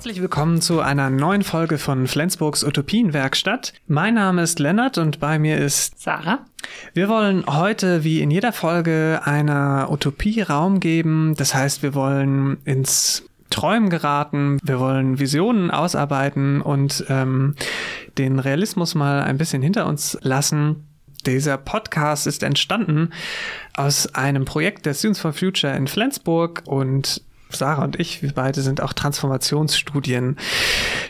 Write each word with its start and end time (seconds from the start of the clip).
Herzlich 0.00 0.22
willkommen 0.22 0.62
zu 0.62 0.80
einer 0.80 1.10
neuen 1.10 1.42
Folge 1.42 1.76
von 1.76 2.06
Flensburgs 2.06 2.64
Utopienwerkstatt. 2.64 3.74
Mein 3.86 4.14
Name 4.14 4.42
ist 4.42 4.58
Lennart 4.58 4.96
und 4.96 5.20
bei 5.20 5.38
mir 5.38 5.58
ist 5.58 6.00
Sarah. 6.00 6.46
Wir 6.94 7.10
wollen 7.10 7.44
heute 7.44 8.02
wie 8.02 8.22
in 8.22 8.30
jeder 8.30 8.54
Folge 8.54 9.20
einer 9.24 9.88
Utopie 9.90 10.40
Raum 10.40 10.80
geben. 10.80 11.34
Das 11.36 11.54
heißt, 11.54 11.82
wir 11.82 11.94
wollen 11.94 12.56
ins 12.64 13.24
Träumen 13.50 13.90
geraten, 13.90 14.58
wir 14.62 14.80
wollen 14.80 15.18
Visionen 15.18 15.70
ausarbeiten 15.70 16.62
und 16.62 17.04
ähm, 17.10 17.54
den 18.16 18.38
Realismus 18.38 18.94
mal 18.94 19.20
ein 19.20 19.36
bisschen 19.36 19.60
hinter 19.60 19.84
uns 19.84 20.16
lassen. 20.22 20.88
Dieser 21.26 21.58
Podcast 21.58 22.26
ist 22.26 22.42
entstanden 22.42 23.10
aus 23.74 24.14
einem 24.14 24.46
Projekt 24.46 24.86
der 24.86 24.94
Students 24.94 25.20
for 25.20 25.34
Future 25.34 25.76
in 25.76 25.88
Flensburg 25.88 26.62
und 26.64 27.20
Sarah 27.54 27.84
und 27.84 27.98
ich, 27.98 28.22
wir 28.22 28.32
beide 28.32 28.62
sind 28.62 28.80
auch 28.80 28.92
Transformationsstudien 28.92 30.36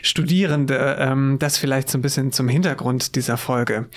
Studierende. 0.01 0.97
Ähm, 0.99 1.37
das 1.39 1.57
vielleicht 1.57 1.89
so 1.89 1.97
ein 1.97 2.01
bisschen 2.01 2.31
zum 2.31 2.47
Hintergrund 2.47 3.15
dieser 3.15 3.37
Folge. 3.37 3.87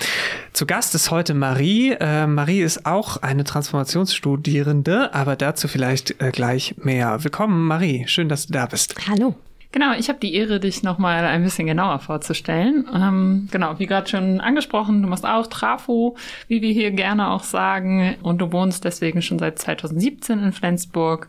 Zu 0.53 0.67
Gast 0.67 0.95
ist 0.95 1.11
heute 1.11 1.35
Marie. 1.35 1.93
Äh, 1.93 2.27
Marie 2.27 2.63
ist 2.63 2.87
auch 2.87 3.19
eine 3.19 3.45
Transformationsstudierende, 3.45 5.15
aber 5.15 5.37
dazu 5.37 5.69
vielleicht 5.69 6.21
äh, 6.23 6.31
gleich 6.31 6.75
mehr. 6.79 7.25
Willkommen, 7.25 7.67
Marie. 7.67 8.05
Schön, 8.07 8.29
dass 8.29 8.47
du 8.47 8.53
da 8.53 8.67
bist. 8.67 8.95
Hallo. 9.09 9.35
Genau, 9.75 9.93
ich 9.99 10.09
habe 10.09 10.21
die 10.21 10.37
Ehre, 10.37 10.61
dich 10.61 10.85
nochmal 10.85 11.25
ein 11.25 11.43
bisschen 11.43 11.67
genauer 11.67 11.99
vorzustellen. 11.99 12.87
Ähm, 12.95 13.49
genau, 13.51 13.77
wie 13.81 13.87
gerade 13.87 14.09
schon 14.09 14.41
angesprochen, 14.41 15.03
du 15.03 15.09
machst 15.09 15.27
auch 15.27 15.49
Trafo, 15.49 16.17
wie 16.47 16.63
wir 16.63 16.71
hier 16.71 16.93
gerne 16.93 17.31
auch 17.31 17.43
sagen, 17.43 18.15
und 18.23 18.39
du 18.39 18.53
wohnst 18.53 18.85
deswegen 18.85 19.21
schon 19.21 19.41
seit 19.41 19.59
2017 19.59 20.45
in 20.45 20.53
Flensburg 20.53 21.29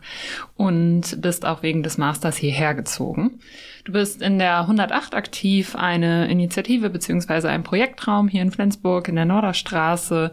und 0.56 1.20
bist 1.20 1.44
auch 1.44 1.64
wegen 1.64 1.82
des 1.82 1.98
Masters 1.98 2.36
hierher 2.36 2.74
gezogen. 2.74 3.40
Du 3.86 3.92
bist 3.92 4.20
in 4.20 4.40
der 4.40 4.62
108 4.62 5.14
aktiv, 5.14 5.76
eine 5.76 6.28
Initiative 6.28 6.90
beziehungsweise 6.90 7.50
ein 7.50 7.62
Projektraum 7.62 8.26
hier 8.26 8.42
in 8.42 8.50
Flensburg 8.50 9.06
in 9.06 9.14
der 9.14 9.26
Norderstraße, 9.26 10.32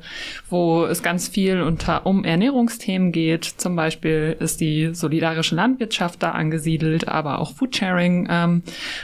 wo 0.50 0.86
es 0.86 1.04
ganz 1.04 1.28
viel 1.28 1.62
unter, 1.62 2.08
um 2.08 2.24
Ernährungsthemen 2.24 3.12
geht. 3.12 3.46
Zum 3.46 3.76
Beispiel 3.76 4.36
ist 4.40 4.60
die 4.60 4.96
solidarische 4.96 5.54
Landwirtschaft 5.54 6.24
da 6.24 6.32
angesiedelt, 6.32 7.08
aber 7.08 7.38
auch 7.38 7.54
Foodsharing 7.54 8.28
ähm, 8.28 8.64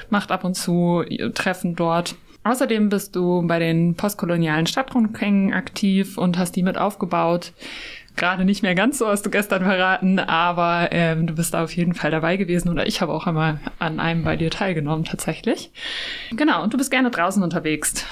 macht 0.09 0.31
ab 0.31 0.43
und 0.43 0.55
zu 0.55 1.03
Treffen 1.35 1.75
dort. 1.75 2.15
Außerdem 2.43 2.89
bist 2.89 3.15
du 3.15 3.45
bei 3.45 3.59
den 3.59 3.93
postkolonialen 3.93 4.65
Stadtrundgängen 4.65 5.53
aktiv 5.53 6.17
und 6.17 6.39
hast 6.39 6.55
die 6.55 6.63
mit 6.63 6.79
aufgebaut 6.79 7.53
gerade 8.19 8.45
nicht 8.45 8.61
mehr 8.61 8.75
ganz 8.75 8.99
so, 8.99 9.07
hast 9.07 9.25
du 9.25 9.31
gestern 9.31 9.63
verraten, 9.63 10.19
aber 10.19 10.89
ähm, 10.91 11.25
du 11.25 11.33
bist 11.33 11.53
da 11.53 11.63
auf 11.63 11.75
jeden 11.75 11.95
Fall 11.95 12.11
dabei 12.11 12.37
gewesen 12.37 12.69
oder 12.69 12.85
ich 12.85 13.01
habe 13.01 13.13
auch 13.13 13.25
einmal 13.25 13.59
an 13.79 13.99
einem 13.99 14.23
bei 14.23 14.35
dir 14.35 14.51
teilgenommen 14.51 15.05
tatsächlich. 15.05 15.71
Genau, 16.31 16.61
und 16.61 16.73
du 16.73 16.77
bist 16.77 16.91
gerne 16.91 17.09
draußen 17.09 17.41
unterwegs. 17.41 18.05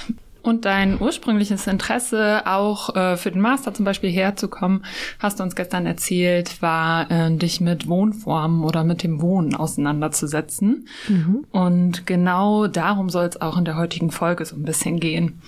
Und 0.48 0.64
dein 0.64 1.02
ursprüngliches 1.02 1.68
Interesse, 1.68 2.44
auch 2.46 2.96
äh, 2.96 3.18
für 3.18 3.32
den 3.32 3.42
Master 3.42 3.74
zum 3.74 3.84
Beispiel 3.84 4.10
herzukommen, 4.10 4.86
hast 5.20 5.40
du 5.40 5.44
uns 5.44 5.56
gestern 5.56 5.86
erzählt, 5.86 6.62
war, 6.62 7.12
äh, 7.12 7.36
dich 7.36 7.60
mit 7.60 7.90
Wohnformen 7.90 8.64
oder 8.64 8.86
mit 8.86 9.04
dem 9.04 9.22
Wohnen 9.22 9.56
auseinanderzusetzen. 9.56 10.88
Mhm. 11.10 11.46
Und 11.52 12.08
genau 12.08 12.68
darum 12.68 13.10
soll 13.10 13.26
es 13.26 13.42
auch 13.42 13.58
in 13.58 13.66
der 13.66 13.76
heutigen 13.76 14.10
Folge 14.10 14.46
so 14.46 14.56
ein 14.56 14.64
bisschen 14.64 15.02
gehen. 15.02 15.42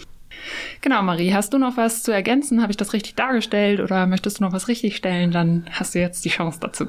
Genau, 0.82 1.02
Marie, 1.02 1.34
hast 1.34 1.54
du 1.54 1.58
noch 1.58 1.78
was 1.78 2.04
zu 2.04 2.12
ergänzen? 2.12 2.62
Habe 2.62 2.72
ich 2.72 2.78
das 2.78 2.94
richtig 2.94 3.16
dargestellt 3.16 3.80
oder 3.80 4.08
möchtest 4.08 4.40
du 4.40 4.44
noch 4.44 4.54
was 4.54 4.68
richtigstellen? 4.68 5.32
Dann 5.32 5.66
hast 5.72 5.96
du 5.96 6.00
jetzt 6.00 6.24
die 6.26 6.30
Chance 6.30 6.60
dazu. 6.62 6.86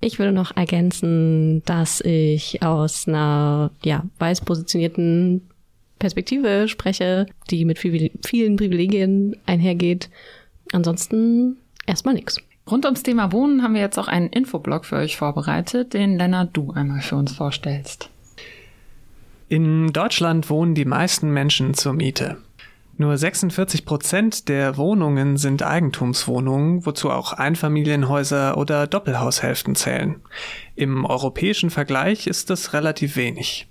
Ich 0.00 0.18
würde 0.18 0.32
noch 0.32 0.56
ergänzen, 0.56 1.62
dass 1.64 2.00
ich 2.00 2.62
aus 2.62 3.08
einer 3.08 3.70
ja, 3.82 4.04
weiß 4.18 4.42
positionierten 4.42 5.42
Perspektive 5.98 6.68
spreche, 6.68 7.26
die 7.50 7.64
mit 7.64 7.78
viel, 7.78 8.10
vielen 8.24 8.56
Privilegien 8.56 9.36
einhergeht. 9.46 10.10
Ansonsten 10.72 11.56
erstmal 11.86 12.14
nichts. 12.14 12.38
Rund 12.68 12.84
ums 12.84 13.02
Thema 13.02 13.32
Wohnen 13.32 13.62
haben 13.62 13.74
wir 13.74 13.80
jetzt 13.80 13.98
auch 13.98 14.08
einen 14.08 14.28
Infoblog 14.28 14.84
für 14.84 14.96
euch 14.96 15.16
vorbereitet, 15.16 15.94
den 15.94 16.18
Lennart 16.18 16.50
du 16.52 16.72
einmal 16.72 17.00
für 17.00 17.16
uns 17.16 17.32
vorstellst. 17.32 18.10
In 19.48 19.92
Deutschland 19.92 20.50
wohnen 20.50 20.74
die 20.74 20.84
meisten 20.84 21.30
Menschen 21.30 21.74
zur 21.74 21.92
Miete. 21.92 22.38
Nur 22.98 23.18
46 23.18 23.84
Prozent 23.84 24.48
der 24.48 24.78
Wohnungen 24.78 25.36
sind 25.36 25.62
Eigentumswohnungen, 25.62 26.86
wozu 26.86 27.10
auch 27.10 27.34
Einfamilienhäuser 27.34 28.56
oder 28.56 28.86
Doppelhaushälften 28.86 29.74
zählen. 29.74 30.22
Im 30.76 31.04
europäischen 31.04 31.68
Vergleich 31.68 32.26
ist 32.26 32.48
das 32.48 32.72
relativ 32.72 33.16
wenig. 33.16 33.68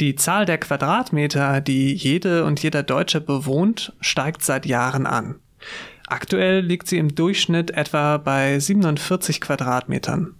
Die 0.00 0.14
Zahl 0.14 0.44
der 0.44 0.58
Quadratmeter, 0.58 1.62
die 1.62 1.94
jede 1.94 2.44
und 2.44 2.62
jeder 2.62 2.82
Deutsche 2.82 3.20
bewohnt, 3.20 3.94
steigt 4.00 4.42
seit 4.42 4.66
Jahren 4.66 5.06
an. 5.06 5.36
Aktuell 6.06 6.60
liegt 6.60 6.88
sie 6.88 6.98
im 6.98 7.14
Durchschnitt 7.14 7.70
etwa 7.70 8.18
bei 8.18 8.58
47 8.58 9.40
Quadratmetern. 9.40 10.34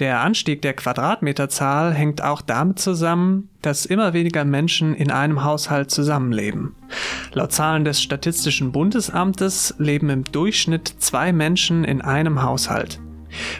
Der 0.00 0.20
Anstieg 0.20 0.62
der 0.62 0.72
Quadratmeterzahl 0.72 1.92
hängt 1.92 2.22
auch 2.24 2.40
damit 2.40 2.78
zusammen, 2.78 3.50
dass 3.60 3.84
immer 3.84 4.14
weniger 4.14 4.46
Menschen 4.46 4.94
in 4.94 5.10
einem 5.10 5.44
Haushalt 5.44 5.90
zusammenleben. 5.90 6.74
Laut 7.34 7.52
Zahlen 7.52 7.84
des 7.84 8.00
Statistischen 8.00 8.72
Bundesamtes 8.72 9.74
leben 9.76 10.08
im 10.08 10.24
Durchschnitt 10.24 10.88
zwei 11.00 11.34
Menschen 11.34 11.84
in 11.84 12.00
einem 12.00 12.42
Haushalt. 12.42 12.98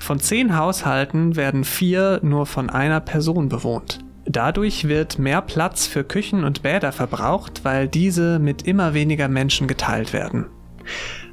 Von 0.01 0.19
zehn 0.19 0.57
Haushalten 0.57 1.37
werden 1.37 1.63
vier 1.65 2.21
nur 2.23 2.47
von 2.47 2.71
einer 2.71 3.01
Person 3.01 3.51
bewohnt. 3.51 3.99
Dadurch 4.25 4.89
wird 4.89 5.19
mehr 5.19 5.43
Platz 5.43 5.87
für 5.87 6.05
Küchen 6.05 6.45
und 6.45 6.63
Bäder 6.63 6.93
verbraucht, 6.93 7.65
weil 7.65 7.87
diese 7.87 8.39
mit 8.39 8.63
immer 8.63 8.95
weniger 8.95 9.29
Menschen 9.29 9.67
geteilt 9.67 10.15
werden. 10.15 10.47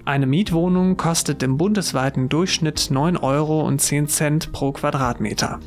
Eine 0.07 0.25
Mietwohnung 0.25 0.95
kostet 0.95 1.43
im 1.43 1.57
bundesweiten 1.57 2.29
Durchschnitt 2.29 2.79
9,10 2.79 3.21
Euro 3.21 4.49
pro 4.53 4.71
Quadratmeter. 4.71 5.59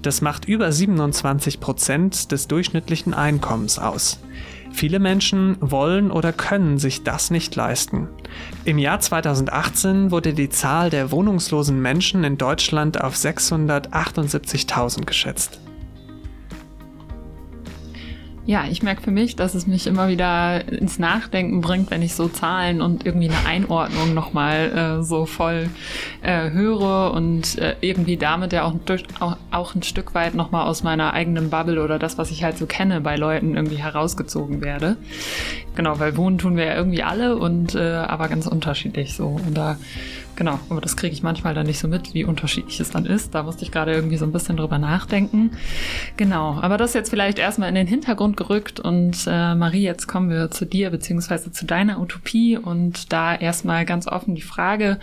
Das 0.00 0.22
macht 0.22 0.46
über 0.46 0.72
27 0.72 1.60
Prozent 1.60 2.32
des 2.32 2.48
durchschnittlichen 2.48 3.12
Einkommens 3.12 3.78
aus. 3.78 4.20
Viele 4.72 5.00
Menschen 5.00 5.58
wollen 5.60 6.10
oder 6.10 6.32
können 6.32 6.78
sich 6.78 7.02
das 7.02 7.30
nicht 7.30 7.56
leisten. 7.56 8.08
Im 8.64 8.78
Jahr 8.78 9.00
2018 9.00 10.10
wurde 10.10 10.32
die 10.32 10.48
Zahl 10.48 10.88
der 10.88 11.10
wohnungslosen 11.10 11.78
Menschen 11.78 12.24
in 12.24 12.38
Deutschland 12.38 13.02
auf 13.02 13.14
678.000 13.16 15.04
geschätzt. 15.04 15.60
Ja, 18.46 18.66
ich 18.70 18.82
merke 18.82 19.00
für 19.00 19.10
mich, 19.10 19.36
dass 19.36 19.54
es 19.54 19.66
mich 19.66 19.86
immer 19.86 20.08
wieder 20.08 20.68
ins 20.68 20.98
Nachdenken 20.98 21.62
bringt, 21.62 21.90
wenn 21.90 22.02
ich 22.02 22.14
so 22.14 22.28
Zahlen 22.28 22.82
und 22.82 23.06
irgendwie 23.06 23.30
eine 23.30 23.46
Einordnung 23.46 24.12
nochmal 24.12 24.98
äh, 25.00 25.02
so 25.02 25.24
voll 25.24 25.70
äh, 26.20 26.50
höre 26.50 27.14
und 27.14 27.56
äh, 27.56 27.76
irgendwie 27.80 28.18
damit 28.18 28.52
ja 28.52 28.64
auch, 28.64 28.74
durch, 28.84 29.04
auch, 29.18 29.38
auch 29.50 29.74
ein 29.74 29.82
Stück 29.82 30.14
weit 30.14 30.34
nochmal 30.34 30.66
aus 30.66 30.82
meiner 30.82 31.14
eigenen 31.14 31.48
Bubble 31.48 31.82
oder 31.82 31.98
das, 31.98 32.18
was 32.18 32.30
ich 32.30 32.44
halt 32.44 32.58
so 32.58 32.66
kenne 32.66 33.00
bei 33.00 33.16
Leuten 33.16 33.56
irgendwie 33.56 33.76
herausgezogen 33.76 34.60
werde. 34.60 34.98
Genau, 35.74 35.98
weil 35.98 36.14
wohnen 36.18 36.36
tun 36.36 36.58
wir 36.58 36.66
ja 36.66 36.74
irgendwie 36.76 37.02
alle 37.02 37.36
und 37.36 37.74
äh, 37.74 37.94
aber 37.94 38.28
ganz 38.28 38.46
unterschiedlich 38.46 39.14
so. 39.14 39.40
Und 39.44 39.54
da 39.54 39.78
Genau, 40.36 40.58
aber 40.68 40.80
das 40.80 40.96
kriege 40.96 41.12
ich 41.12 41.22
manchmal 41.22 41.54
dann 41.54 41.66
nicht 41.66 41.78
so 41.78 41.88
mit, 41.88 42.14
wie 42.14 42.24
unterschiedlich 42.24 42.80
es 42.80 42.90
dann 42.90 43.06
ist. 43.06 43.34
Da 43.34 43.42
musste 43.42 43.64
ich 43.64 43.70
gerade 43.70 43.92
irgendwie 43.92 44.16
so 44.16 44.24
ein 44.24 44.32
bisschen 44.32 44.56
drüber 44.56 44.78
nachdenken. 44.78 45.52
Genau, 46.16 46.58
aber 46.60 46.76
das 46.76 46.94
jetzt 46.94 47.10
vielleicht 47.10 47.38
erstmal 47.38 47.68
in 47.68 47.74
den 47.74 47.86
Hintergrund 47.86 48.36
gerückt 48.36 48.80
und 48.80 49.26
äh, 49.26 49.54
Marie, 49.54 49.82
jetzt 49.82 50.06
kommen 50.06 50.30
wir 50.30 50.50
zu 50.50 50.64
dir 50.64 50.90
beziehungsweise 50.90 51.52
zu 51.52 51.64
deiner 51.66 52.00
Utopie 52.00 52.56
und 52.58 53.12
da 53.12 53.34
erstmal 53.34 53.84
ganz 53.84 54.06
offen 54.06 54.34
die 54.34 54.42
Frage, 54.42 54.98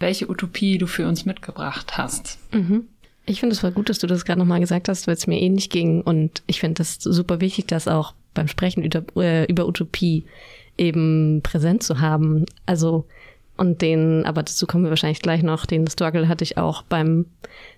welche 0.00 0.28
Utopie 0.28 0.78
du 0.78 0.86
für 0.86 1.06
uns 1.06 1.24
mitgebracht 1.24 1.96
hast. 1.96 2.38
Mhm. 2.52 2.88
Ich 3.26 3.40
finde 3.40 3.54
es 3.54 3.60
voll 3.60 3.72
gut, 3.72 3.88
dass 3.88 3.98
du 3.98 4.06
das 4.06 4.24
gerade 4.24 4.38
nochmal 4.38 4.60
gesagt 4.60 4.88
hast, 4.88 5.06
weil 5.06 5.14
es 5.14 5.26
mir 5.26 5.40
ähnlich 5.40 5.70
ging 5.70 6.02
und 6.02 6.42
ich 6.46 6.60
finde 6.60 6.74
das 6.78 6.96
super 6.96 7.40
wichtig, 7.40 7.66
das 7.66 7.88
auch 7.88 8.12
beim 8.34 8.48
Sprechen 8.48 8.82
über, 8.82 9.02
äh, 9.16 9.44
über 9.46 9.66
Utopie 9.66 10.24
eben 10.76 11.40
präsent 11.42 11.82
zu 11.82 12.00
haben. 12.00 12.44
Also 12.66 13.06
und 13.56 13.82
den, 13.82 14.24
aber 14.24 14.42
dazu 14.42 14.66
kommen 14.66 14.84
wir 14.84 14.90
wahrscheinlich 14.90 15.22
gleich 15.22 15.42
noch, 15.42 15.66
den 15.66 15.86
Struggle 15.86 16.28
hatte 16.28 16.44
ich 16.44 16.58
auch 16.58 16.82
beim 16.82 17.26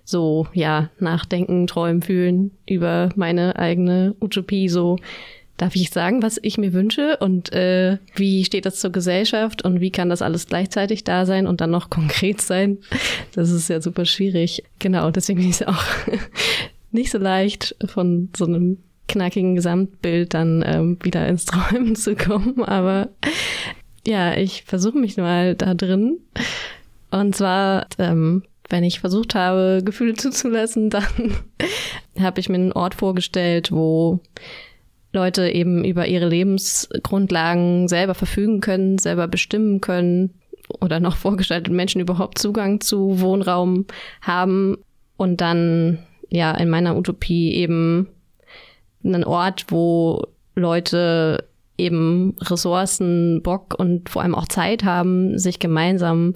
so, 0.03 0.47
ja, 0.53 0.89
Nachdenken, 0.99 1.67
Träumen, 1.67 2.01
Fühlen 2.01 2.51
über 2.67 3.09
meine 3.15 3.57
eigene 3.57 4.15
Utopie, 4.19 4.69
so, 4.69 4.97
darf 5.57 5.75
ich 5.75 5.89
sagen, 5.89 6.21
was 6.21 6.39
ich 6.41 6.57
mir 6.57 6.71
wünsche 6.71 7.17
und 7.17 7.51
äh, 7.51 7.97
wie 8.15 8.45
steht 8.45 8.65
das 8.65 8.79
zur 8.79 8.91
Gesellschaft 8.91 9.63
und 9.63 9.81
wie 9.81 9.91
kann 9.91 10.09
das 10.09 10.21
alles 10.21 10.47
gleichzeitig 10.47 11.03
da 11.03 11.25
sein 11.25 11.47
und 11.47 11.61
dann 11.61 11.71
noch 11.71 11.89
konkret 11.89 12.41
sein? 12.41 12.77
Das 13.33 13.49
ist 13.49 13.67
ja 13.67 13.81
super 13.81 14.05
schwierig. 14.05 14.63
Genau, 14.79 15.11
deswegen 15.11 15.47
ist 15.47 15.61
es 15.61 15.67
auch 15.67 15.83
nicht 16.91 17.11
so 17.11 17.17
leicht, 17.17 17.75
von 17.85 18.29
so 18.35 18.45
einem 18.45 18.77
knackigen 19.07 19.55
Gesamtbild 19.55 20.33
dann 20.33 20.63
ähm, 20.65 20.97
wieder 21.01 21.27
ins 21.27 21.45
Träumen 21.45 21.95
zu 21.95 22.15
kommen, 22.15 22.63
aber 22.63 23.09
ja, 24.07 24.35
ich 24.35 24.63
versuche 24.63 24.97
mich 24.97 25.17
mal 25.17 25.55
da 25.55 25.73
drin. 25.73 26.19
Und 27.11 27.35
zwar 27.35 27.87
ähm, 27.97 28.43
wenn 28.69 28.83
ich 28.83 28.99
versucht 28.99 29.35
habe, 29.35 29.81
Gefühle 29.83 30.13
zuzulassen, 30.13 30.89
dann 30.89 31.05
habe 32.19 32.39
ich 32.39 32.49
mir 32.49 32.55
einen 32.55 32.71
Ort 32.71 32.95
vorgestellt, 32.95 33.71
wo 33.71 34.19
Leute 35.13 35.49
eben 35.49 35.85
über 35.85 36.07
ihre 36.07 36.27
Lebensgrundlagen 36.27 37.87
selber 37.87 38.13
verfügen 38.13 38.61
können, 38.61 38.97
selber 38.97 39.27
bestimmen 39.27 39.81
können 39.81 40.33
oder 40.81 40.99
noch 40.99 41.15
vorgestaltet 41.15 41.73
Menschen 41.73 42.01
überhaupt 42.01 42.37
Zugang 42.37 42.81
zu 42.81 43.21
Wohnraum 43.21 43.85
haben 44.21 44.77
und 45.15 45.39
dann 45.39 45.99
ja 46.29 46.51
in 46.51 46.69
meiner 46.69 46.97
Utopie 46.97 47.53
eben 47.53 48.09
einen 49.03 49.23
Ort, 49.23 49.65
wo 49.69 50.27
Leute 50.55 51.46
eben 51.77 52.35
Ressourcen, 52.41 53.41
Bock 53.43 53.75
und 53.77 54.09
vor 54.09 54.21
allem 54.21 54.35
auch 54.35 54.47
Zeit 54.47 54.83
haben, 54.83 55.37
sich 55.37 55.59
gemeinsam 55.59 56.35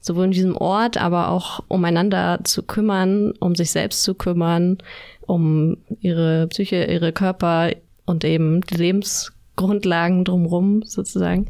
sowohl 0.00 0.26
in 0.26 0.30
diesem 0.30 0.56
Ort, 0.56 0.96
aber 0.96 1.28
auch 1.28 1.62
umeinander 1.68 2.40
zu 2.44 2.62
kümmern, 2.62 3.32
um 3.38 3.54
sich 3.54 3.70
selbst 3.70 4.02
zu 4.02 4.14
kümmern, 4.14 4.78
um 5.20 5.76
ihre 6.00 6.46
Psyche, 6.48 6.84
ihre 6.84 7.12
Körper 7.12 7.70
und 8.06 8.24
eben 8.24 8.62
die 8.62 8.76
Lebensgrundlagen 8.76 10.24
drumherum 10.24 10.82
sozusagen. 10.84 11.46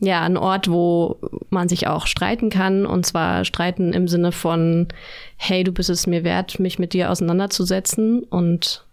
Ja, 0.00 0.22
ein 0.22 0.36
Ort, 0.36 0.68
wo 0.68 1.18
man 1.50 1.68
sich 1.68 1.86
auch 1.86 2.06
streiten 2.06 2.50
kann 2.50 2.86
und 2.86 3.06
zwar 3.06 3.44
streiten 3.44 3.92
im 3.92 4.08
Sinne 4.08 4.32
von, 4.32 4.88
hey, 5.36 5.62
du 5.62 5.72
bist 5.72 5.90
es 5.90 6.06
mir 6.06 6.24
wert, 6.24 6.58
mich 6.58 6.78
mit 6.78 6.92
dir 6.92 7.10
auseinanderzusetzen 7.10 8.24
und 8.24 8.84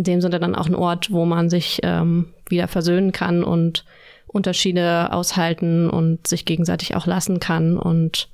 in 0.00 0.04
dem 0.04 0.22
Sinne 0.22 0.40
dann 0.40 0.54
auch 0.54 0.66
ein 0.66 0.74
Ort, 0.74 1.10
wo 1.10 1.26
man 1.26 1.50
sich 1.50 1.80
ähm, 1.82 2.28
wieder 2.48 2.68
versöhnen 2.68 3.12
kann 3.12 3.44
und 3.44 3.84
Unterschiede 4.26 5.12
aushalten 5.12 5.90
und 5.90 6.26
sich 6.26 6.46
gegenseitig 6.46 6.96
auch 6.96 7.04
lassen 7.04 7.38
kann 7.38 7.76
und 7.76 8.30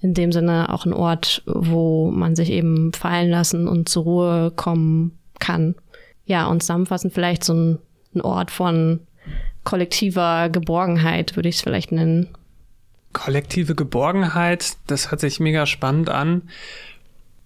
in 0.00 0.14
dem 0.14 0.32
Sinne 0.32 0.72
auch 0.72 0.86
ein 0.86 0.94
Ort, 0.94 1.42
wo 1.44 2.10
man 2.10 2.34
sich 2.34 2.48
eben 2.48 2.94
fallen 2.94 3.28
lassen 3.28 3.68
und 3.68 3.90
zur 3.90 4.04
Ruhe 4.04 4.52
kommen 4.56 5.18
kann. 5.38 5.74
Ja, 6.24 6.46
und 6.46 6.62
zusammenfassend 6.62 7.12
vielleicht 7.12 7.44
so 7.44 7.52
ein, 7.52 7.78
ein 8.14 8.22
Ort 8.22 8.50
von 8.50 9.00
kollektiver 9.64 10.48
Geborgenheit, 10.48 11.36
würde 11.36 11.50
ich 11.50 11.56
es 11.56 11.60
vielleicht 11.60 11.92
nennen. 11.92 12.28
Kollektive 13.12 13.74
Geborgenheit, 13.74 14.78
das 14.86 15.10
hört 15.10 15.20
sich 15.20 15.40
mega 15.40 15.66
spannend 15.66 16.08
an. 16.08 16.48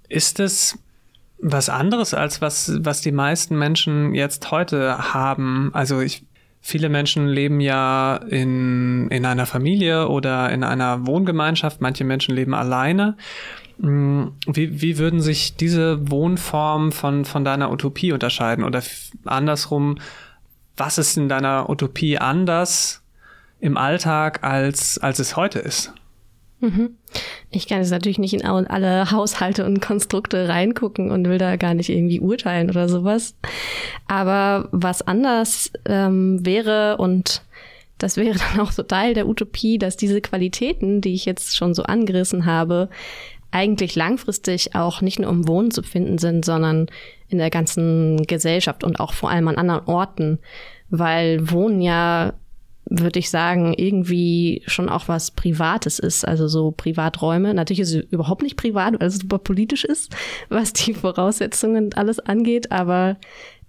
Ist 0.08 0.38
es 0.38 0.78
was 1.38 1.68
anderes 1.68 2.14
als 2.14 2.40
was, 2.40 2.72
was 2.80 3.00
die 3.00 3.12
meisten 3.12 3.58
Menschen 3.58 4.14
jetzt 4.14 4.50
heute 4.50 5.12
haben? 5.12 5.70
Also 5.74 6.00
ich 6.00 6.24
Viele 6.68 6.88
Menschen 6.88 7.28
leben 7.28 7.60
ja 7.60 8.16
in, 8.16 9.06
in 9.10 9.24
einer 9.24 9.46
Familie 9.46 10.08
oder 10.08 10.50
in 10.50 10.64
einer 10.64 11.06
Wohngemeinschaft. 11.06 11.80
Manche 11.80 12.02
Menschen 12.02 12.34
leben 12.34 12.54
alleine. 12.54 13.16
Hm, 13.80 14.32
wie, 14.48 14.82
wie 14.82 14.98
würden 14.98 15.20
sich 15.20 15.54
diese 15.56 16.10
Wohnformen 16.10 16.90
von, 16.90 17.24
von 17.24 17.44
deiner 17.44 17.70
Utopie 17.70 18.10
unterscheiden? 18.10 18.64
Oder 18.64 18.82
andersrum, 19.24 19.98
was 20.76 20.98
ist 20.98 21.16
in 21.16 21.28
deiner 21.28 21.70
Utopie 21.70 22.18
anders 22.18 23.00
im 23.60 23.76
Alltag, 23.76 24.42
als, 24.42 24.98
als 24.98 25.20
es 25.20 25.36
heute 25.36 25.60
ist? 25.60 25.92
Mhm. 26.60 26.96
Ich 27.50 27.68
kann 27.68 27.78
jetzt 27.78 27.90
natürlich 27.90 28.18
nicht 28.18 28.34
in 28.34 28.44
alle 28.44 29.10
Haushalte 29.10 29.64
und 29.64 29.80
Konstrukte 29.80 30.48
reingucken 30.48 31.10
und 31.10 31.28
will 31.28 31.38
da 31.38 31.56
gar 31.56 31.74
nicht 31.74 31.88
irgendwie 31.88 32.20
urteilen 32.20 32.70
oder 32.70 32.88
sowas. 32.88 33.34
Aber 34.06 34.68
was 34.72 35.02
anders 35.02 35.70
ähm, 35.86 36.44
wäre 36.44 36.96
und 36.98 37.42
das 37.98 38.16
wäre 38.16 38.38
dann 38.52 38.60
auch 38.60 38.72
so 38.72 38.82
Teil 38.82 39.14
der 39.14 39.28
Utopie, 39.28 39.78
dass 39.78 39.96
diese 39.96 40.20
Qualitäten, 40.20 41.00
die 41.00 41.14
ich 41.14 41.24
jetzt 41.24 41.56
schon 41.56 41.74
so 41.74 41.82
angerissen 41.84 42.46
habe, 42.46 42.88
eigentlich 43.50 43.94
langfristig 43.94 44.74
auch 44.74 45.00
nicht 45.00 45.18
nur 45.18 45.30
im 45.30 45.48
Wohnen 45.48 45.70
zu 45.70 45.82
finden 45.82 46.18
sind, 46.18 46.44
sondern 46.44 46.88
in 47.28 47.38
der 47.38 47.50
ganzen 47.50 48.26
Gesellschaft 48.26 48.84
und 48.84 49.00
auch 49.00 49.12
vor 49.12 49.30
allem 49.30 49.48
an 49.48 49.56
anderen 49.56 49.86
Orten, 49.86 50.38
weil 50.90 51.50
Wohnen 51.50 51.80
ja 51.80 52.34
würde 52.88 53.18
ich 53.18 53.30
sagen, 53.30 53.74
irgendwie 53.76 54.62
schon 54.66 54.88
auch 54.88 55.08
was 55.08 55.32
Privates 55.32 55.98
ist. 55.98 56.26
Also 56.26 56.46
so 56.48 56.70
Privaträume. 56.70 57.52
Natürlich 57.52 57.80
ist 57.80 57.94
es 57.94 58.04
überhaupt 58.10 58.42
nicht 58.42 58.56
privat, 58.56 58.98
weil 59.00 59.08
es 59.08 59.16
super 59.16 59.38
politisch 59.38 59.84
ist, 59.84 60.14
was 60.48 60.72
die 60.72 60.94
Voraussetzungen 60.94 61.92
alles 61.94 62.20
angeht. 62.20 62.70
Aber 62.70 63.16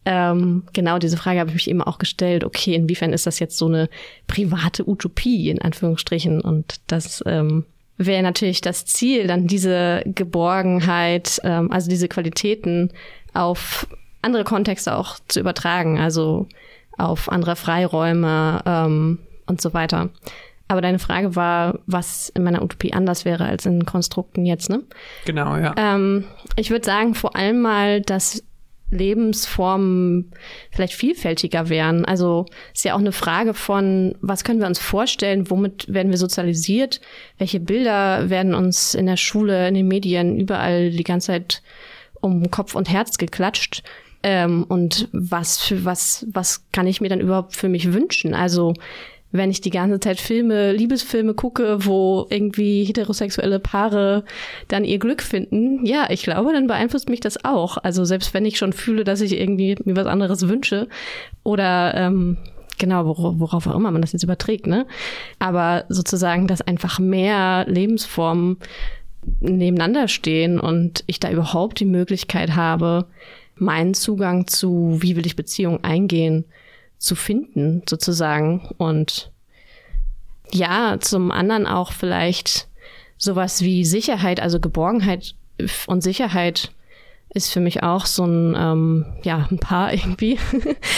ähm, 0.05 0.63
genau 0.73 0.99
diese 0.99 1.17
Frage 1.17 1.39
habe 1.39 1.49
ich 1.49 1.55
mich 1.55 1.69
eben 1.69 1.81
auch 1.81 1.97
gestellt. 1.97 2.43
Okay, 2.43 2.75
inwiefern 2.75 3.11
ist 3.11 3.25
das 3.25 3.39
jetzt 3.39 3.57
so 3.57 3.65
eine 3.67 3.89
private 4.27 4.87
Utopie 4.87 5.49
in 5.49 5.61
Anführungsstrichen? 5.61 6.39
Und 6.39 6.75
das 6.87 7.23
ähm, 7.25 7.65
wäre 7.97 8.21
natürlich 8.21 8.61
das 8.61 8.85
Ziel, 8.85 9.25
dann 9.25 9.47
diese 9.47 10.03
Geborgenheit, 10.05 11.41
ähm, 11.43 11.71
also 11.71 11.89
diese 11.89 12.07
Qualitäten 12.07 12.91
auf 13.33 13.87
andere 14.21 14.43
Kontexte 14.43 14.95
auch 14.95 15.17
zu 15.27 15.39
übertragen. 15.39 15.99
Also 15.99 16.47
auf 16.97 17.31
andere 17.31 17.55
Freiräume 17.55 18.61
ähm, 18.65 19.19
und 19.45 19.61
so 19.61 19.73
weiter. 19.73 20.09
Aber 20.67 20.81
deine 20.81 20.99
Frage 20.99 21.35
war, 21.35 21.79
was 21.85 22.29
in 22.29 22.43
meiner 22.43 22.61
Utopie 22.61 22.91
anders 22.91 23.23
wäre 23.23 23.45
als 23.45 23.65
in 23.65 23.85
Konstrukten 23.85 24.45
jetzt, 24.45 24.69
ne? 24.69 24.83
Genau, 25.25 25.55
ja. 25.55 25.73
Ähm, 25.77 26.25
ich 26.57 26.71
würde 26.71 26.85
sagen, 26.85 27.15
vor 27.15 27.37
allem 27.37 27.61
mal, 27.61 28.01
dass 28.01 28.43
Lebensformen 28.89 30.31
vielleicht 30.71 30.93
vielfältiger 30.93 31.69
wären. 31.69 32.05
Also 32.05 32.45
ist 32.73 32.85
ja 32.85 32.95
auch 32.95 32.99
eine 32.99 33.11
Frage 33.11 33.53
von, 33.53 34.15
was 34.21 34.43
können 34.43 34.59
wir 34.59 34.67
uns 34.67 34.79
vorstellen, 34.79 35.49
womit 35.49 35.93
werden 35.93 36.11
wir 36.11 36.17
sozialisiert, 36.17 37.01
welche 37.37 37.59
Bilder 37.59 38.29
werden 38.29 38.53
uns 38.53 38.93
in 38.93 39.05
der 39.05 39.17
Schule, 39.17 39.67
in 39.67 39.73
den 39.73 39.87
Medien, 39.87 40.39
überall 40.39 40.91
die 40.91 41.03
ganze 41.03 41.27
Zeit 41.27 41.61
um 42.21 42.49
Kopf 42.49 42.75
und 42.75 42.89
Herz 42.89 43.17
geklatscht. 43.17 43.83
Ähm, 44.29 44.65
und 44.67 45.07
was 45.13 45.57
für 45.57 45.85
was, 45.85 46.27
was 46.33 46.65
kann 46.73 46.85
ich 46.85 46.99
mir 46.99 47.07
dann 47.07 47.21
überhaupt 47.21 47.55
für 47.55 47.69
mich 47.69 47.93
wünschen? 47.93 48.33
Also 48.33 48.73
wenn 49.31 49.49
ich 49.49 49.61
die 49.61 49.69
ganze 49.69 50.01
Zeit 50.01 50.19
Filme, 50.19 50.73
Liebesfilme 50.73 51.33
gucke, 51.33 51.85
wo 51.85 52.27
irgendwie 52.29 52.83
heterosexuelle 52.83 53.59
Paare 53.59 54.25
dann 54.67 54.83
ihr 54.83 54.99
Glück 54.99 55.21
finden, 55.21 55.85
ja, 55.85 56.07
ich 56.09 56.23
glaube, 56.23 56.51
dann 56.51 56.67
beeinflusst 56.67 57.07
mich 57.07 57.21
das 57.21 57.45
auch. 57.45 57.77
Also 57.77 58.03
selbst 58.03 58.33
wenn 58.33 58.45
ich 58.45 58.57
schon 58.57 58.73
fühle, 58.73 59.05
dass 59.05 59.21
ich 59.21 59.39
irgendwie 59.39 59.77
mir 59.85 59.95
was 59.95 60.07
anderes 60.07 60.49
wünsche 60.49 60.89
oder 61.43 61.93
ähm, 61.95 62.35
genau, 62.77 63.05
worauf 63.39 63.65
auch 63.65 63.75
immer 63.75 63.91
man 63.91 64.01
das 64.01 64.11
jetzt 64.11 64.23
überträgt, 64.23 64.67
ne? 64.67 64.85
Aber 65.39 65.85
sozusagen, 65.87 66.47
dass 66.47 66.59
einfach 66.59 66.99
mehr 66.99 67.63
Lebensformen 67.65 68.57
nebeneinander 69.39 70.09
stehen 70.09 70.59
und 70.59 71.05
ich 71.07 71.21
da 71.21 71.31
überhaupt 71.31 71.79
die 71.79 71.85
Möglichkeit 71.85 72.57
habe, 72.57 73.05
meinen 73.59 73.93
Zugang 73.93 74.47
zu, 74.47 74.97
wie 75.01 75.15
will 75.15 75.25
ich 75.25 75.35
Beziehungen 75.35 75.83
eingehen, 75.83 76.45
zu 76.97 77.15
finden, 77.15 77.83
sozusagen. 77.87 78.69
Und 78.77 79.31
ja, 80.51 80.97
zum 80.99 81.31
anderen 81.31 81.67
auch 81.67 81.91
vielleicht 81.91 82.67
sowas 83.17 83.61
wie 83.61 83.85
Sicherheit, 83.85 84.39
also 84.39 84.59
Geborgenheit 84.59 85.35
und 85.87 86.01
Sicherheit 86.01 86.71
ist 87.29 87.51
für 87.51 87.59
mich 87.59 87.83
auch 87.83 88.05
so 88.05 88.25
ein, 88.25 88.55
ähm, 88.57 89.05
ja, 89.23 89.47
ein 89.51 89.59
Paar 89.59 89.93
irgendwie. 89.93 90.39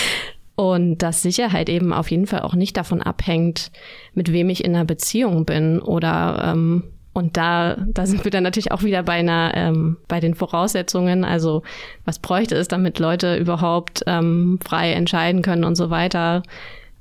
und 0.56 1.00
dass 1.00 1.22
Sicherheit 1.22 1.70
eben 1.70 1.94
auf 1.94 2.12
jeden 2.12 2.28
Fall 2.28 2.42
auch 2.42 2.54
nicht 2.54 2.78
davon 2.78 3.02
abhängt, 3.02 3.72
mit 4.14 4.32
wem 4.32 4.50
ich 4.50 4.64
in 4.64 4.76
einer 4.76 4.86
Beziehung 4.86 5.46
bin 5.46 5.80
oder 5.80 6.52
ähm, 6.52 6.84
und 7.20 7.38
da, 7.38 7.76
da 7.88 8.08
sind 8.08 8.24
wir 8.24 8.32
dann 8.32 8.44
natürlich 8.44 8.72
auch 8.72 8.84
wieder 8.84 9.04
bei 9.04 9.14
einer, 9.14 9.52
ähm, 9.54 9.98
bei 10.08 10.20
den 10.20 10.34
Voraussetzungen. 10.34 11.26
Also 11.26 11.64
was 12.06 12.18
bräuchte 12.18 12.56
es, 12.56 12.70
damit 12.70 12.98
Leute 12.98 13.36
überhaupt 13.36 14.04
ähm, 14.08 14.58
frei 14.66 14.94
entscheiden 14.94 15.42
können 15.42 15.66
und 15.66 15.76
so 15.76 15.90
weiter. 15.90 16.44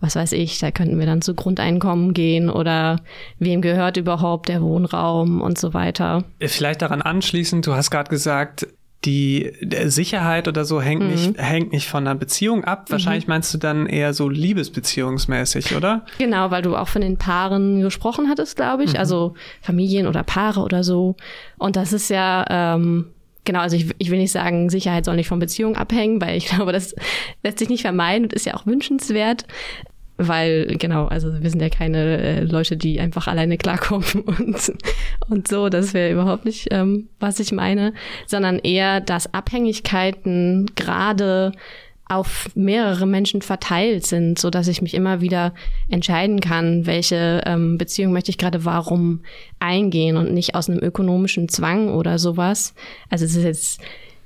Was 0.00 0.16
weiß 0.16 0.32
ich, 0.32 0.58
da 0.58 0.70
könnten 0.70 0.98
wir 0.98 1.06
dann 1.06 1.22
zu 1.22 1.34
Grundeinkommen 1.34 2.14
gehen 2.14 2.50
oder 2.50 3.00
wem 3.38 3.62
gehört 3.62 3.96
überhaupt 3.96 4.48
der 4.48 4.60
Wohnraum 4.60 5.40
und 5.40 5.58
so 5.58 5.72
weiter. 5.74 6.24
Vielleicht 6.40 6.82
daran 6.82 7.02
anschließend, 7.02 7.66
du 7.66 7.74
hast 7.74 7.90
gerade 7.90 8.10
gesagt, 8.10 8.66
die 9.04 9.52
Sicherheit 9.84 10.48
oder 10.48 10.64
so 10.64 10.80
hängt, 10.80 11.02
mhm. 11.02 11.10
nicht, 11.10 11.38
hängt 11.38 11.72
nicht 11.72 11.88
von 11.88 12.06
einer 12.06 12.18
Beziehung 12.18 12.64
ab. 12.64 12.90
Wahrscheinlich 12.90 13.26
mhm. 13.26 13.34
meinst 13.34 13.54
du 13.54 13.58
dann 13.58 13.86
eher 13.86 14.12
so 14.12 14.28
liebesbeziehungsmäßig, 14.28 15.76
oder? 15.76 16.04
Genau, 16.18 16.50
weil 16.50 16.62
du 16.62 16.74
auch 16.74 16.88
von 16.88 17.02
den 17.02 17.16
Paaren 17.16 17.80
gesprochen 17.80 18.28
hattest, 18.28 18.56
glaube 18.56 18.84
ich. 18.84 18.94
Mhm. 18.94 18.98
Also 18.98 19.34
Familien 19.60 20.08
oder 20.08 20.24
Paare 20.24 20.60
oder 20.60 20.82
so. 20.82 21.14
Und 21.58 21.76
das 21.76 21.92
ist 21.92 22.10
ja, 22.10 22.44
ähm, 22.50 23.06
genau, 23.44 23.60
also 23.60 23.76
ich, 23.76 23.94
ich 23.98 24.10
will 24.10 24.18
nicht 24.18 24.32
sagen, 24.32 24.68
Sicherheit 24.68 25.04
soll 25.04 25.14
nicht 25.14 25.28
von 25.28 25.38
Beziehung 25.38 25.76
abhängen, 25.76 26.20
weil 26.20 26.36
ich 26.36 26.46
glaube, 26.50 26.72
das 26.72 26.96
lässt 27.44 27.60
sich 27.60 27.68
nicht 27.68 27.82
vermeiden 27.82 28.24
und 28.24 28.32
ist 28.32 28.46
ja 28.46 28.54
auch 28.54 28.66
wünschenswert 28.66 29.44
weil 30.18 30.66
genau, 30.78 31.06
also 31.06 31.40
wir 31.40 31.48
sind 31.48 31.62
ja 31.62 31.68
keine 31.68 32.18
äh, 32.18 32.40
Leute, 32.40 32.76
die 32.76 33.00
einfach 33.00 33.28
alleine 33.28 33.56
klarkommen 33.56 34.04
und, 34.26 34.72
und 35.28 35.48
so, 35.48 35.68
das 35.68 35.94
wäre 35.94 36.12
überhaupt 36.12 36.44
nicht, 36.44 36.68
ähm, 36.72 37.08
was 37.20 37.40
ich 37.40 37.52
meine, 37.52 37.94
sondern 38.26 38.58
eher, 38.58 39.00
dass 39.00 39.32
Abhängigkeiten 39.32 40.72
gerade 40.74 41.52
auf 42.08 42.48
mehrere 42.54 43.06
Menschen 43.06 43.42
verteilt 43.42 44.06
sind, 44.06 44.38
so 44.38 44.50
dass 44.50 44.66
ich 44.66 44.80
mich 44.82 44.94
immer 44.94 45.20
wieder 45.20 45.52
entscheiden 45.90 46.40
kann, 46.40 46.86
welche 46.86 47.42
ähm, 47.44 47.76
Beziehung 47.76 48.12
möchte 48.12 48.30
ich 48.30 48.38
gerade 48.38 48.64
warum 48.64 49.20
eingehen 49.58 50.16
und 50.16 50.32
nicht 50.32 50.54
aus 50.54 50.70
einem 50.70 50.82
ökonomischen 50.82 51.48
Zwang 51.48 51.92
oder 51.92 52.18
sowas. 52.18 52.74
Also 53.10 53.26
es 53.26 53.36
ist 53.36 53.44
jetzt 53.44 53.80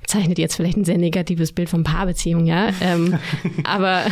zeichnet 0.07 0.39
jetzt 0.39 0.55
vielleicht 0.55 0.77
ein 0.77 0.85
sehr 0.85 0.97
negatives 0.97 1.51
Bild 1.51 1.69
von 1.69 1.83
Paarbeziehungen, 1.83 2.45
ja. 2.45 2.69
Ähm, 2.81 3.17
aber 3.63 4.03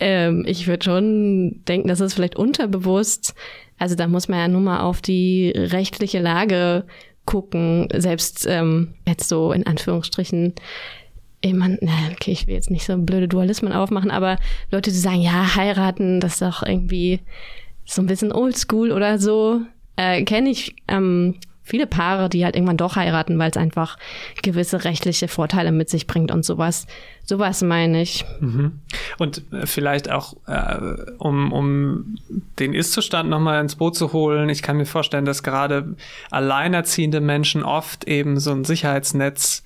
ähm, 0.00 0.44
ich 0.46 0.66
würde 0.66 0.84
schon 0.84 1.62
denken, 1.66 1.88
dass 1.88 2.00
es 2.00 2.14
vielleicht 2.14 2.36
unterbewusst, 2.36 3.34
also 3.78 3.94
da 3.94 4.08
muss 4.08 4.28
man 4.28 4.38
ja 4.38 4.48
nur 4.48 4.60
mal 4.60 4.80
auf 4.80 5.00
die 5.00 5.52
rechtliche 5.54 6.20
Lage 6.20 6.84
gucken, 7.24 7.88
selbst 7.94 8.46
ähm, 8.48 8.94
jetzt 9.06 9.28
so 9.28 9.52
in 9.52 9.66
Anführungsstrichen 9.66 10.54
ich 11.42 11.54
meine, 11.54 11.78
okay, 12.12 12.32
ich 12.32 12.46
will 12.46 12.54
jetzt 12.54 12.70
nicht 12.70 12.84
so 12.84 12.96
blöde 12.98 13.26
Dualismen 13.26 13.72
aufmachen, 13.72 14.10
aber 14.10 14.36
Leute, 14.70 14.90
die 14.90 14.96
sagen, 14.96 15.22
ja, 15.22 15.56
heiraten, 15.56 16.20
das 16.20 16.34
ist 16.34 16.42
doch 16.42 16.62
irgendwie 16.62 17.20
so 17.86 18.02
ein 18.02 18.06
bisschen 18.06 18.32
oldschool 18.32 18.92
oder 18.92 19.18
so, 19.18 19.62
äh, 19.96 20.22
kenne 20.24 20.50
ich 20.50 20.76
ähm, 20.86 21.36
viele 21.70 21.86
Paare, 21.86 22.28
die 22.28 22.44
halt 22.44 22.56
irgendwann 22.56 22.76
doch 22.76 22.96
heiraten, 22.96 23.38
weil 23.38 23.50
es 23.50 23.56
einfach 23.56 23.96
gewisse 24.42 24.84
rechtliche 24.84 25.28
Vorteile 25.28 25.70
mit 25.70 25.88
sich 25.88 26.06
bringt 26.06 26.32
und 26.32 26.44
sowas. 26.44 26.86
Sowas 27.24 27.62
meine 27.62 28.02
ich. 28.02 28.24
Mhm. 28.40 28.80
Und 29.18 29.42
äh, 29.52 29.66
vielleicht 29.66 30.10
auch, 30.10 30.34
äh, 30.46 30.96
um, 31.18 31.52
um 31.52 32.18
den 32.58 32.74
Ist-Zustand 32.74 33.30
nochmal 33.30 33.60
ins 33.60 33.76
Boot 33.76 33.94
zu 33.94 34.12
holen, 34.12 34.48
ich 34.48 34.62
kann 34.62 34.76
mir 34.76 34.86
vorstellen, 34.86 35.24
dass 35.24 35.44
gerade 35.44 35.94
alleinerziehende 36.30 37.20
Menschen 37.20 37.62
oft 37.62 38.08
eben 38.08 38.40
so 38.40 38.50
ein 38.50 38.64
Sicherheitsnetz 38.64 39.62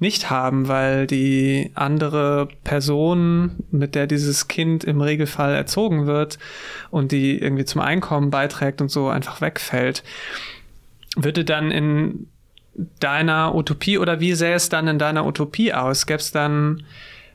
nicht 0.00 0.30
haben, 0.30 0.68
weil 0.68 1.06
die 1.06 1.70
andere 1.74 2.48
Person, 2.62 3.56
mit 3.70 3.94
der 3.94 4.06
dieses 4.06 4.46
Kind 4.48 4.84
im 4.84 5.00
Regelfall 5.00 5.54
erzogen 5.54 6.06
wird 6.06 6.38
und 6.90 7.10
die 7.10 7.38
irgendwie 7.38 7.64
zum 7.64 7.80
Einkommen 7.80 8.30
beiträgt 8.30 8.80
und 8.80 8.90
so 8.90 9.08
einfach 9.08 9.40
wegfällt. 9.40 10.04
Würde 11.20 11.44
dann 11.44 11.70
in 11.70 12.28
deiner 13.00 13.54
Utopie 13.54 13.98
oder 13.98 14.20
wie 14.20 14.34
sähe 14.34 14.54
es 14.54 14.68
dann 14.68 14.86
in 14.86 14.98
deiner 14.98 15.26
Utopie 15.26 15.72
aus? 15.74 16.06
Gäbe 16.06 16.20
es 16.20 16.30
dann, 16.30 16.84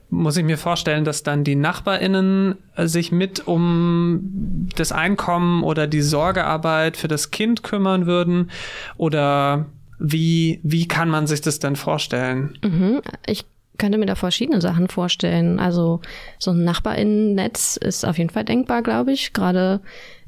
muss 0.09 0.37
ich 0.37 0.45
mir 0.45 0.57
vorstellen, 0.57 1.03
dass 1.03 1.23
dann 1.23 1.43
die 1.43 1.55
NachbarInnen 1.55 2.55
sich 2.77 3.11
mit 3.11 3.45
um 3.45 4.69
das 4.77 4.93
Einkommen 4.93 5.63
oder 5.63 5.85
die 5.85 6.01
Sorgearbeit 6.01 6.95
für 6.95 7.09
das 7.09 7.31
Kind 7.31 7.61
kümmern 7.61 8.05
würden? 8.05 8.51
Oder 8.95 9.65
wie, 9.99 10.61
wie 10.63 10.87
kann 10.87 11.09
man 11.09 11.27
sich 11.27 11.41
das 11.41 11.59
denn 11.59 11.75
vorstellen? 11.75 12.57
Mhm. 12.63 13.01
Ich 13.25 13.45
könnte 13.77 13.97
mir 13.97 14.05
da 14.05 14.15
verschiedene 14.15 14.61
Sachen 14.61 14.87
vorstellen. 14.87 15.59
Also 15.59 16.01
so 16.39 16.51
ein 16.51 16.63
Nachbarinnennetz 16.63 17.77
ist 17.77 18.05
auf 18.05 18.17
jeden 18.17 18.29
Fall 18.29 18.45
denkbar, 18.45 18.81
glaube 18.83 19.11
ich. 19.11 19.33
Gerade 19.33 19.81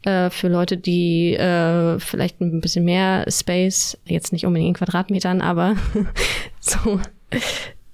äh, 0.03 0.29
für 0.29 0.47
Leute, 0.47 0.77
die 0.77 1.33
äh, 1.33 1.99
vielleicht 1.99 2.41
ein 2.41 2.61
bisschen 2.61 2.85
mehr 2.85 3.25
Space, 3.29 3.97
jetzt 4.05 4.33
nicht 4.33 4.45
unbedingt 4.45 4.69
in 4.69 4.85
Quadratmetern, 4.85 5.41
aber 5.41 5.75
so 6.59 6.99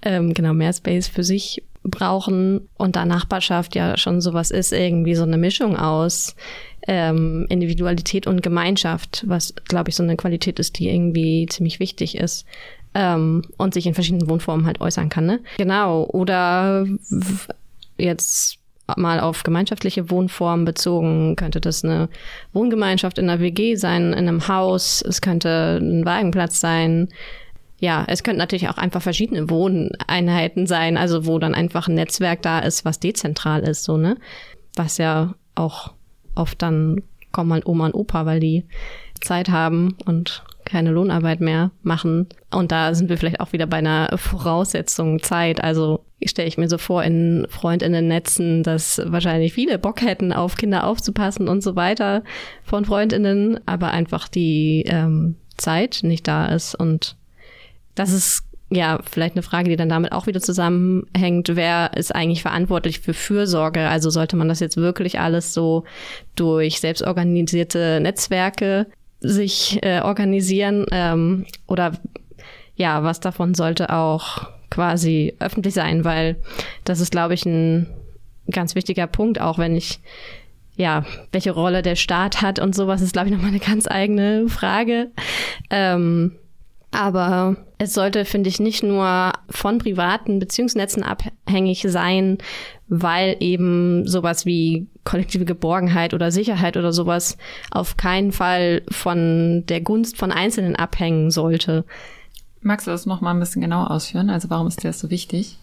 ähm, 0.02 0.34
genau 0.34 0.54
mehr 0.54 0.74
Space 0.74 1.08
für 1.08 1.24
sich 1.24 1.64
brauchen 1.84 2.70
und 2.78 2.96
da 2.96 3.06
Nachbarschaft 3.06 3.76
ja 3.76 3.98
schon 3.98 4.22
sowas 4.22 4.52
ist, 4.52 4.72
irgendwie 4.72 5.16
so 5.16 5.24
eine 5.24 5.38
Mischung 5.38 5.76
aus 5.78 6.36
ähm, 6.88 7.46
Individualität 7.50 8.28
und 8.28 8.44
Gemeinschaft, 8.44 9.24
was, 9.28 9.54
glaube 9.66 9.90
ich, 9.90 9.96
so 9.96 10.04
eine 10.04 10.16
Qualität 10.16 10.60
ist, 10.60 10.80
die 10.80 10.90
irgendwie 10.90 11.48
ziemlich 11.50 11.80
wichtig 11.80 12.18
ist. 12.18 12.46
Ähm, 12.94 13.44
und 13.58 13.74
sich 13.74 13.88
in 13.88 13.94
verschiedenen 13.94 14.30
Wohnformen 14.30 14.66
halt 14.66 14.82
äußern 14.82 15.08
kann. 15.08 15.26
Ne? 15.26 15.40
Genau. 15.58 16.04
Oder 16.04 16.86
jetzt 17.98 18.62
mal 18.98 19.20
auf 19.20 19.44
gemeinschaftliche 19.44 20.10
Wohnformen 20.10 20.66
bezogen, 20.66 21.36
könnte 21.36 21.62
das 21.62 21.84
eine 21.84 22.10
Wohngemeinschaft 22.54 23.18
in 23.18 23.30
einer 23.30 23.42
WG 23.42 23.76
sein, 23.76 24.14
in 24.14 24.28
einem 24.28 24.48
Haus, 24.48 25.02
es 25.02 25.22
könnte 25.22 25.80
ein 25.82 26.06
Wagenplatz 26.06 26.60
sein. 26.60 27.10
Ja, 27.80 28.06
es 28.08 28.24
könnten 28.24 28.40
natürlich 28.40 28.70
auch 28.70 28.78
einfach 28.78 29.02
verschiedene 29.02 29.50
Wohneinheiten 29.50 30.68
sein, 30.68 30.98
also 30.98 31.26
wo 31.26 31.40
dann 31.40 31.56
einfach 31.56 31.88
ein 31.88 31.96
Netzwerk 31.96 32.42
da 32.42 32.60
ist, 32.60 32.86
was 32.86 33.00
dezentral 33.00 33.62
ist, 33.62 33.84
so, 33.84 33.98
ne? 33.98 34.18
Was 34.76 34.98
ja 34.98 35.34
auch 35.56 35.94
oft 36.36 36.62
dann 36.62 37.02
kommen 37.32 37.54
halt 37.54 37.66
Oma 37.66 37.88
und 37.88 37.96
Opa, 37.96 38.26
weil 38.26 38.40
die 38.40 38.66
Zeit 39.20 39.50
haben 39.50 39.96
und 40.06 40.44
keine 40.72 40.92
Lohnarbeit 40.92 41.42
mehr 41.42 41.72
machen. 41.84 42.28
Und 42.50 42.72
da 42.72 42.94
sind 42.94 43.10
wir 43.10 43.18
vielleicht 43.18 43.42
auch 43.42 43.52
wieder 43.52 43.68
bei 43.68 43.78
einer 43.78 44.18
Voraussetzung 44.18 45.22
Zeit. 45.22 45.62
Also 45.62 46.06
stelle 46.26 46.48
ich 46.48 46.58
mir 46.58 46.70
so 46.70 46.78
vor 46.78 47.04
in 47.04 47.46
Freundinnen-Netzen, 47.50 48.64
dass 48.64 49.02
wahrscheinlich 49.06 49.54
viele 49.54 49.78
Bock 49.78 50.02
hätten, 50.02 50.32
auf 50.32 50.56
Kinder 50.56 50.88
aufzupassen 50.88 51.50
und 51.50 51.62
so 51.62 51.76
weiter 51.76 52.24
von 52.64 52.86
Freundinnen, 52.86 53.60
aber 53.66 53.92
einfach 53.92 54.30
die 54.30 54.86
ähm, 54.88 55.36
Zeit 55.58 56.00
nicht 56.04 56.28
da 56.28 56.48
ist. 56.48 56.74
Und 56.74 57.18
das 57.96 58.14
ist 58.14 58.44
ja, 58.74 59.00
vielleicht 59.04 59.36
eine 59.36 59.44
Frage, 59.44 59.70
die 59.70 59.76
dann 59.76 59.90
damit 59.90 60.14
auch 60.14 60.28
wieder 60.28 60.40
zusammenhängt. 60.40 61.50
Wer 61.54 61.92
ist 61.98 62.16
eigentlich 62.16 62.42
verantwortlich 62.42 63.02
für 63.02 63.14
Fürsorge? 63.14 63.90
Also 63.90 64.10
sollte 64.10 64.38
man 64.38 64.48
das 64.48 64.62
jetzt 64.62 64.78
wirklich 64.78 65.20
alles 65.20 65.54
so 65.54 65.84
durch 66.38 66.80
selbstorganisierte 66.80 68.00
Netzwerke 68.02 68.88
sich 69.22 69.80
äh, 69.84 70.02
organisieren? 70.02 70.86
Ähm, 70.92 71.46
oder 71.68 71.94
ja, 72.76 73.04
was 73.04 73.20
davon 73.20 73.54
sollte 73.54 73.94
auch 73.94 74.50
quasi 74.70 75.36
öffentlich 75.40 75.74
sein? 75.74 76.04
Weil 76.04 76.36
das 76.84 77.00
ist, 77.00 77.12
glaube 77.12 77.34
ich, 77.34 77.46
ein 77.46 77.88
ganz 78.50 78.76
wichtiger 78.76 79.08
Punkt, 79.08 79.40
auch 79.40 79.58
wenn 79.58 79.76
ich 79.76 80.00
ja, 80.78 81.06
welche 81.32 81.52
Rolle 81.52 81.82
der 81.82 81.96
Staat 81.96 82.42
hat 82.42 82.58
und 82.60 82.74
sowas 82.74 83.02
ist, 83.02 83.14
glaube 83.14 83.28
ich, 83.28 83.34
nochmal 83.34 83.50
eine 83.50 83.60
ganz 83.60 83.88
eigene 83.88 84.48
Frage. 84.50 85.12
Ähm, 85.70 86.38
aber 86.92 87.56
es 87.78 87.94
sollte, 87.94 88.26
finde 88.26 88.50
ich, 88.50 88.60
nicht 88.60 88.84
nur 88.84 89.32
von 89.50 89.78
privaten 89.78 90.40
Beziehungsnetzen 90.40 91.04
abhängig 91.04 91.86
sein, 91.88 92.38
weil 92.88 93.38
eben 93.40 94.06
sowas 94.08 94.46
wie 94.46 94.88
kollektive 95.06 95.46
Geborgenheit 95.46 96.14
oder 96.14 96.32
Sicherheit 96.32 96.76
oder 96.78 96.92
sowas 96.92 97.38
auf 97.72 97.98
keinen 97.98 98.32
Fall 98.32 98.84
von 98.90 99.64
der 99.68 99.82
Gunst 99.82 100.18
von 100.18 100.32
Einzelnen 100.32 100.76
abhängen 100.76 101.32
sollte. 101.32 101.86
Magst 102.62 102.86
du 102.86 102.92
das 102.92 103.06
noch 103.06 103.22
mal 103.22 103.32
ein 103.32 103.40
bisschen 103.40 103.62
genauer 103.62 103.90
ausführen? 103.90 104.30
Also 104.30 104.50
warum 104.50 104.68
ist 104.68 104.84
dir 104.84 104.90
das 104.90 105.00
so 105.00 105.10
wichtig? 105.10 105.58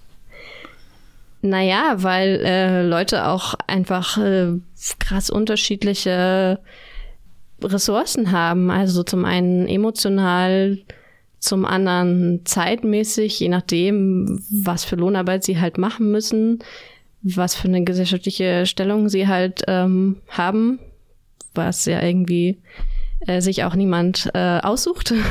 Naja, 1.40 1.94
weil 1.99 2.40
äh, 2.44 2.82
Leute 2.82 3.28
auch 3.28 3.54
einfach 3.66 4.18
äh, 4.18 4.54
krass 4.99 5.30
unterschiedliche 5.30 6.58
Ressourcen 7.62 8.32
haben. 8.32 8.70
Also 8.70 9.04
zum 9.04 9.25
einen 9.25 9.68
emotional, 9.68 10.78
zum 11.38 11.64
anderen 11.64 12.40
zeitmäßig, 12.45 13.38
je 13.40 13.49
nachdem, 13.49 14.40
was 14.50 14.85
für 14.85 14.97
Lohnarbeit 14.97 15.45
sie 15.45 15.61
halt 15.61 15.78
machen 15.78 16.11
müssen, 16.11 16.61
was 17.23 17.54
für 17.54 17.68
eine 17.68 17.85
gesellschaftliche 17.85 18.66
Stellung 18.66 19.09
sie 19.09 19.28
halt 19.28 19.62
ähm, 19.68 20.16
haben, 20.28 20.78
was 21.54 21.85
ja 21.85 22.02
irgendwie 22.02 22.59
äh, 23.26 23.40
sich 23.40 23.64
auch 23.64 23.75
niemand 23.75 24.30
äh, 24.35 24.61
aussucht. 24.61 25.14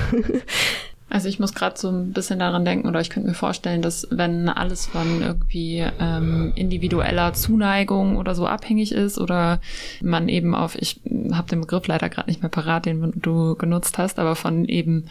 Also 1.10 1.30
ich 1.30 1.40
muss 1.40 1.54
gerade 1.54 1.80
so 1.80 1.90
ein 1.90 2.12
bisschen 2.12 2.40
daran 2.40 2.66
denken, 2.66 2.88
oder 2.88 3.00
ich 3.00 3.10
könnte 3.10 3.30
mir 3.30 3.34
vorstellen, 3.34 3.82
dass 3.82 4.08
wenn 4.12 4.50
alles 4.50 4.88
von 4.88 5.22
irgendwie 5.22 5.86
ähm, 6.00 6.52
individueller 6.56 7.32
Zuneigung 7.34 8.18
oder 8.18 8.36
so 8.36 8.46
abhängig 8.46 8.92
ist 8.92 9.18
oder 9.18 9.62
man 10.02 10.28
eben 10.28 10.54
auf, 10.54 10.76
ich 10.76 11.00
habe 11.32 11.48
den 11.48 11.62
Begriff 11.62 11.88
leider 11.88 12.10
gerade 12.10 12.30
nicht 12.30 12.42
mehr 12.42 12.50
parat, 12.50 12.86
den 12.86 13.14
du 13.16 13.56
genutzt 13.56 13.98
hast, 13.98 14.20
aber 14.20 14.36
von 14.36 14.66
eben 14.66 15.06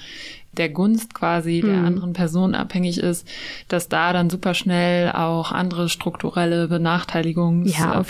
der 0.56 0.68
Gunst 0.68 1.14
quasi 1.14 1.60
der 1.60 1.78
mhm. 1.78 1.84
anderen 1.86 2.12
Person 2.12 2.54
abhängig 2.54 2.98
ist, 2.98 3.26
dass 3.68 3.88
da 3.88 4.12
dann 4.12 4.30
super 4.30 4.54
schnell 4.54 5.12
auch 5.12 5.52
andere 5.52 5.88
strukturelle 5.88 6.68
Benachteiligungen 6.68 7.66
ja, 7.66 8.04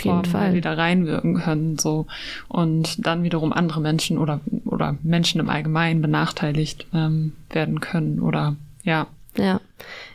wieder 0.53 0.77
reinwirken 0.77 1.35
können, 1.41 1.77
so. 1.77 2.07
Und 2.47 3.05
dann 3.05 3.23
wiederum 3.23 3.53
andere 3.53 3.81
Menschen 3.81 4.17
oder, 4.17 4.41
oder 4.65 4.97
Menschen 5.03 5.39
im 5.39 5.49
Allgemeinen 5.49 6.01
benachteiligt 6.01 6.87
ähm, 6.93 7.33
werden 7.49 7.79
können 7.79 8.19
oder, 8.19 8.55
ja. 8.83 9.07
Ja. 9.37 9.61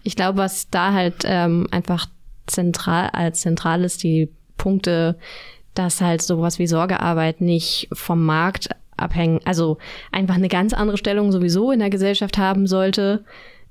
Ich 0.02 0.16
glaube, 0.16 0.38
was 0.38 0.68
da 0.70 0.92
halt 0.92 1.22
ähm, 1.24 1.68
einfach 1.70 2.06
zentral, 2.46 3.10
als 3.12 3.40
zentral 3.40 3.84
ist, 3.84 4.02
die 4.02 4.28
Punkte, 4.56 5.16
dass 5.74 6.00
halt 6.00 6.22
sowas 6.22 6.58
wie 6.58 6.66
Sorgearbeit 6.66 7.40
nicht 7.40 7.88
vom 7.92 8.24
Markt 8.24 8.68
abhängen, 9.02 9.40
also 9.44 9.78
einfach 10.10 10.34
eine 10.34 10.48
ganz 10.48 10.72
andere 10.72 10.96
Stellung 10.96 11.32
sowieso 11.32 11.72
in 11.72 11.80
der 11.80 11.90
Gesellschaft 11.90 12.38
haben 12.38 12.66
sollte, 12.66 13.24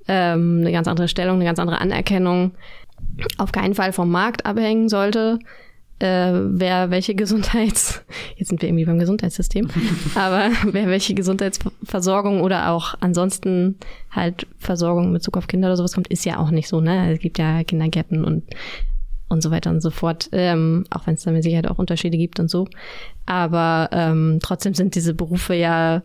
ähm, 0.07 0.59
eine 0.61 0.71
ganz 0.71 0.87
andere 0.87 1.07
Stellung, 1.07 1.35
eine 1.35 1.45
ganz 1.45 1.59
andere 1.59 1.79
Anerkennung, 1.79 2.51
auf 3.37 3.51
keinen 3.51 3.75
Fall 3.75 3.93
vom 3.93 4.09
Markt 4.09 4.45
abhängen 4.45 4.89
sollte, 4.89 5.39
äh, 6.01 6.31
wer 6.33 6.89
welche 6.89 7.13
Gesundheits, 7.13 8.03
jetzt 8.35 8.49
sind 8.49 8.61
wir 8.61 8.69
irgendwie 8.69 8.85
beim 8.85 8.99
Gesundheitssystem, 8.99 9.69
aber 10.15 10.49
wer 10.71 10.87
welche 10.87 11.13
Gesundheitsversorgung 11.13 12.41
oder 12.41 12.71
auch 12.71 12.95
ansonsten 12.99 13.77
halt 14.09 14.47
Versorgung 14.57 15.11
mit 15.11 15.21
Bezug 15.21 15.37
auf 15.37 15.47
Kinder 15.47 15.67
oder 15.67 15.77
sowas 15.77 15.93
kommt, 15.93 16.07
ist 16.07 16.25
ja 16.25 16.39
auch 16.39 16.49
nicht 16.49 16.67
so, 16.67 16.81
ne? 16.81 17.13
Es 17.13 17.19
gibt 17.19 17.37
ja 17.37 17.63
Kindergärten 17.63 18.25
und 18.25 18.43
und 19.31 19.41
so 19.41 19.51
weiter 19.51 19.69
und 19.69 19.81
so 19.81 19.89
fort, 19.89 20.29
ähm, 20.31 20.85
auch 20.89 21.07
wenn 21.07 21.15
es 21.15 21.23
da 21.23 21.31
mit 21.31 21.43
Sicherheit 21.43 21.67
auch 21.67 21.79
Unterschiede 21.79 22.17
gibt 22.17 22.39
und 22.39 22.49
so. 22.49 22.67
Aber 23.25 23.89
ähm, 23.91 24.39
trotzdem 24.41 24.73
sind 24.73 24.95
diese 24.95 25.13
Berufe 25.13 25.55
ja 25.55 26.03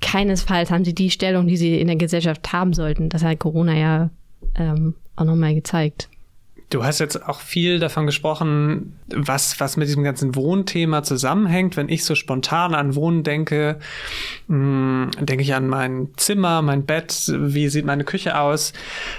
keinesfalls 0.00 0.70
haben 0.70 0.84
sie 0.84 0.94
die 0.94 1.10
Stellung, 1.10 1.46
die 1.46 1.56
sie 1.56 1.80
in 1.80 1.86
der 1.86 1.96
Gesellschaft 1.96 2.52
haben 2.52 2.72
sollten. 2.72 3.08
Das 3.08 3.24
hat 3.24 3.38
Corona 3.38 3.76
ja 3.76 4.10
ähm, 4.54 4.94
auch 5.16 5.24
nochmal 5.24 5.54
gezeigt. 5.54 6.08
Du 6.70 6.84
hast 6.84 6.98
jetzt 6.98 7.26
auch 7.26 7.40
viel 7.40 7.78
davon 7.78 8.04
gesprochen, 8.04 8.98
was, 9.08 9.58
was 9.58 9.78
mit 9.78 9.88
diesem 9.88 10.04
ganzen 10.04 10.34
Wohnthema 10.34 11.02
zusammenhängt. 11.02 11.78
Wenn 11.78 11.88
ich 11.88 12.04
so 12.04 12.14
spontan 12.14 12.74
an 12.74 12.94
Wohnen 12.94 13.22
denke, 13.22 13.78
hm, 14.48 15.10
denke 15.18 15.42
ich 15.42 15.54
an 15.54 15.66
mein 15.66 16.08
Zimmer, 16.16 16.60
mein 16.60 16.84
Bett, 16.84 17.32
wie 17.34 17.70
sieht 17.70 17.86
meine 17.86 18.04
Küche 18.04 18.38
aus, 18.38 18.74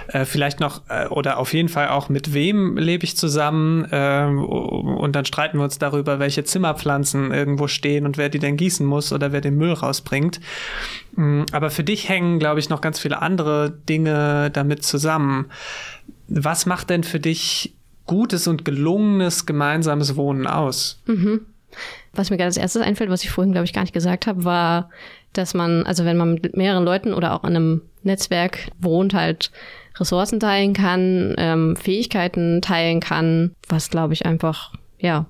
äh, 0.08 0.24
vielleicht 0.26 0.60
noch 0.60 0.82
äh, 0.88 1.08
oder 1.08 1.38
auf 1.38 1.52
jeden 1.52 1.68
Fall 1.68 1.88
auch 1.88 2.08
mit 2.08 2.34
wem 2.34 2.76
lebe 2.76 3.02
ich 3.02 3.16
zusammen 3.16 3.84
äh, 3.90 4.26
und 4.26 5.16
dann 5.16 5.24
streiten 5.24 5.58
wir 5.58 5.64
uns 5.64 5.78
darüber, 5.78 6.20
welche 6.20 6.44
Zimmerpflanzen 6.44 7.32
irgendwo 7.32 7.66
stehen 7.66 8.06
und 8.06 8.16
wer 8.16 8.28
die 8.28 8.38
denn 8.38 8.56
gießen 8.56 8.86
muss 8.86 9.12
oder 9.12 9.32
wer 9.32 9.40
den 9.40 9.56
Müll 9.56 9.72
rausbringt. 9.72 10.40
Hm, 11.16 11.46
aber 11.50 11.70
für 11.70 11.82
dich 11.82 12.08
hängen, 12.08 12.38
glaube 12.38 12.60
ich, 12.60 12.68
noch 12.68 12.80
ganz 12.80 13.00
viele 13.00 13.20
andere 13.20 13.70
Dinge 13.88 14.50
damit 14.52 14.84
zusammen. 14.84 15.46
Was 16.30 16.64
macht 16.64 16.90
denn 16.90 17.04
für 17.04 17.20
dich 17.20 17.74
gutes 18.06 18.46
und 18.46 18.64
gelungenes 18.64 19.46
gemeinsames 19.46 20.16
Wohnen 20.16 20.46
aus? 20.46 21.02
Mhm. 21.06 21.42
Was 22.12 22.30
mir 22.30 22.36
gerade 22.36 22.46
als 22.46 22.56
erstes 22.56 22.82
einfällt, 22.82 23.10
was 23.10 23.22
ich 23.22 23.30
vorhin, 23.30 23.52
glaube 23.52 23.64
ich, 23.64 23.72
gar 23.72 23.82
nicht 23.82 23.92
gesagt 23.92 24.26
habe, 24.26 24.44
war, 24.44 24.90
dass 25.32 25.54
man, 25.54 25.84
also 25.84 26.04
wenn 26.04 26.16
man 26.16 26.34
mit 26.34 26.56
mehreren 26.56 26.84
Leuten 26.84 27.12
oder 27.12 27.34
auch 27.34 27.44
in 27.44 27.54
einem 27.54 27.82
Netzwerk 28.02 28.70
wohnt, 28.80 29.14
halt 29.14 29.52
Ressourcen 29.96 30.40
teilen 30.40 30.72
kann, 30.72 31.34
ähm, 31.38 31.76
Fähigkeiten 31.76 32.62
teilen 32.62 33.00
kann, 33.00 33.54
was, 33.68 33.90
glaube 33.90 34.14
ich, 34.14 34.26
einfach, 34.26 34.74
ja, 34.98 35.26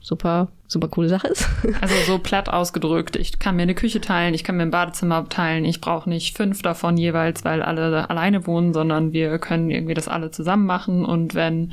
super 0.00 0.52
super 0.70 0.86
coole 0.88 1.08
Sache 1.08 1.26
ist. 1.28 1.48
Also 1.80 1.94
so 2.06 2.18
platt 2.18 2.48
ausgedrückt, 2.48 3.16
ich 3.16 3.38
kann 3.38 3.56
mir 3.56 3.62
eine 3.62 3.74
Küche 3.74 4.00
teilen, 4.00 4.34
ich 4.34 4.44
kann 4.44 4.56
mir 4.56 4.62
ein 4.64 4.70
Badezimmer 4.70 5.28
teilen, 5.28 5.64
ich 5.64 5.80
brauche 5.80 6.08
nicht 6.08 6.36
fünf 6.36 6.62
davon 6.62 6.96
jeweils, 6.96 7.44
weil 7.44 7.62
alle 7.62 8.08
alleine 8.10 8.46
wohnen, 8.46 8.72
sondern 8.74 9.12
wir 9.12 9.38
können 9.38 9.70
irgendwie 9.70 9.94
das 9.94 10.08
alle 10.08 10.30
zusammen 10.30 10.66
machen 10.66 11.04
und 11.04 11.34
wenn, 11.34 11.72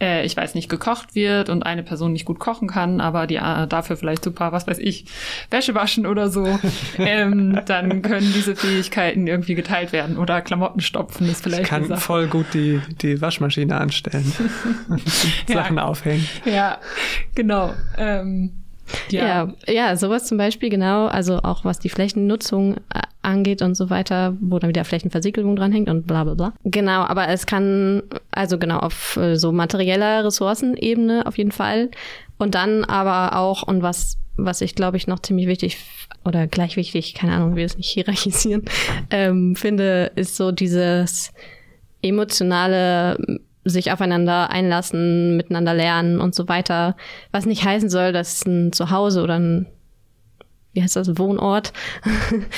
äh, 0.00 0.24
ich 0.26 0.36
weiß 0.36 0.54
nicht, 0.54 0.68
gekocht 0.68 1.14
wird 1.14 1.48
und 1.48 1.64
eine 1.64 1.82
Person 1.82 2.12
nicht 2.12 2.24
gut 2.24 2.38
kochen 2.38 2.68
kann, 2.68 3.00
aber 3.00 3.26
die 3.26 3.36
äh, 3.36 3.66
dafür 3.66 3.96
vielleicht 3.96 4.24
super, 4.24 4.52
was 4.52 4.66
weiß 4.66 4.78
ich, 4.78 5.06
Wäsche 5.50 5.74
waschen 5.74 6.06
oder 6.06 6.28
so, 6.28 6.58
ähm, 6.98 7.60
dann 7.66 8.02
können 8.02 8.30
diese 8.34 8.56
Fähigkeiten 8.56 9.26
irgendwie 9.26 9.54
geteilt 9.54 9.92
werden 9.92 10.18
oder 10.18 10.40
Klamotten 10.42 10.80
stopfen 10.80 11.28
ist 11.28 11.42
vielleicht 11.42 11.64
Ich 11.64 11.68
kann 11.68 11.96
voll 11.96 12.26
gut 12.26 12.46
die, 12.52 12.80
die 13.00 13.20
Waschmaschine 13.20 13.76
anstellen 13.76 14.32
Sachen 15.48 15.76
ja. 15.76 15.84
aufhängen. 15.84 16.26
Ja, 16.44 16.78
genau. 17.34 17.72
Ähm, 17.96 18.35
ja. 19.10 19.26
ja. 19.26 19.72
ja, 19.72 19.96
sowas 19.96 20.26
zum 20.26 20.38
Beispiel, 20.38 20.70
genau. 20.70 21.06
Also 21.06 21.38
auch 21.38 21.64
was 21.64 21.78
die 21.78 21.88
Flächennutzung 21.88 22.76
äh, 22.94 23.02
angeht 23.22 23.62
und 23.62 23.74
so 23.74 23.90
weiter, 23.90 24.36
wo 24.40 24.58
dann 24.58 24.68
wieder 24.68 24.84
Flächenversiegelung 24.84 25.56
dranhängt 25.56 25.88
und 25.88 26.06
bla 26.06 26.24
bla 26.24 26.34
bla. 26.34 26.52
Genau, 26.64 27.02
aber 27.02 27.28
es 27.28 27.46
kann, 27.46 28.02
also 28.30 28.58
genau, 28.58 28.78
auf 28.78 29.16
äh, 29.16 29.36
so 29.36 29.52
materieller 29.52 30.24
Ressourcenebene 30.24 31.26
auf 31.26 31.36
jeden 31.38 31.52
Fall. 31.52 31.90
Und 32.38 32.54
dann 32.54 32.84
aber 32.84 33.36
auch, 33.38 33.62
und 33.62 33.82
was, 33.82 34.18
was 34.36 34.60
ich 34.60 34.74
glaube 34.74 34.96
ich 34.96 35.06
noch 35.06 35.20
ziemlich 35.20 35.46
wichtig 35.48 35.78
oder 36.24 36.46
gleich 36.46 36.76
wichtig, 36.76 37.14
keine 37.14 37.32
Ahnung, 37.32 37.52
wie 37.52 37.58
wir 37.58 37.66
es 37.66 37.76
nicht 37.76 37.90
hierarchisieren, 37.90 38.64
ähm, 39.10 39.56
finde, 39.56 40.12
ist 40.14 40.36
so 40.36 40.52
dieses 40.52 41.32
emotionale 42.02 43.40
sich 43.66 43.92
aufeinander 43.92 44.50
einlassen, 44.50 45.36
miteinander 45.36 45.74
lernen 45.74 46.20
und 46.20 46.34
so 46.34 46.48
weiter. 46.48 46.96
Was 47.32 47.46
nicht 47.46 47.64
heißen 47.64 47.90
soll, 47.90 48.12
dass 48.12 48.46
ein 48.46 48.72
Zuhause 48.72 49.22
oder 49.22 49.38
ein, 49.38 49.66
wie 50.72 50.82
heißt 50.82 50.96
das, 50.96 51.18
Wohnort 51.18 51.72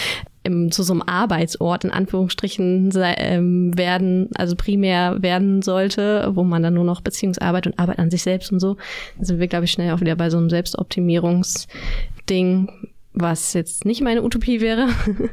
zu 0.70 0.82
so 0.82 0.92
einem 0.92 1.02
Arbeitsort 1.02 1.84
in 1.84 1.90
Anführungsstrichen 1.90 2.90
ähm, 2.96 3.76
werden, 3.76 4.30
also 4.34 4.56
primär 4.56 5.22
werden 5.22 5.60
sollte, 5.62 6.30
wo 6.34 6.42
man 6.42 6.62
dann 6.62 6.72
nur 6.74 6.84
noch 6.84 7.00
Beziehungsarbeit 7.00 7.66
und 7.66 7.78
Arbeit 7.78 7.98
an 7.98 8.10
sich 8.10 8.22
selbst 8.22 8.52
und 8.52 8.60
so. 8.60 8.76
Dann 9.16 9.24
sind 9.24 9.40
wir, 9.40 9.48
glaube 9.48 9.64
ich, 9.66 9.72
schnell 9.72 9.92
auch 9.92 10.00
wieder 10.00 10.16
bei 10.16 10.30
so 10.30 10.38
einem 10.38 10.48
Selbstoptimierungsding, 10.48 12.70
was 13.12 13.52
jetzt 13.52 13.84
nicht 13.84 14.00
meine 14.00 14.22
Utopie 14.22 14.62
wäre. 14.62 14.88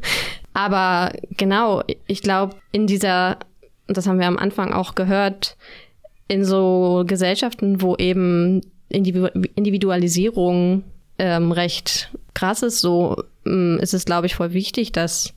Aber 0.54 1.14
genau, 1.32 1.82
ich 2.08 2.22
glaube, 2.22 2.56
in 2.72 2.88
dieser 2.88 3.38
und 3.88 3.98
das 3.98 4.08
haben 4.08 4.20
wir 4.20 4.28
am 4.28 4.38
Anfang 4.38 4.74
auch 4.74 4.96
gehört, 4.96 5.58
in 6.28 6.44
so 6.44 7.04
Gesellschaften, 7.06 7.82
wo 7.82 7.96
eben 7.96 8.62
Individualisierung 8.90 10.84
ähm, 11.18 11.52
recht 11.52 12.12
krass 12.34 12.64
ist, 12.64 12.82
so 12.82 13.24
ähm, 13.46 13.80
ist 13.82 13.94
es, 13.94 14.06
glaube 14.06 14.28
ich, 14.28 14.36
voll 14.36 14.54
wichtig, 14.54 14.92
dass 14.92 15.34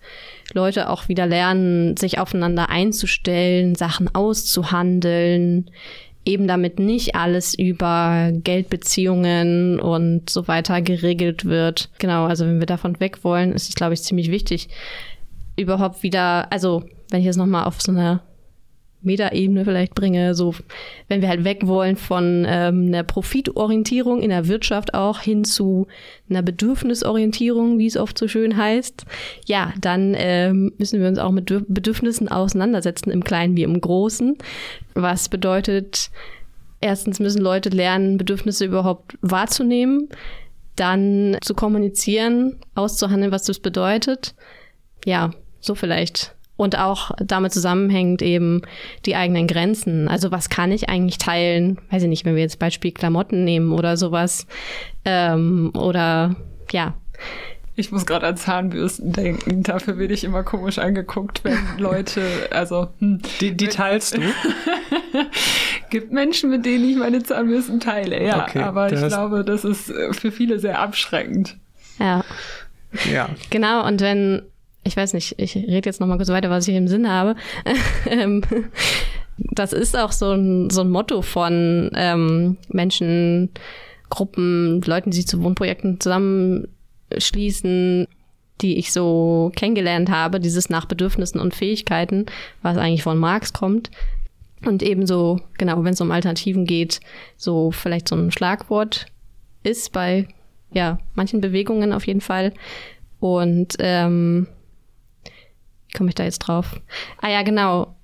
Leute 0.53 0.91
auch 0.91 1.09
wieder 1.09 1.27
lernen, 1.27 1.97
sich 1.97 2.19
aufeinander 2.19 2.71
einzustellen, 2.71 3.75
Sachen 3.75 4.15
auszuhandeln, 4.15 5.71
eben 6.25 6.49
damit 6.49 6.79
nicht 6.79 7.15
alles 7.15 7.55
über 7.55 8.31
Geldbeziehungen 8.33 9.81
und 9.81 10.29
so 10.29 10.49
weiter 10.49 10.83
geregelt 10.83 11.45
wird. 11.45 11.91
Genau, 11.99 12.27
also 12.27 12.45
wenn 12.45 12.59
wir 12.59 12.67
davon 12.67 12.99
weg 13.01 13.25
wollen, 13.25 13.53
ist 13.53 13.69
es, 13.69 13.75
glaube 13.75 13.95
ich, 13.95 14.03
ziemlich 14.03 14.31
wichtig, 14.31 14.69
überhaupt 15.57 16.03
wieder, 16.03 16.53
also 16.53 16.85
wenn 17.11 17.21
ich 17.21 17.27
jetzt 17.27 17.37
nochmal 17.37 17.65
auf 17.65 17.81
so 17.81 17.93
eine 17.93 18.21
Metaebene 19.09 19.65
vielleicht 19.65 19.95
bringe, 19.95 20.35
so 20.35 20.55
wenn 21.09 21.21
wir 21.21 21.29
halt 21.29 21.45
weg 21.45 21.67
wollen 21.67 21.97
von 21.97 22.47
ähm, 22.47 22.87
einer 22.87 23.03
Profitorientierung 23.03 24.23
in 24.23 24.31
der 24.31 24.47
Wirtschaft 24.47 24.95
auch 24.95 25.21
hin 25.21 25.45
zu 25.45 25.87
einer 26.31 26.43
Bedürfnisorientierung, 26.43 27.79
wie 27.79 27.87
es 27.87 27.97
oft 27.97 28.17
so 28.19 28.29
schön 28.29 28.57
heißt, 28.57 29.05
ja, 29.47 29.73
dann 29.81 30.15
ähm, 30.17 30.73
müssen 30.79 31.01
wir 31.01 31.09
uns 31.09 31.19
auch 31.19 31.33
mit 31.33 31.47
Bedürfnissen 31.47 32.29
auseinandersetzen, 32.29 33.11
im 33.11 33.25
Kleinen 33.25 33.57
wie 33.57 33.65
im 33.65 33.81
Großen. 33.81 34.37
Was 34.95 35.29
bedeutet, 35.29 36.11
erstens 36.81 37.19
müssen 37.19 37.43
Leute 37.43 37.71
lernen, 37.71 38.19
Bedürfnisse 38.19 38.67
überhaupt 38.67 39.19
wahrzunehmen, 39.21 40.09
dann 40.77 41.37
zu 41.43 41.55
kommunizieren, 41.55 42.57
auszuhandeln, 42.75 43.33
was 43.33 43.45
das 43.45 43.59
bedeutet. 43.59 44.35
Ja, 45.05 45.31
so 45.61 45.75
vielleicht 45.75 46.35
und 46.59 46.77
auch 46.77 47.13
damit 47.25 47.53
zusammenhängt 47.53 48.21
eben 48.21 48.63
die 49.07 49.15
eigenen 49.15 49.47
Grenzen. 49.47 50.09
Also 50.09 50.33
was 50.33 50.51
kann 50.51 50.73
ich 50.73 50.89
eigentlich 50.89 51.17
teilen? 51.17 51.79
Weiß 51.91 52.03
ich 52.03 52.09
nicht, 52.09 52.25
wenn 52.27 52.35
wir 52.35 52.43
jetzt 52.43 52.59
Beispiel 52.59 52.91
Klamotten 52.91 53.45
nehmen 53.45 53.73
oder 53.73 53.97
sowas. 53.97 54.47
Ähm, 55.05 55.71
oder 55.75 56.35
ja. 56.73 56.95
Ich 57.77 57.93
muss 57.93 58.07
gerade 58.07 58.27
an 58.27 58.37
Zahnbürsten 58.37 59.13
denken. 59.13 59.63
Dafür 59.63 59.99
werde 59.99 60.13
ich 60.13 60.25
immer 60.25 60.43
komisch 60.43 60.79
angeguckt, 60.79 61.45
wenn 61.45 61.57
Leute, 61.79 62.23
also. 62.51 62.89
Hm, 62.99 63.21
die, 63.41 63.57
die 63.57 63.69
teilst 63.69 64.17
du? 64.17 64.21
gibt 65.91 66.13
Menschen, 66.13 66.51
mit 66.51 66.67
denen 66.67 66.91
ich 66.91 66.97
meine 66.97 67.23
Zahnbürsten 67.23 67.79
teile, 67.79 68.21
ja. 68.21 68.43
Okay, 68.43 68.63
aber 68.63 68.93
ich 68.93 69.07
glaube, 69.07 69.45
das 69.45 69.65
ist 69.65 69.93
für 70.11 70.33
viele 70.33 70.59
sehr 70.59 70.81
abschreckend. 70.81 71.57
Ja. 72.01 72.25
Ja. 73.13 73.29
Genau, 73.51 73.87
und 73.87 74.01
wenn 74.01 74.43
ich 74.89 74.97
weiß 74.97 75.15
nicht, 75.15 75.37
ich 75.39 75.55
rede 75.55 75.89
jetzt 75.89 76.01
noch 76.01 76.09
mal 76.09 76.17
kurz 76.17 76.31
weiter, 76.31 76.51
was 76.51 76.67
ich 76.67 76.75
im 76.75 76.89
Sinn 76.89 77.09
habe. 77.09 77.37
Ähm, 78.11 78.43
das 79.37 79.73
ist 79.73 79.97
auch 79.97 80.13
so 80.13 80.33
ein, 80.33 80.71
so 80.71 80.81
ein 80.81 80.89
Motto 80.89 81.23
von 81.23 81.91
ähm, 81.95 82.57
Menschen, 82.69 83.51
Gruppen, 84.09 84.81
Leuten, 84.83 85.11
die 85.11 85.19
sich 85.19 85.27
zu 85.27 85.43
Wohnprojekten 85.43 86.01
zusammenschließen, 86.01 88.07
die 88.63 88.79
ich 88.79 88.93
so 88.93 89.53
kennengelernt 89.55 90.11
habe, 90.11 90.41
dieses 90.41 90.71
nach 90.71 90.87
Bedürfnissen 90.87 91.41
und 91.41 91.55
Fähigkeiten, 91.55 92.27
was 92.63 92.79
eigentlich 92.79 93.03
von 93.03 93.19
Marx 93.19 93.53
kommt. 93.53 93.91
Und 94.65 94.83
ebenso, 94.83 95.41
genau, 95.59 95.85
wenn 95.85 95.93
es 95.93 96.01
um 96.01 96.11
Alternativen 96.11 96.65
geht, 96.65 97.01
so 97.37 97.71
vielleicht 97.71 98.09
so 98.09 98.17
ein 98.17 98.33
Schlagwort 98.33 99.07
ist 99.63 99.93
bei 99.93 100.27
ja, 100.73 100.99
manchen 101.15 101.41
Bewegungen 101.41 101.93
auf 101.93 102.07
jeden 102.07 102.23
Fall. 102.23 102.53
Und 103.21 103.77
ähm, 103.79 104.49
wie 105.89 105.97
komme 105.97 106.11
ich 106.11 106.15
da 106.15 106.25
jetzt 106.25 106.41
drauf? 106.41 106.81
Ah 107.21 107.31
ja, 107.31 107.43
genau. 107.43 107.95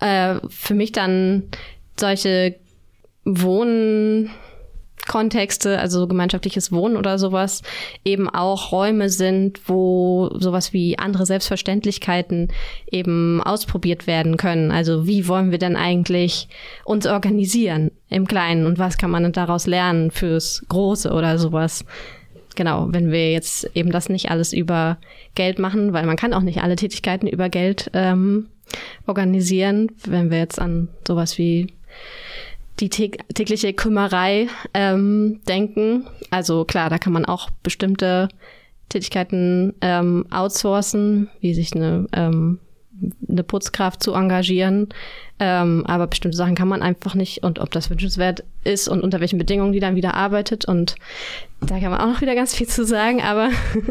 Äh, 0.00 0.36
für 0.48 0.74
mich 0.74 0.92
dann 0.92 1.44
solche 1.98 2.56
Wohn 3.24 4.30
Kontexte, 5.08 5.78
also 5.78 6.06
gemeinschaftliches 6.06 6.70
Wohnen 6.70 6.96
oder 6.96 7.18
sowas, 7.18 7.62
eben 8.04 8.28
auch 8.28 8.70
Räume 8.70 9.08
sind, 9.08 9.68
wo 9.68 10.30
sowas 10.34 10.72
wie 10.72 10.98
andere 10.98 11.26
Selbstverständlichkeiten 11.26 12.52
eben 12.90 13.42
ausprobiert 13.42 14.06
werden 14.06 14.36
können. 14.36 14.70
Also 14.70 15.06
wie 15.06 15.26
wollen 15.26 15.50
wir 15.50 15.58
denn 15.58 15.76
eigentlich 15.76 16.48
uns 16.84 17.06
organisieren 17.06 17.90
im 18.10 18.28
Kleinen 18.28 18.66
und 18.66 18.78
was 18.78 18.98
kann 18.98 19.10
man 19.10 19.32
daraus 19.32 19.66
lernen 19.66 20.10
fürs 20.10 20.64
Große 20.68 21.10
oder 21.10 21.38
sowas? 21.38 21.84
Genau, 22.58 22.88
wenn 22.90 23.12
wir 23.12 23.30
jetzt 23.30 23.70
eben 23.76 23.92
das 23.92 24.08
nicht 24.08 24.32
alles 24.32 24.52
über 24.52 24.98
Geld 25.36 25.60
machen, 25.60 25.92
weil 25.92 26.04
man 26.06 26.16
kann 26.16 26.34
auch 26.34 26.40
nicht 26.40 26.60
alle 26.60 26.74
Tätigkeiten 26.74 27.28
über 27.28 27.48
Geld 27.48 27.88
ähm, 27.94 28.48
organisieren, 29.06 29.92
wenn 30.04 30.32
wir 30.32 30.38
jetzt 30.38 30.60
an 30.60 30.88
sowas 31.06 31.38
wie 31.38 31.72
die 32.80 32.88
tägliche 32.88 33.72
Kümmerei 33.74 34.48
ähm, 34.74 35.40
denken. 35.46 36.08
Also 36.30 36.64
klar, 36.64 36.90
da 36.90 36.98
kann 36.98 37.12
man 37.12 37.26
auch 37.26 37.48
bestimmte 37.62 38.28
Tätigkeiten 38.88 39.74
ähm, 39.80 40.26
outsourcen, 40.32 41.30
wie 41.38 41.54
sich 41.54 41.76
eine, 41.76 42.08
ähm, 42.12 42.58
eine 43.28 43.42
Putzkraft 43.42 44.02
zu 44.02 44.14
engagieren. 44.14 44.88
Ähm, 45.40 45.84
aber 45.86 46.08
bestimmte 46.08 46.36
Sachen 46.36 46.56
kann 46.56 46.66
man 46.66 46.82
einfach 46.82 47.14
nicht 47.14 47.44
und 47.44 47.60
ob 47.60 47.70
das 47.70 47.90
wünschenswert 47.90 48.42
ist 48.64 48.88
und 48.88 49.02
unter 49.02 49.20
welchen 49.20 49.38
Bedingungen 49.38 49.72
die 49.72 49.80
dann 49.80 49.94
wieder 49.94 50.14
arbeitet. 50.14 50.64
Und 50.64 50.96
da 51.60 51.78
kann 51.78 51.90
man 51.90 52.00
auch 52.00 52.06
noch 52.06 52.20
wieder 52.20 52.34
ganz 52.34 52.54
viel 52.54 52.66
zu 52.66 52.84
sagen. 52.84 53.22
Aber 53.22 53.50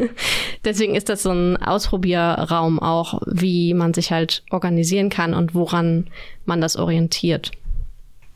deswegen 0.66 0.96
ist 0.96 1.10
das 1.10 1.24
so 1.24 1.32
ein 1.32 1.58
Ausprobierraum 1.58 2.80
auch, 2.80 3.22
wie 3.26 3.74
man 3.74 3.94
sich 3.94 4.12
halt 4.12 4.44
organisieren 4.50 5.10
kann 5.10 5.34
und 5.34 5.56
woran 5.56 6.08
man 6.46 6.60
das 6.60 6.76
orientiert. 6.76 7.52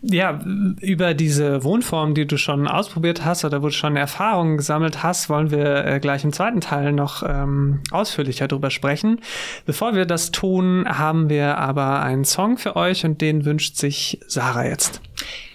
Ja, 0.03 0.39
über 0.81 1.13
diese 1.13 1.63
Wohnform, 1.63 2.15
die 2.15 2.25
du 2.25 2.37
schon 2.37 2.67
ausprobiert 2.67 3.23
hast 3.23 3.45
oder 3.45 3.61
wo 3.61 3.67
du 3.67 3.73
schon 3.73 3.95
Erfahrungen 3.95 4.57
gesammelt 4.57 5.03
hast, 5.03 5.29
wollen 5.29 5.51
wir 5.51 5.85
äh, 5.85 5.99
gleich 5.99 6.23
im 6.23 6.33
zweiten 6.33 6.59
Teil 6.59 6.91
noch 6.91 7.21
ähm, 7.21 7.81
ausführlicher 7.91 8.47
drüber 8.47 8.71
sprechen. 8.71 9.21
Bevor 9.67 9.93
wir 9.93 10.05
das 10.05 10.31
tun, 10.31 10.85
haben 10.87 11.29
wir 11.29 11.59
aber 11.59 12.01
einen 12.01 12.25
Song 12.25 12.57
für 12.57 12.75
euch 12.75 13.05
und 13.05 13.21
den 13.21 13.45
wünscht 13.45 13.75
sich 13.75 14.19
Sarah 14.27 14.65
jetzt. 14.65 15.01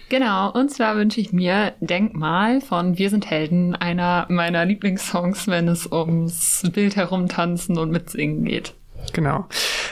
Genau, 0.09 0.51
und 0.53 0.71
zwar 0.71 0.95
wünsche 0.95 1.19
ich 1.19 1.33
mir 1.33 1.73
Denkmal 1.81 2.61
von 2.61 2.97
Wir 2.97 3.09
sind 3.09 3.29
Helden, 3.29 3.75
einer 3.75 4.25
meiner 4.29 4.63
Lieblingssongs, 4.63 5.49
wenn 5.49 5.67
es 5.67 5.91
ums 5.91 6.63
Bild 6.73 6.95
herumtanzen 6.95 7.77
und 7.77 7.91
mitsingen 7.91 8.45
geht. 8.45 8.76
Genau. 9.13 9.47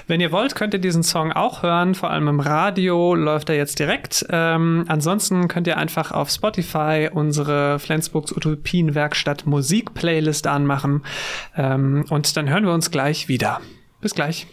Wenn 0.08 0.22
ihr 0.22 0.32
wollt, 0.32 0.56
könnt 0.56 0.74
ihr 0.74 0.80
diesen 0.80 1.04
Song 1.04 1.32
auch 1.32 1.64
hören. 1.64 1.96
Vor 1.96 2.12
allem 2.12 2.28
im 2.28 2.40
Radio 2.40 3.16
läuft 3.16 3.50
er 3.50 3.56
jetzt 3.56 3.80
direkt. 3.80 4.26
Ähm, 4.30 4.86
ansonsten 4.88 5.48
könnt 5.48 5.68
ihr 5.68 5.78
einfach 5.78 6.12
auf 6.12 6.30
Spotify 6.30 7.10
unsere 7.12 7.80
Flensburgs 7.80 8.32
Utopienwerkstatt 8.32 9.46
Musik-Playlist 9.46 10.48
anmachen. 10.48 11.04
Ähm, 11.56 12.06
und 12.10 12.38
dann 12.38 12.50
hören 12.50 12.66
wir 12.66 12.74
uns 12.74 12.92
gleich 12.92 13.28
wieder. 13.28 13.62
Bis 14.02 14.14
gleich. 14.14 14.48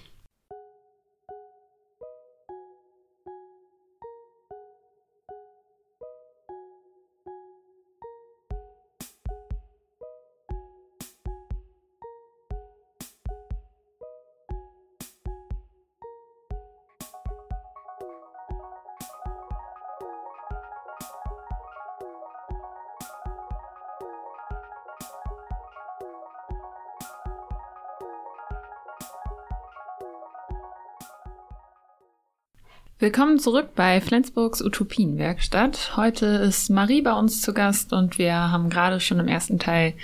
Willkommen 33.02 33.40
zurück 33.40 33.70
bei 33.74 34.00
Flensburgs 34.00 34.62
Utopienwerkstatt. 34.62 35.96
Heute 35.96 36.24
ist 36.26 36.70
Marie 36.70 37.02
bei 37.02 37.12
uns 37.12 37.42
zu 37.42 37.52
Gast 37.52 37.92
und 37.92 38.16
wir 38.16 38.32
haben 38.32 38.70
gerade 38.70 39.00
schon 39.00 39.18
im 39.18 39.26
ersten 39.26 39.58
Teil 39.58 39.94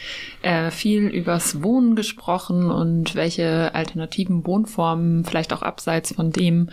äh, 0.43 0.73
viel 0.73 1.07
übers 1.07 1.63
Wohnen 1.63 1.95
gesprochen 1.95 2.73
und 2.73 3.15
welche 3.15 3.73
alternativen 3.73 4.45
Wohnformen, 4.45 5.25
vielleicht 5.25 5.53
auch 5.53 5.63
abseits 5.63 6.13
von 6.13 6.33
dem, 6.33 6.71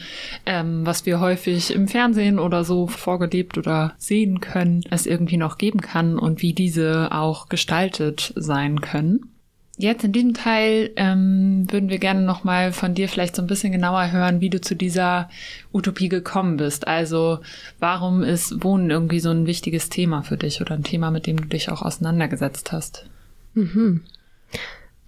ähm, 0.48 0.84
was 0.84 1.06
wir 1.06 1.20
häufig 1.20 1.72
im 1.72 1.88
Fernsehen 1.88 2.40
oder 2.40 2.64
so 2.64 2.88
vorgelebt 2.88 3.60
oder 3.60 3.94
sehen 4.00 4.42
können, 4.42 4.82
es 4.90 5.06
irgendwie 5.06 5.38
noch 5.38 5.60
geben 5.60 5.80
kann 5.80 6.18
und 6.18 6.42
wie 6.42 6.54
diese 6.54 7.12
auch 7.12 7.50
gestaltet 7.50 8.34
sein 8.36 8.82
können. 8.82 9.35
Jetzt 9.78 10.06
in 10.06 10.14
diesem 10.14 10.34
Teil 10.34 10.92
ähm, 10.96 11.68
würden 11.70 11.90
wir 11.90 12.00
gerne 12.00 12.22
nochmal 12.22 12.72
von 12.72 12.94
dir 12.94 13.10
vielleicht 13.10 13.36
so 13.36 13.42
ein 13.42 13.48
bisschen 13.48 13.74
genauer 13.74 14.12
hören, 14.12 14.40
wie 14.40 14.50
du 14.50 14.62
zu 14.62 14.74
dieser 14.74 15.30
Utopie 15.74 16.08
gekommen 16.08 16.56
bist. 16.56 16.88
Also 16.88 17.40
warum 17.80 18.24
ist 18.24 18.64
Wohnen 18.64 18.90
irgendwie 18.90 19.20
so 19.20 19.32
ein 19.32 19.48
wichtiges 19.48 19.90
Thema 19.90 20.22
für 20.22 20.38
dich 20.38 20.62
oder 20.62 20.76
ein 20.76 20.84
Thema, 20.84 21.12
mit 21.12 21.28
dem 21.28 21.38
du 21.38 21.46
dich 21.46 21.70
auch 21.70 21.82
auseinandergesetzt 21.82 22.72
hast? 22.72 23.06
Mhm. 23.54 24.02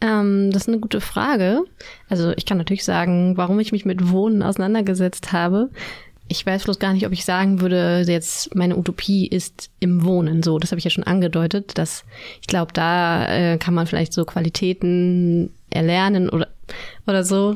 Ähm, 0.01 0.51
das 0.51 0.63
ist 0.63 0.67
eine 0.67 0.79
gute 0.79 0.99
Frage. 0.99 1.63
Also 2.09 2.31
ich 2.35 2.45
kann 2.45 2.57
natürlich 2.57 2.83
sagen, 2.83 3.37
warum 3.37 3.59
ich 3.61 3.71
mich 3.71 3.85
mit 3.85 4.09
Wohnen 4.09 4.43
auseinandergesetzt 4.43 5.31
habe. 5.31 5.69
Ich 6.29 6.45
weiß 6.45 6.65
bloß 6.65 6.79
gar 6.79 6.93
nicht, 6.93 7.05
ob 7.05 7.13
ich 7.13 7.25
sagen 7.25 7.61
würde, 7.61 8.03
jetzt 8.07 8.53
meine 8.55 8.77
Utopie 8.77 9.27
ist 9.27 9.69
im 9.79 10.03
Wohnen. 10.03 10.43
So, 10.43 10.59
das 10.59 10.71
habe 10.71 10.79
ich 10.79 10.85
ja 10.85 10.91
schon 10.91 11.05
angedeutet. 11.05 11.77
Dass 11.77 12.03
ich 12.41 12.47
glaube, 12.47 12.73
da 12.73 13.27
äh, 13.27 13.57
kann 13.57 13.73
man 13.73 13.87
vielleicht 13.87 14.13
so 14.13 14.25
Qualitäten 14.25 15.51
erlernen 15.69 16.29
oder 16.29 16.47
oder 17.05 17.23
so, 17.23 17.55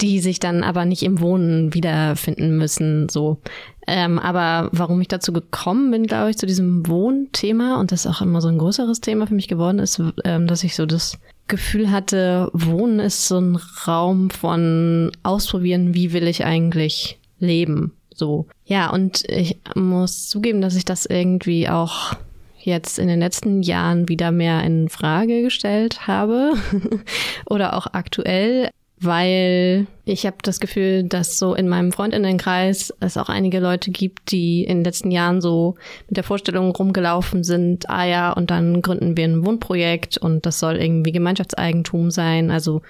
die 0.00 0.20
sich 0.20 0.40
dann 0.40 0.62
aber 0.62 0.84
nicht 0.84 1.02
im 1.02 1.20
Wohnen 1.20 1.74
wiederfinden 1.74 2.56
müssen. 2.56 3.08
So, 3.08 3.38
ähm, 3.86 4.18
aber 4.18 4.68
warum 4.72 5.00
ich 5.00 5.08
dazu 5.08 5.32
gekommen 5.32 5.90
bin, 5.90 6.06
glaube 6.06 6.30
ich, 6.30 6.38
zu 6.38 6.46
diesem 6.46 6.86
Wohnthema 6.86 7.80
und 7.80 7.92
das 7.92 8.06
auch 8.06 8.20
immer 8.20 8.40
so 8.40 8.48
ein 8.48 8.58
größeres 8.58 9.00
Thema 9.00 9.26
für 9.26 9.34
mich 9.34 9.48
geworden 9.48 9.78
ist, 9.78 10.02
ähm, 10.24 10.46
dass 10.46 10.64
ich 10.64 10.76
so 10.76 10.86
das 10.86 11.18
Gefühl 11.48 11.90
hatte, 11.90 12.50
Wohnen 12.52 13.00
ist 13.00 13.26
so 13.26 13.38
ein 13.38 13.58
Raum 13.86 14.30
von 14.30 15.10
Ausprobieren, 15.22 15.94
wie 15.94 16.12
will 16.12 16.28
ich 16.28 16.44
eigentlich 16.44 17.18
leben 17.38 17.92
so. 18.20 18.46
Ja, 18.64 18.90
und 18.90 19.28
ich 19.28 19.58
muss 19.74 20.28
zugeben, 20.28 20.60
dass 20.60 20.76
ich 20.76 20.84
das 20.84 21.06
irgendwie 21.06 21.68
auch 21.68 22.14
jetzt 22.62 22.98
in 22.98 23.08
den 23.08 23.18
letzten 23.18 23.62
Jahren 23.62 24.08
wieder 24.08 24.30
mehr 24.30 24.62
in 24.62 24.88
Frage 24.88 25.42
gestellt 25.42 26.06
habe 26.06 26.52
oder 27.46 27.76
auch 27.76 27.88
aktuell, 27.92 28.70
weil 29.00 29.86
ich 30.04 30.26
habe 30.26 30.36
das 30.42 30.60
Gefühl, 30.60 31.04
dass 31.04 31.38
so 31.38 31.54
in 31.54 31.68
meinem 31.68 31.90
Freundinnenkreis 31.90 32.92
es 33.00 33.16
auch 33.16 33.30
einige 33.30 33.60
Leute 33.60 33.90
gibt, 33.90 34.30
die 34.30 34.62
in 34.62 34.78
den 34.78 34.84
letzten 34.84 35.10
Jahren 35.10 35.40
so 35.40 35.76
mit 36.06 36.18
der 36.18 36.24
Vorstellung 36.24 36.70
rumgelaufen 36.70 37.42
sind, 37.42 37.88
ah 37.88 38.04
ja, 38.04 38.30
und 38.30 38.50
dann 38.50 38.82
gründen 38.82 39.16
wir 39.16 39.24
ein 39.24 39.44
Wohnprojekt 39.44 40.18
und 40.18 40.44
das 40.44 40.60
soll 40.60 40.76
irgendwie 40.76 41.12
Gemeinschaftseigentum 41.12 42.10
sein, 42.10 42.50
also 42.50 42.82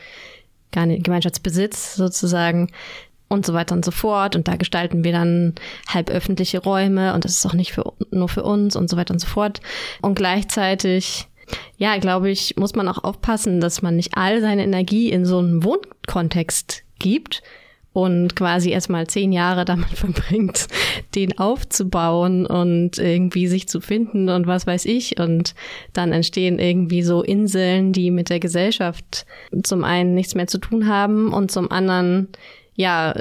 gar 0.73 0.87
nicht 0.87 1.05
Gemeinschaftsbesitz 1.05 1.95
sozusagen 1.95 2.71
und 3.31 3.47
so 3.47 3.55
weiter 3.55 3.75
und 3.75 3.85
so 3.85 3.93
fort. 3.93 4.37
Und 4.37 4.49
da 4.49 4.57
gestalten 4.57 5.05
wir 5.05 5.13
dann 5.13 5.55
halb 5.89 6.11
öffentliche 6.11 6.59
Räume 6.59 7.15
und 7.15 7.25
das 7.25 7.37
ist 7.37 7.47
auch 7.47 7.55
nicht 7.55 7.73
für, 7.73 7.95
nur 8.11 8.29
für 8.29 8.43
uns 8.43 8.77
und 8.77 8.91
so 8.91 8.97
weiter 8.97 9.15
und 9.15 9.21
so 9.21 9.29
fort. 9.29 9.61
Und 10.03 10.17
gleichzeitig, 10.17 11.29
ja, 11.79 11.97
glaube 11.99 12.31
ich, 12.31 12.57
muss 12.57 12.75
man 12.75 12.89
auch 12.89 13.03
aufpassen, 13.05 13.61
dass 13.61 13.83
man 13.83 13.97
nicht 13.97 14.17
all 14.17 14.41
seine 14.41 14.65
Energie 14.65 15.11
in 15.11 15.25
so 15.25 15.39
einen 15.39 15.65
Wohnkontext 15.65 16.83
gibt 16.99 17.43
und 17.93 18.35
quasi 18.37 18.71
erstmal 18.71 19.07
zehn 19.07 19.33
Jahre 19.33 19.65
damit 19.65 19.91
verbringt, 19.95 20.67
den 21.15 21.39
aufzubauen 21.39 22.47
und 22.47 22.99
irgendwie 22.99 23.47
sich 23.47 23.69
zu 23.69 23.81
finden 23.81 24.29
und 24.29 24.49
was 24.49 24.67
weiß 24.67 24.87
ich. 24.87 25.21
Und 25.21 25.55
dann 25.93 26.13
entstehen 26.13 26.59
irgendwie 26.59 27.03
so 27.03 27.23
Inseln, 27.23 27.93
die 27.93 28.11
mit 28.11 28.29
der 28.29 28.41
Gesellschaft 28.41 29.25
zum 29.63 29.85
einen 29.85 30.15
nichts 30.15 30.35
mehr 30.35 30.49
zu 30.49 30.59
tun 30.59 30.89
haben 30.89 31.33
und 31.33 31.53
zum 31.53 31.71
anderen 31.71 32.29
ja, 32.81 33.15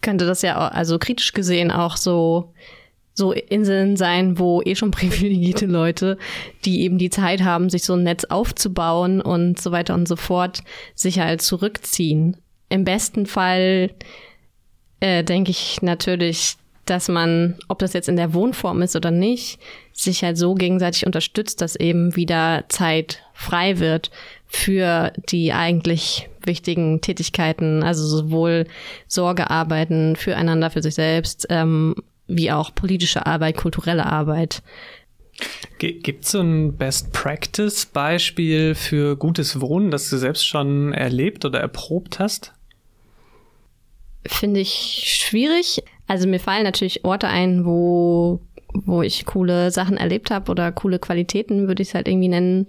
könnte 0.00 0.26
das 0.26 0.42
ja 0.42 0.56
also 0.68 0.98
kritisch 0.98 1.32
gesehen 1.32 1.70
auch 1.70 1.96
so 1.96 2.52
so 3.18 3.32
Inseln 3.32 3.96
sein, 3.96 4.38
wo 4.38 4.60
eh 4.62 4.74
schon 4.74 4.90
privilegierte 4.92 5.66
Leute, 5.66 6.18
die 6.64 6.82
eben 6.82 6.98
die 6.98 7.08
Zeit 7.08 7.42
haben, 7.42 7.70
sich 7.70 7.82
so 7.84 7.94
ein 7.94 8.02
Netz 8.02 8.24
aufzubauen 8.24 9.22
und 9.22 9.58
so 9.60 9.72
weiter 9.72 9.94
und 9.94 10.06
so 10.06 10.16
fort, 10.16 10.62
sich 10.94 11.18
halt 11.18 11.40
zurückziehen. 11.40 12.36
Im 12.68 12.84
besten 12.84 13.24
Fall 13.24 13.90
äh, 15.00 15.24
denke 15.24 15.50
ich 15.50 15.80
natürlich, 15.80 16.56
dass 16.86 17.08
man, 17.08 17.58
ob 17.68 17.78
das 17.78 17.92
jetzt 17.92 18.08
in 18.08 18.16
der 18.16 18.32
Wohnform 18.32 18.82
ist 18.82 18.96
oder 18.96 19.10
nicht, 19.10 19.58
sich 19.92 20.22
halt 20.22 20.38
so 20.38 20.54
gegenseitig 20.54 21.06
unterstützt, 21.06 21.60
dass 21.60 21.76
eben 21.76 22.16
wieder 22.16 22.64
Zeit 22.68 23.22
frei 23.34 23.78
wird 23.78 24.10
für 24.46 25.12
die 25.28 25.52
eigentlich 25.52 26.28
wichtigen 26.44 27.00
Tätigkeiten, 27.00 27.82
also 27.82 28.06
sowohl 28.06 28.66
Sorgearbeiten 29.08 30.16
füreinander, 30.16 30.70
für 30.70 30.82
sich 30.82 30.94
selbst, 30.94 31.46
ähm, 31.50 31.96
wie 32.28 32.52
auch 32.52 32.74
politische 32.74 33.26
Arbeit, 33.26 33.56
kulturelle 33.56 34.06
Arbeit. 34.06 34.62
Gibt 35.78 36.24
es 36.24 36.30
so 36.30 36.40
ein 36.40 36.76
Best-Practice-Beispiel 36.76 38.74
für 38.74 39.16
gutes 39.16 39.60
Wohnen, 39.60 39.90
das 39.90 40.08
du 40.08 40.16
selbst 40.16 40.46
schon 40.46 40.94
erlebt 40.94 41.44
oder 41.44 41.60
erprobt 41.60 42.18
hast? 42.18 42.52
Finde 44.24 44.60
ich 44.60 45.02
schwierig. 45.04 45.82
Also 46.06 46.28
mir 46.28 46.40
fallen 46.40 46.64
natürlich 46.64 47.04
Orte 47.04 47.28
ein, 47.28 47.64
wo, 47.64 48.40
wo 48.72 49.02
ich 49.02 49.26
coole 49.26 49.70
Sachen 49.70 49.96
erlebt 49.96 50.30
habe 50.30 50.50
oder 50.50 50.72
coole 50.72 50.98
Qualitäten, 50.98 51.68
würde 51.68 51.82
ich 51.82 51.88
es 51.88 51.94
halt 51.94 52.08
irgendwie 52.08 52.28
nennen. 52.28 52.66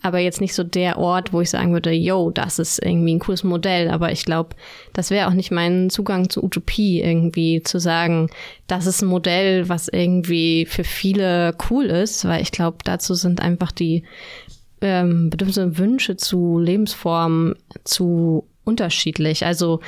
Aber 0.00 0.20
jetzt 0.20 0.40
nicht 0.40 0.54
so 0.54 0.62
der 0.62 0.98
Ort, 0.98 1.32
wo 1.32 1.40
ich 1.40 1.50
sagen 1.50 1.72
würde, 1.72 1.90
yo, 1.90 2.30
das 2.30 2.60
ist 2.60 2.80
irgendwie 2.80 3.14
ein 3.14 3.18
cooles 3.18 3.42
Modell. 3.42 3.90
Aber 3.90 4.12
ich 4.12 4.24
glaube, 4.24 4.50
das 4.92 5.10
wäre 5.10 5.26
auch 5.26 5.32
nicht 5.32 5.50
mein 5.50 5.90
Zugang 5.90 6.30
zu 6.30 6.44
Utopie, 6.44 7.00
irgendwie 7.02 7.62
zu 7.64 7.80
sagen, 7.80 8.30
das 8.68 8.86
ist 8.86 9.02
ein 9.02 9.08
Modell, 9.08 9.68
was 9.68 9.88
irgendwie 9.88 10.66
für 10.66 10.84
viele 10.84 11.54
cool 11.68 11.86
ist, 11.86 12.24
weil 12.26 12.42
ich 12.42 12.52
glaube, 12.52 12.78
dazu 12.84 13.14
sind 13.14 13.40
einfach 13.40 13.72
die 13.72 14.04
ähm, 14.80 15.30
Bedürfnisse 15.30 15.64
und 15.64 15.78
Wünsche 15.78 16.16
zu 16.16 16.60
Lebensformen 16.60 17.56
zu 17.82 18.46
unterschiedlich. 18.68 19.44
Also 19.44 19.80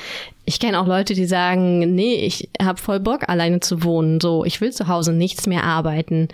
ich 0.45 0.59
kenne 0.59 0.81
auch 0.81 0.87
Leute, 0.87 1.15
die 1.15 1.27
sagen, 1.27 1.95
nee, 1.95 2.15
ich 2.15 2.49
habe 2.61 2.81
voll 2.81 2.99
Bock, 2.99 3.29
alleine 3.29 3.61
zu 3.61 3.85
wohnen. 3.85 4.21
So, 4.21 4.45
ich 4.45 4.61
will 4.61 4.73
zu 4.73 4.89
Hause 4.89 5.13
nichts 5.13 5.47
mehr 5.47 5.65
arbeiten, 5.65 6.29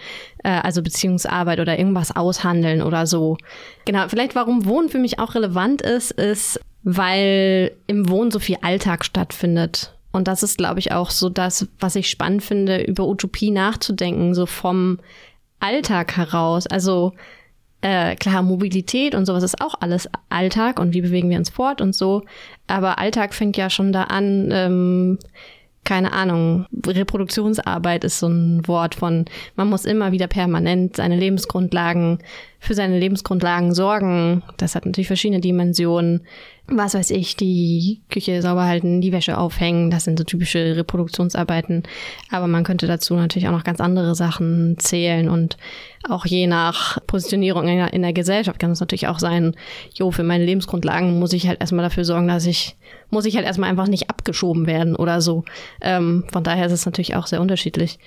äh, 0.45 0.61
also 0.63 0.83
Beziehungsarbeit 0.83 1.61
oder 1.61 1.79
irgendwas 1.79 2.15
aushandeln 2.15 2.81
oder 2.81 3.07
so. 3.07 3.37
Genau, 3.85 4.09
vielleicht 4.09 4.35
warum 4.35 4.65
Wohnen 4.65 4.89
für 4.89 4.99
mich 4.99 5.19
auch 5.19 5.35
relevant 5.35 5.83
ist, 5.83 6.13
ist, 6.13 6.61
weil 6.85 7.73
im 7.89 8.09
Wohnen 8.09 8.31
so 8.31 8.39
viel 8.39 8.59
Alltag 8.63 9.05
stattfindet. 9.05 9.93
Und 10.13 10.29
das 10.29 10.43
ist, 10.43 10.57
glaube 10.57 10.79
ich, 10.79 10.93
auch 10.93 11.11
so 11.11 11.29
das, 11.29 11.69
was 11.79 11.97
ich 11.97 12.09
spannend 12.09 12.43
finde, 12.43 12.83
über 12.83 13.07
Utopie 13.07 13.51
nachzudenken, 13.51 14.35
so 14.35 14.47
vom 14.47 14.99
Alltag 15.61 16.17
heraus. 16.17 16.67
Also 16.67 17.13
äh, 17.87 18.17
klar, 18.17 18.43
Mobilität 18.43 19.15
und 19.15 19.27
sowas 19.27 19.45
ist 19.45 19.61
auch 19.61 19.77
alles 19.81 20.09
Alltag 20.29 20.81
und 20.81 20.93
wie 20.93 21.03
bewegen 21.03 21.31
wir 21.31 21.39
uns 21.39 21.51
fort 21.51 21.81
und 21.81 21.95
so. 21.95 22.23
Aber 22.67 22.99
Alltag 22.99 23.33
fängt 23.33 23.57
ja 23.57 23.71
schon 23.71 23.93
da 23.93 24.05
an, 24.05 24.49
ähm, 24.51 25.19
keine 25.85 26.13
Ahnung, 26.13 26.67
Reproduktionsarbeit 26.85 28.03
ist 28.03 28.19
so 28.19 28.27
ein 28.27 28.67
Wort 28.67 28.97
von, 28.97 29.27
man 29.55 29.69
muss 29.69 29.85
immer 29.85 30.11
wieder 30.11 30.27
permanent 30.27 30.97
seine 30.97 31.17
Lebensgrundlagen, 31.17 32.19
für 32.59 32.75
seine 32.75 32.99
Lebensgrundlagen 32.99 33.75
sorgen. 33.75 34.43
Das 34.57 34.75
hat 34.75 34.87
natürlich 34.87 35.09
verschiedene 35.09 35.41
Dimensionen 35.41 36.23
was 36.69 36.95
weiß 36.95 37.11
ich, 37.11 37.37
die 37.37 38.01
Küche 38.11 38.43
sauber 38.43 38.65
halten, 38.65 39.01
die 39.01 39.13
Wäsche 39.13 39.39
aufhängen, 39.39 39.91
das 39.91 40.05
sind 40.05 40.19
so 40.19 40.25
typische 40.25 40.77
Reproduktionsarbeiten. 40.77 41.85
Aber 42.31 42.49
man 42.49 42.65
könnte 42.65 42.89
dazu 42.89 43.15
natürlich 43.15 43.47
auch 43.47 43.53
noch 43.53 43.65
ganz 43.65 43.81
andere 43.81 44.15
Sachen 44.17 44.77
zählen 44.79 45.29
und 45.29 45.57
auch 46.09 46.27
je 46.27 46.47
nach 46.47 46.99
Positionierung 47.07 47.69
in 47.69 47.77
der, 47.77 47.93
in 47.93 48.03
der 48.03 48.13
Gesellschaft 48.13 48.59
kann 48.59 48.73
es 48.73 48.81
natürlich 48.81 49.07
auch 49.07 49.21
sein, 49.21 49.55
jo, 49.95 50.11
für 50.11 50.25
meine 50.25 50.45
Lebensgrundlagen 50.45 51.19
muss 51.19 51.33
ich 51.33 51.47
halt 51.47 51.61
erstmal 51.61 51.85
dafür 51.85 52.05
sorgen, 52.05 52.29
dass 52.29 52.47
ich, 52.47 52.77
muss 53.11 53.27
ich 53.27 53.37
halt 53.37 53.47
erstmal 53.47 53.71
einfach 53.71 53.89
nicht 53.89 54.11
abgeschoben 54.11 54.67
werden 54.67 54.97
oder 54.97 55.21
so. 55.21 55.45
Ähm, 55.81 56.25
von 56.33 56.43
daher 56.43 56.67
ist 56.67 56.73
es 56.73 56.87
natürlich 56.87 57.15
auch 57.15 57.29
sehr 57.29 57.41
unterschiedlich. 57.41 57.99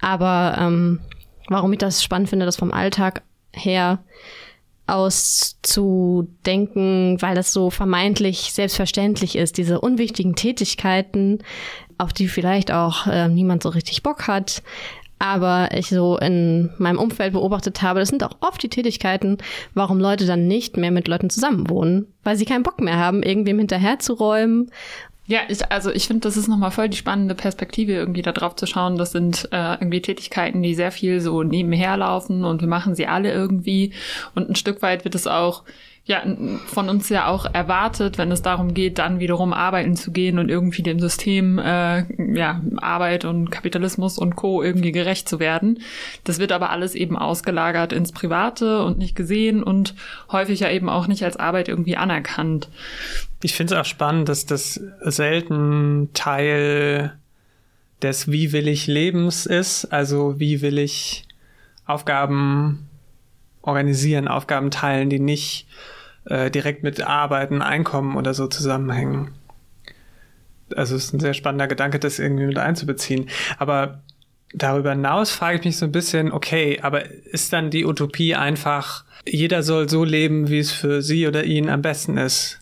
Aber 0.00 0.56
ähm, 0.60 1.00
warum 1.48 1.72
ich 1.72 1.78
das 1.78 2.02
spannend 2.02 2.28
finde, 2.28 2.46
das 2.46 2.56
vom 2.56 2.72
Alltag 2.72 3.22
her 3.52 4.04
auszudenken, 4.88 6.40
weil 7.20 7.34
das 7.34 7.52
so 7.52 7.68
vermeintlich 7.70 8.52
selbstverständlich 8.52 9.36
ist, 9.36 9.58
diese 9.58 9.80
unwichtigen 9.80 10.34
Tätigkeiten, 10.34 11.40
auf 11.98 12.12
die 12.12 12.26
vielleicht 12.28 12.72
auch 12.72 13.06
äh, 13.06 13.28
niemand 13.28 13.62
so 13.62 13.68
richtig 13.68 14.02
Bock 14.02 14.26
hat. 14.26 14.62
Aber 15.20 15.70
ich 15.74 15.88
so 15.88 16.16
in 16.16 16.70
meinem 16.78 17.00
Umfeld 17.00 17.32
beobachtet 17.32 17.82
habe, 17.82 17.98
das 17.98 18.08
sind 18.08 18.22
auch 18.22 18.36
oft 18.40 18.62
die 18.62 18.68
Tätigkeiten, 18.68 19.38
warum 19.74 19.98
Leute 19.98 20.26
dann 20.26 20.46
nicht 20.46 20.76
mehr 20.76 20.92
mit 20.92 21.08
Leuten 21.08 21.28
zusammenwohnen, 21.28 22.06
weil 22.22 22.36
sie 22.36 22.44
keinen 22.44 22.62
Bock 22.62 22.80
mehr 22.80 22.98
haben, 22.98 23.24
irgendwem 23.24 23.58
hinterherzuräumen 23.58 24.70
ja, 25.28 25.40
ich, 25.48 25.70
also 25.70 25.90
ich 25.90 26.06
finde, 26.06 26.26
das 26.26 26.38
ist 26.38 26.48
nochmal 26.48 26.70
voll 26.70 26.88
die 26.88 26.96
spannende 26.96 27.34
Perspektive, 27.34 27.92
irgendwie 27.92 28.22
da 28.22 28.32
drauf 28.32 28.56
zu 28.56 28.66
schauen. 28.66 28.96
Das 28.96 29.12
sind 29.12 29.46
äh, 29.52 29.74
irgendwie 29.74 30.00
Tätigkeiten, 30.00 30.62
die 30.62 30.74
sehr 30.74 30.90
viel 30.90 31.20
so 31.20 31.42
nebenher 31.42 31.98
laufen 31.98 32.44
und 32.44 32.62
wir 32.62 32.68
machen 32.68 32.94
sie 32.94 33.06
alle 33.06 33.30
irgendwie. 33.30 33.92
Und 34.34 34.48
ein 34.48 34.56
Stück 34.56 34.80
weit 34.80 35.04
wird 35.04 35.14
es 35.14 35.26
auch 35.26 35.64
ja 36.08 36.24
von 36.66 36.88
uns 36.88 37.10
ja 37.10 37.26
auch 37.26 37.44
erwartet, 37.52 38.16
wenn 38.16 38.32
es 38.32 38.40
darum 38.40 38.72
geht, 38.72 38.98
dann 38.98 39.20
wiederum 39.20 39.52
arbeiten 39.52 39.94
zu 39.94 40.10
gehen 40.10 40.38
und 40.38 40.48
irgendwie 40.48 40.82
dem 40.82 40.98
System 41.00 41.58
äh, 41.58 42.06
ja 42.34 42.62
Arbeit 42.78 43.26
und 43.26 43.50
Kapitalismus 43.50 44.16
und 44.16 44.34
Co 44.34 44.62
irgendwie 44.62 44.90
gerecht 44.90 45.28
zu 45.28 45.38
werden. 45.38 45.80
Das 46.24 46.38
wird 46.38 46.50
aber 46.50 46.70
alles 46.70 46.94
eben 46.94 47.18
ausgelagert 47.18 47.92
ins 47.92 48.12
Private 48.12 48.84
und 48.84 48.96
nicht 48.96 49.16
gesehen 49.16 49.62
und 49.62 49.94
häufig 50.32 50.60
ja 50.60 50.70
eben 50.70 50.88
auch 50.88 51.08
nicht 51.08 51.22
als 51.24 51.36
Arbeit 51.36 51.68
irgendwie 51.68 51.98
anerkannt. 51.98 52.70
Ich 53.42 53.52
finde 53.52 53.74
es 53.74 53.80
auch 53.80 53.84
spannend, 53.84 54.30
dass 54.30 54.46
das 54.46 54.80
selten 55.00 56.08
Teil 56.14 57.18
des 58.00 58.32
Wie 58.32 58.52
will 58.52 58.66
ich 58.66 58.86
Lebens 58.86 59.44
ist, 59.44 59.84
also 59.84 60.40
wie 60.40 60.62
will 60.62 60.78
ich 60.78 61.28
Aufgaben 61.84 62.88
organisieren, 63.60 64.26
Aufgaben 64.26 64.70
teilen, 64.70 65.10
die 65.10 65.20
nicht 65.20 65.66
äh, 66.28 66.50
direkt 66.50 66.82
mit 66.82 67.02
Arbeiten, 67.02 67.62
Einkommen 67.62 68.16
oder 68.16 68.34
so 68.34 68.46
zusammenhängen. 68.46 69.30
Also 70.76 70.96
es 70.96 71.06
ist 71.06 71.14
ein 71.14 71.20
sehr 71.20 71.34
spannender 71.34 71.66
Gedanke, 71.66 71.98
das 71.98 72.18
irgendwie 72.18 72.46
mit 72.46 72.58
einzubeziehen. 72.58 73.28
Aber 73.58 74.02
darüber 74.52 74.90
hinaus 74.90 75.30
frage 75.30 75.58
ich 75.58 75.64
mich 75.64 75.76
so 75.76 75.86
ein 75.86 75.92
bisschen, 75.92 76.32
okay, 76.32 76.80
aber 76.82 77.10
ist 77.10 77.52
dann 77.52 77.70
die 77.70 77.86
Utopie 77.86 78.34
einfach, 78.34 79.04
jeder 79.26 79.62
soll 79.62 79.88
so 79.88 80.04
leben, 80.04 80.48
wie 80.48 80.58
es 80.58 80.72
für 80.72 81.02
sie 81.02 81.26
oder 81.26 81.44
ihn 81.44 81.70
am 81.70 81.82
besten 81.82 82.18
ist? 82.18 82.60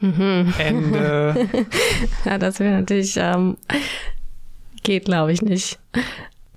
Mhm. 0.00 0.52
Ende. 0.58 1.48
ja, 2.24 2.38
das 2.38 2.58
wäre 2.58 2.80
natürlich, 2.80 3.14
ähm, 3.16 3.56
geht 4.82 5.04
glaube 5.04 5.32
ich 5.32 5.42
nicht. 5.42 5.78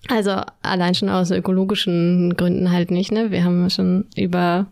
Also 0.08 0.42
allein 0.62 0.96
schon 0.96 1.10
aus 1.10 1.32
ökologischen 1.32 2.36
Gründen 2.38 2.72
halt 2.72 2.92
nicht, 2.92 3.12
ne? 3.12 3.32
Wir 3.32 3.44
haben 3.44 3.70
schon 3.70 4.06
über 4.16 4.68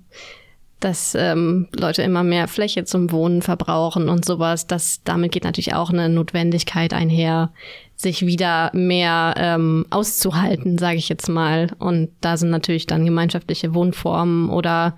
dass 0.84 1.16
ähm, 1.16 1.68
Leute 1.74 2.02
immer 2.02 2.24
mehr 2.24 2.48
Fläche 2.48 2.84
zum 2.84 3.12
Wohnen 3.12 3.42
verbrauchen 3.42 4.10
und 4.10 4.26
sowas. 4.26 4.68
Das, 4.68 5.02
damit 5.04 5.32
geht 5.32 5.46
natürlich 5.46 5.74
auch 5.74 5.92
eine 5.92 6.10
Notwendigkeit 6.10 6.94
einher, 6.94 7.52
sich 7.96 8.26
wieder 8.26 8.70
mehr 8.74 9.34
ähm, 9.38 9.86
auszuhalten, 9.92 10.78
sage 10.78 10.98
ich 10.98 11.08
jetzt 11.08 11.30
mal. 11.30 11.70
Und 11.80 12.10
da 12.20 12.36
sind 12.36 12.50
natürlich 12.50 12.86
dann 12.86 13.06
gemeinschaftliche 13.06 13.74
Wohnformen 13.74 14.50
oder 14.50 14.98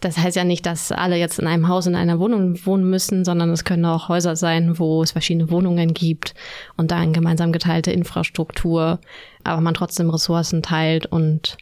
das 0.00 0.18
heißt 0.18 0.36
ja 0.36 0.44
nicht, 0.44 0.66
dass 0.66 0.90
alle 0.90 1.16
jetzt 1.16 1.38
in 1.38 1.46
einem 1.46 1.68
Haus 1.68 1.86
in 1.86 1.94
einer 1.94 2.18
Wohnung 2.18 2.58
wohnen 2.66 2.88
müssen, 2.90 3.24
sondern 3.24 3.50
es 3.50 3.64
können 3.64 3.84
auch 3.84 4.08
Häuser 4.08 4.34
sein, 4.34 4.78
wo 4.78 5.02
es 5.02 5.12
verschiedene 5.12 5.50
Wohnungen 5.50 5.94
gibt 5.94 6.34
und 6.76 6.90
da 6.90 6.96
eine 6.96 7.12
gemeinsam 7.12 7.52
geteilte 7.52 7.92
Infrastruktur, 7.92 8.98
aber 9.44 9.60
man 9.60 9.74
trotzdem 9.74 10.10
Ressourcen 10.10 10.62
teilt 10.62 11.06
und 11.06 11.56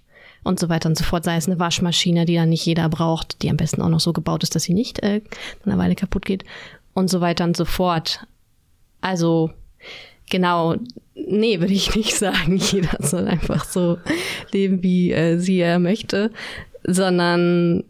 und 0.45 0.61
so 0.61 0.69
weiter 0.69 0.89
und 0.89 0.97
so 0.97 1.05
fort. 1.05 1.25
Sei 1.25 1.37
es 1.37 1.47
eine 1.47 1.59
Waschmaschine, 1.59 2.25
die 2.25 2.35
dann 2.35 2.49
nicht 2.49 2.67
jeder 2.67 2.89
braucht, 2.89 3.43
die 3.43 3.51
am 3.51 3.57
besten 3.57 3.83
auch 3.83 3.89
noch 3.89 4.01
so 4.01 4.13
gebaut 4.13 4.43
ist, 4.43 4.55
dass 4.55 4.65
sie 4.65 4.75
nicht 4.75 5.03
äh, 5.03 5.21
nach 5.65 5.73
einer 5.73 5.83
Weile 5.83 5.95
kaputt 5.95 6.25
geht 6.25 6.45
und 6.95 7.09
so 7.09 7.21
weiter 7.21 7.45
und 7.45 7.57
so 7.57 7.65
fort. 7.65 8.27
Also 9.01 9.51
genau, 10.31 10.77
nee, 11.15 11.61
würde 11.61 11.73
ich 11.73 11.95
nicht 11.95 12.15
sagen, 12.19 12.57
jeder 12.57 12.97
soll 13.01 13.27
einfach 13.29 13.65
so 13.65 13.99
leben, 14.53 14.83
wie 14.83 15.13
äh, 15.13 15.39
sie 15.39 15.61
er 15.61 15.79
möchte, 15.79 16.31
sondern 16.85 17.85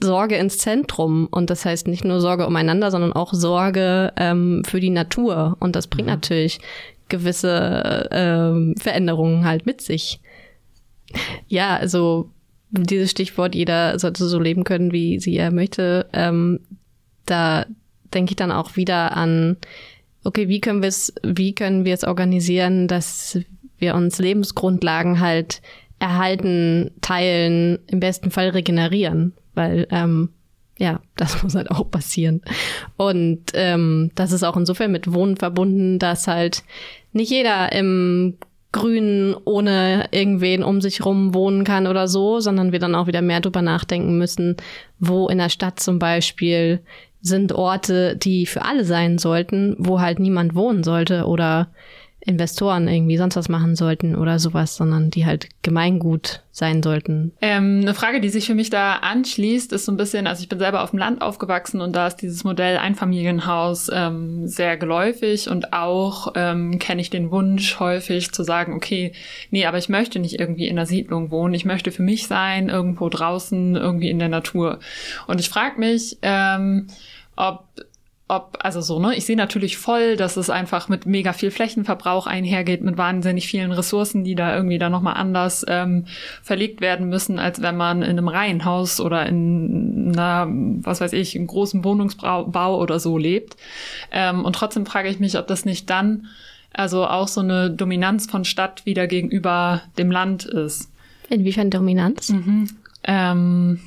Sorge 0.00 0.36
ins 0.36 0.58
Zentrum. 0.58 1.26
Und 1.30 1.50
das 1.50 1.64
heißt 1.64 1.86
nicht 1.86 2.04
nur 2.04 2.20
Sorge 2.20 2.46
umeinander, 2.46 2.90
sondern 2.90 3.12
auch 3.12 3.32
Sorge 3.34 4.12
ähm, 4.16 4.62
für 4.66 4.80
die 4.80 4.90
Natur. 4.90 5.56
Und 5.60 5.76
das 5.76 5.86
bringt 5.86 6.08
mhm. 6.08 6.14
natürlich 6.14 6.60
gewisse 7.08 8.08
ähm, 8.10 8.74
Veränderungen 8.78 9.44
halt 9.44 9.66
mit 9.66 9.80
sich. 9.80 10.20
Ja, 11.48 11.76
also 11.76 12.30
dieses 12.70 13.10
Stichwort, 13.10 13.54
jeder 13.54 13.98
sollte 13.98 14.26
so 14.26 14.38
leben 14.38 14.64
können, 14.64 14.92
wie 14.92 15.20
sie 15.20 15.36
er 15.36 15.50
möchte, 15.50 16.08
ähm, 16.12 16.60
da 17.26 17.66
denke 18.14 18.32
ich 18.32 18.36
dann 18.36 18.52
auch 18.52 18.76
wieder 18.76 19.16
an, 19.16 19.56
okay, 20.24 20.48
wie 20.48 20.60
können 20.60 20.82
wir 20.82 20.88
es, 20.88 21.12
wie 21.22 21.54
können 21.54 21.84
wir 21.84 21.94
es 21.94 22.04
organisieren, 22.04 22.88
dass 22.88 23.38
wir 23.78 23.94
uns 23.94 24.18
Lebensgrundlagen 24.18 25.20
halt 25.20 25.60
erhalten, 25.98 26.90
teilen, 27.00 27.78
im 27.86 28.00
besten 28.00 28.30
Fall 28.30 28.50
regenerieren, 28.50 29.34
weil 29.54 29.86
ähm, 29.90 30.30
ja, 30.78 31.00
das 31.16 31.42
muss 31.42 31.54
halt 31.54 31.70
auch 31.70 31.90
passieren. 31.90 32.42
Und 32.96 33.52
ähm, 33.54 34.10
das 34.14 34.32
ist 34.32 34.42
auch 34.42 34.56
insofern 34.56 34.92
mit 34.92 35.12
Wohnen 35.12 35.36
verbunden, 35.36 35.98
dass 35.98 36.26
halt 36.26 36.64
nicht 37.12 37.30
jeder 37.30 37.72
im 37.72 38.38
Grün 38.72 39.36
ohne 39.44 40.08
irgendwen 40.10 40.62
um 40.62 40.80
sich 40.80 41.04
rum 41.04 41.34
wohnen 41.34 41.64
kann 41.64 41.86
oder 41.86 42.08
so, 42.08 42.40
sondern 42.40 42.72
wir 42.72 42.78
dann 42.78 42.94
auch 42.94 43.06
wieder 43.06 43.22
mehr 43.22 43.40
drüber 43.40 43.62
nachdenken 43.62 44.16
müssen, 44.16 44.56
wo 44.98 45.28
in 45.28 45.38
der 45.38 45.50
Stadt 45.50 45.78
zum 45.78 45.98
Beispiel 45.98 46.80
sind 47.20 47.52
Orte, 47.52 48.16
die 48.16 48.46
für 48.46 48.64
alle 48.64 48.84
sein 48.84 49.18
sollten, 49.18 49.76
wo 49.78 50.00
halt 50.00 50.18
niemand 50.18 50.54
wohnen 50.54 50.82
sollte 50.82 51.26
oder 51.26 51.68
Investoren 52.24 52.86
irgendwie 52.86 53.16
sonst 53.16 53.34
was 53.34 53.48
machen 53.48 53.74
sollten 53.74 54.14
oder 54.14 54.38
sowas, 54.38 54.76
sondern 54.76 55.10
die 55.10 55.26
halt 55.26 55.48
Gemeingut 55.62 56.42
sein 56.52 56.82
sollten. 56.82 57.32
Ähm, 57.40 57.80
eine 57.82 57.94
Frage, 57.94 58.20
die 58.20 58.28
sich 58.28 58.46
für 58.46 58.54
mich 58.54 58.70
da 58.70 58.96
anschließt, 58.96 59.72
ist 59.72 59.86
so 59.86 59.92
ein 59.92 59.96
bisschen, 59.96 60.28
also 60.28 60.42
ich 60.42 60.48
bin 60.48 60.60
selber 60.60 60.82
auf 60.82 60.90
dem 60.90 61.00
Land 61.00 61.20
aufgewachsen 61.20 61.80
und 61.80 61.96
da 61.96 62.06
ist 62.06 62.16
dieses 62.16 62.44
Modell 62.44 62.76
Einfamilienhaus 62.76 63.90
ähm, 63.92 64.46
sehr 64.46 64.76
geläufig 64.76 65.48
und 65.48 65.72
auch 65.72 66.32
ähm, 66.36 66.78
kenne 66.78 67.00
ich 67.00 67.10
den 67.10 67.32
Wunsch 67.32 67.80
häufig 67.80 68.30
zu 68.30 68.44
sagen, 68.44 68.74
okay, 68.74 69.12
nee, 69.50 69.66
aber 69.66 69.78
ich 69.78 69.88
möchte 69.88 70.20
nicht 70.20 70.38
irgendwie 70.38 70.68
in 70.68 70.76
der 70.76 70.86
Siedlung 70.86 71.32
wohnen, 71.32 71.54
ich 71.54 71.64
möchte 71.64 71.90
für 71.90 72.02
mich 72.02 72.28
sein, 72.28 72.68
irgendwo 72.68 73.08
draußen, 73.08 73.74
irgendwie 73.74 74.10
in 74.10 74.20
der 74.20 74.28
Natur. 74.28 74.78
Und 75.26 75.40
ich 75.40 75.48
frage 75.48 75.80
mich, 75.80 76.18
ähm, 76.22 76.86
ob 77.34 77.64
ob, 78.32 78.58
also 78.60 78.80
so, 78.80 78.98
ne, 78.98 79.14
ich 79.14 79.26
sehe 79.26 79.36
natürlich 79.36 79.76
voll, 79.76 80.16
dass 80.16 80.38
es 80.38 80.48
einfach 80.48 80.88
mit 80.88 81.04
mega 81.04 81.34
viel 81.34 81.50
Flächenverbrauch 81.50 82.26
einhergeht, 82.26 82.82
mit 82.82 82.96
wahnsinnig 82.96 83.46
vielen 83.46 83.72
Ressourcen, 83.72 84.24
die 84.24 84.34
da 84.34 84.56
irgendwie 84.56 84.78
dann 84.78 84.90
nochmal 84.90 85.14
anders 85.14 85.64
ähm, 85.68 86.06
verlegt 86.42 86.80
werden 86.80 87.10
müssen, 87.10 87.38
als 87.38 87.60
wenn 87.60 87.76
man 87.76 88.00
in 88.02 88.10
einem 88.10 88.28
Reihenhaus 88.28 89.00
oder 89.00 89.26
in 89.26 90.12
einer, 90.12 90.46
was 90.82 91.02
weiß 91.02 91.12
ich, 91.12 91.36
einem 91.36 91.46
großen 91.46 91.84
Wohnungsbau 91.84 92.80
oder 92.80 92.98
so 92.98 93.18
lebt. 93.18 93.56
Ähm, 94.10 94.46
und 94.46 94.54
trotzdem 94.54 94.86
frage 94.86 95.10
ich 95.10 95.20
mich, 95.20 95.38
ob 95.38 95.46
das 95.46 95.66
nicht 95.66 95.90
dann 95.90 96.28
also 96.72 97.06
auch 97.06 97.28
so 97.28 97.42
eine 97.42 97.70
Dominanz 97.70 98.30
von 98.30 98.46
Stadt 98.46 98.86
wieder 98.86 99.06
gegenüber 99.06 99.82
dem 99.98 100.10
Land 100.10 100.46
ist. 100.46 100.90
Inwiefern 101.28 101.68
Dominanz? 101.68 102.30
Mhm. 102.30 102.70
Ähm, 103.04 103.80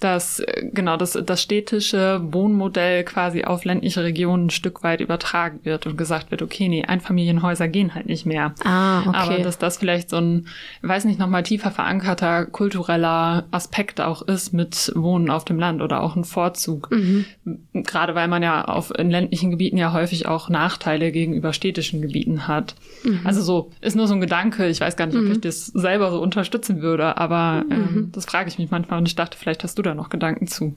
dass 0.00 0.40
äh, 0.40 0.68
genau 0.72 0.96
das, 0.96 1.12
das 1.12 1.42
städtische 1.42 2.20
Wohnmodell 2.22 3.04
quasi 3.04 3.44
auf 3.44 3.64
ländliche 3.64 4.02
Regionen 4.02 4.46
ein 4.46 4.50
Stück 4.50 4.82
weit 4.82 5.00
übertragen 5.00 5.60
wird 5.62 5.86
und 5.86 5.96
gesagt 5.96 6.30
wird, 6.30 6.42
okay, 6.42 6.68
nee, 6.68 6.84
Einfamilienhäuser 6.84 7.68
gehen 7.68 7.94
halt 7.94 8.06
nicht 8.06 8.26
mehr. 8.26 8.54
Ah, 8.64 9.00
okay. 9.00 9.10
Aber 9.12 9.38
dass 9.38 9.58
das 9.58 9.78
vielleicht 9.78 10.10
so 10.10 10.16
ein, 10.16 10.46
weiß 10.82 11.04
nicht, 11.04 11.18
nochmal 11.18 11.42
tiefer 11.42 11.70
verankerter 11.70 12.46
kultureller 12.46 13.44
Aspekt 13.50 14.00
auch 14.00 14.22
ist 14.22 14.52
mit 14.52 14.92
Wohnen 14.96 15.30
auf 15.30 15.44
dem 15.44 15.58
Land 15.58 15.82
oder 15.82 16.02
auch 16.02 16.16
ein 16.16 16.24
Vorzug. 16.24 16.90
Mhm. 16.90 17.26
Gerade 17.74 18.14
weil 18.14 18.28
man 18.28 18.42
ja 18.42 18.64
auf, 18.64 18.92
in 18.98 19.10
ländlichen 19.10 19.50
Gebieten 19.50 19.76
ja 19.76 19.92
häufig 19.92 20.26
auch 20.26 20.48
Nachteile 20.48 21.12
gegenüber 21.12 21.52
städtischen 21.52 22.00
Gebieten 22.00 22.48
hat. 22.48 22.74
Mhm. 23.04 23.20
Also 23.24 23.42
so, 23.42 23.70
ist 23.80 23.96
nur 23.96 24.08
so 24.08 24.14
ein 24.14 24.20
Gedanke. 24.20 24.66
Ich 24.68 24.80
weiß 24.80 24.96
gar 24.96 25.06
nicht, 25.06 25.16
ob 25.16 25.24
mhm. 25.24 25.32
ich 25.32 25.40
das 25.40 25.66
selber 25.66 26.10
so 26.10 26.20
unterstützen 26.20 26.80
würde, 26.80 27.18
aber 27.18 27.64
ähm, 27.70 27.78
mhm. 27.78 28.12
das 28.12 28.24
frage 28.24 28.48
ich 28.48 28.58
mich 28.58 28.70
manchmal 28.70 28.98
und 28.98 29.06
ich 29.06 29.16
dachte, 29.16 29.36
vielleicht 29.36 29.62
hast 29.62 29.78
du 29.78 29.82
da 29.82 29.89
da 29.90 29.94
noch 29.94 30.08
Gedanken 30.08 30.46
zu? 30.46 30.74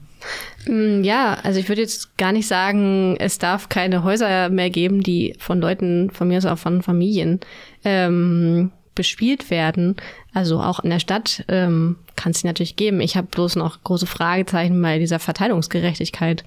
Mm, 0.67 1.03
ja, 1.03 1.37
also 1.43 1.59
ich 1.59 1.69
würde 1.69 1.81
jetzt 1.81 2.17
gar 2.17 2.31
nicht 2.31 2.47
sagen, 2.47 3.15
es 3.19 3.37
darf 3.37 3.69
keine 3.69 4.03
Häuser 4.03 4.49
mehr 4.49 4.69
geben, 4.69 5.03
die 5.03 5.35
von 5.39 5.59
Leuten, 5.59 6.09
von 6.11 6.27
mir 6.27 6.37
aus 6.37 6.45
auch 6.45 6.57
von 6.57 6.81
Familien, 6.81 7.39
ähm, 7.83 8.71
bespielt 8.95 9.49
werden. 9.49 9.95
Also 10.33 10.59
auch 10.59 10.79
in 10.79 10.89
der 10.89 10.99
Stadt 10.99 11.43
ähm, 11.47 11.97
kann 12.15 12.31
es 12.31 12.43
natürlich 12.43 12.75
geben. 12.75 13.01
Ich 13.01 13.17
habe 13.17 13.27
bloß 13.27 13.55
noch 13.55 13.83
große 13.83 14.07
Fragezeichen 14.07 14.81
bei 14.81 14.99
dieser 14.99 15.19
Verteilungsgerechtigkeit. 15.19 16.43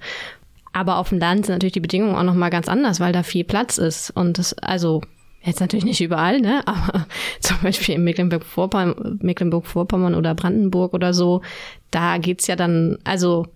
Aber 0.73 0.97
auf 0.97 1.09
dem 1.09 1.19
Land 1.19 1.45
sind 1.45 1.55
natürlich 1.55 1.73
die 1.73 1.79
Bedingungen 1.79 2.15
auch 2.15 2.23
noch 2.23 2.35
mal 2.35 2.49
ganz 2.49 2.67
anders, 2.67 2.99
weil 2.99 3.13
da 3.13 3.23
viel 3.23 3.43
Platz 3.43 3.77
ist. 3.77 4.11
Und 4.11 4.37
das, 4.37 4.53
also 4.53 5.01
Jetzt 5.47 5.61
natürlich 5.61 5.85
nicht 5.85 6.01
überall, 6.01 6.41
ne? 6.41 6.61
Aber 6.67 7.07
zum 7.39 7.57
Beispiel 7.63 7.95
in 7.95 8.03
Mecklenburg-Vorpommern 8.03 9.19
Mecklenburg 9.21 9.75
oder 9.75 10.35
Brandenburg 10.35 10.93
oder 10.93 11.13
so, 11.13 11.41
da 11.89 12.17
geht's 12.17 12.47
ja 12.47 12.57
dann, 12.57 12.97
also 13.05 13.47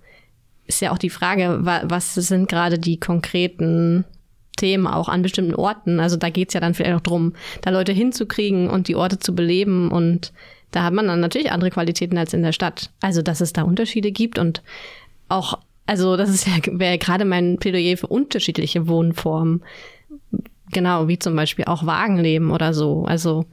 ist 0.65 0.80
ja 0.80 0.91
auch 0.91 0.97
die 0.97 1.10
Frage, 1.10 1.60
was 1.62 2.15
sind 2.15 2.47
gerade 2.47 2.80
die 2.80 2.97
konkreten 2.97 4.06
Themen 4.56 4.88
auch 4.88 5.10
an 5.10 5.21
bestimmten 5.21 5.54
Orten. 5.54 5.99
Also 5.99 6.15
da 6.15 6.30
geht's 6.30 6.54
ja 6.54 6.62
dann 6.62 6.73
vielleicht 6.73 6.95
auch 6.95 7.01
drum, 7.01 7.34
da 7.62 7.71
Leute 7.71 7.91
hinzukriegen 7.91 8.69
und 8.69 8.88
die 8.88 8.95
Orte 8.95 9.19
zu 9.19 9.36
beleben. 9.36 9.91
Und 9.91 10.32
da 10.71 10.84
hat 10.84 10.93
man 10.93 11.08
dann 11.08 11.19
natürlich 11.19 11.51
andere 11.51 11.71
Qualitäten 11.71 12.17
als 12.17 12.34
in 12.34 12.41
der 12.41 12.54
Stadt. 12.54 12.89
Also 13.01 13.21
dass 13.21 13.41
es 13.41 13.51
da 13.51 13.63
Unterschiede 13.63 14.13
gibt 14.13 14.39
und 14.39 14.63
auch, 15.27 15.60
also 15.88 16.15
das 16.15 16.30
ist 16.30 16.47
ja, 16.47 16.54
wäre 16.67 16.97
gerade 16.97 17.25
mein 17.25 17.58
Plädoyer 17.58 17.97
für 17.97 18.08
unterschiedliche 18.08 18.88
Wohnformen 18.88 19.62
Genau, 20.71 21.07
wie 21.07 21.19
zum 21.19 21.36
Beispiel 21.36 21.65
auch 21.65 21.86
Wagenleben 21.86 22.51
oder 22.51 22.73
so. 22.73 23.03
Also, 23.05 23.45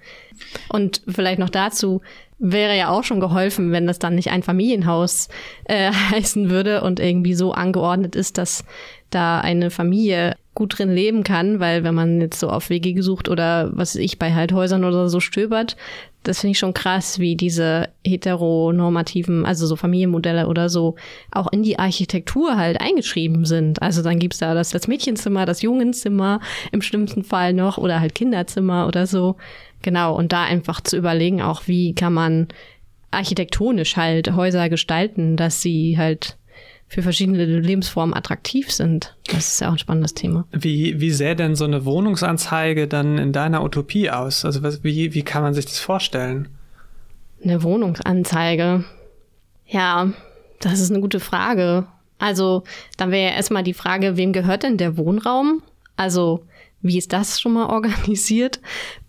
und 0.69 1.03
vielleicht 1.09 1.39
noch 1.39 1.51
dazu, 1.51 2.01
wäre 2.39 2.77
ja 2.77 2.91
auch 2.91 3.03
schon 3.03 3.21
geholfen, 3.21 3.73
wenn 3.73 3.87
das 3.87 3.99
dann 3.99 4.15
nicht 4.15 4.31
ein 4.31 4.43
Familienhaus 4.43 5.29
äh, 5.65 5.91
heißen 6.11 6.51
würde 6.51 6.83
und 6.83 7.01
irgendwie 7.01 7.35
so 7.35 7.53
angeordnet 7.53 8.17
ist, 8.17 8.39
dass 8.39 8.65
da 9.11 9.41
eine 9.41 9.71
Familie 9.71 10.37
gut 10.55 10.79
drin 10.79 10.91
leben 10.91 11.25
kann, 11.25 11.61
weil 11.61 11.85
wenn 11.85 11.95
man 11.95 12.21
jetzt 12.21 12.41
so 12.41 12.51
auf 12.51 12.69
Wege 12.69 12.93
gesucht 12.93 13.29
oder 13.29 13.71
was 13.73 13.95
ich 13.95 14.19
bei 14.19 14.35
halt 14.35 14.53
Häusern 14.53 14.85
oder 14.85 15.09
so 15.09 15.21
stöbert, 15.21 15.77
das 16.29 16.41
finde 16.41 16.53
ich 16.53 16.59
schon 16.59 16.75
krass, 16.75 17.19
wie 17.19 17.37
diese 17.37 17.89
heteronormativen, 18.07 19.45
also 19.45 19.67
so 19.67 19.77
Familienmodelle 19.77 20.47
oder 20.47 20.69
so, 20.69 20.95
auch 21.33 21.51
in 21.53 21.63
die 21.63 21.79
Architektur 21.79 22.57
halt 22.57 22.81
eingeschrieben 22.81 23.45
sind. 23.45 23.83
Also 23.83 24.03
dann 24.03 24.19
gibt's 24.19 24.39
da 24.39 24.55
das, 24.55 24.71
das 24.71 24.89
Mädchenzimmer, 24.89 25.47
das 25.47 25.63
Jungenzimmer 25.63 26.41
im 26.73 26.83
schlimmsten 26.83 27.25
Fall 27.25 27.53
noch 27.53 27.79
oder 27.79 28.01
halt 28.01 28.15
Kinderzimmer 28.15 28.87
oder 28.87 29.07
so. 29.07 29.37
Genau, 29.83 30.17
und 30.17 30.33
da 30.33 30.45
einfach 30.45 30.81
zu 30.81 30.97
überlegen, 30.97 31.43
auch 31.43 31.63
wie 31.67 31.95
kann 31.95 32.13
man 32.13 32.49
architektonisch 33.11 33.97
halt 33.97 34.35
Häuser 34.35 34.69
gestalten, 34.69 35.37
dass 35.37 35.63
sie 35.63 35.99
halt 35.99 36.38
für 36.89 37.03
verschiedene 37.03 37.45
Lebensformen 37.45 38.15
attraktiv 38.15 38.73
sind. 38.73 39.15
Das 39.27 39.49
ist 39.49 39.61
ja 39.61 39.69
auch 39.69 39.73
ein 39.73 39.79
spannendes 39.79 40.15
Thema. 40.15 40.47
Wie, 40.53 41.01
wie 41.01 41.11
sähe 41.11 41.37
denn 41.37 41.55
so 41.55 41.65
eine 41.65 41.85
Wohnungsanzeige 41.85 42.89
dann 42.89 43.19
in 43.19 43.33
deiner 43.33 43.63
Utopie 43.63 44.11
aus? 44.11 44.45
Also 44.45 44.63
was, 44.63 44.83
wie, 44.83 45.13
wie 45.13 45.23
kann 45.23 45.43
man 45.43 45.55
sich 45.55 45.67
das 45.67 45.79
vorstellen? 45.79 46.49
Eine 47.45 47.63
Wohnungsanzeige. 47.63 48.85
Ja, 49.67 50.13
das 50.61 50.81
ist 50.81 50.91
eine 50.91 51.01
gute 51.01 51.21
Frage. 51.21 51.87
Also, 52.19 52.65
dann 52.97 53.11
wäre 53.13 53.31
ja 53.31 53.37
erstmal 53.37 53.63
die 53.63 53.75
Frage, 53.75 54.17
wem 54.17 54.33
gehört 54.33 54.65
denn 54.65 54.77
der 54.77 54.97
Wohnraum? 54.97 55.63
Also, 55.97 56.45
wie 56.81 56.99
ist 56.99 57.13
das 57.13 57.41
schon 57.41 57.53
mal 57.53 57.67
organisiert? 57.71 58.61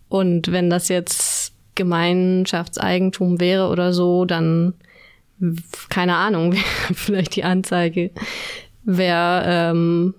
Und 0.09 0.51
wenn 0.51 0.69
das 0.69 0.89
jetzt 0.89 1.53
Gemeinschaftseigentum 1.75 3.39
wäre 3.39 3.69
oder 3.69 3.93
so, 3.93 4.25
dann 4.25 4.73
keine 5.89 6.15
Ahnung, 6.15 6.53
vielleicht 6.93 7.35
die 7.35 7.43
Anzeige, 7.43 8.11
wer 8.83 9.43
ähm, 9.45 10.13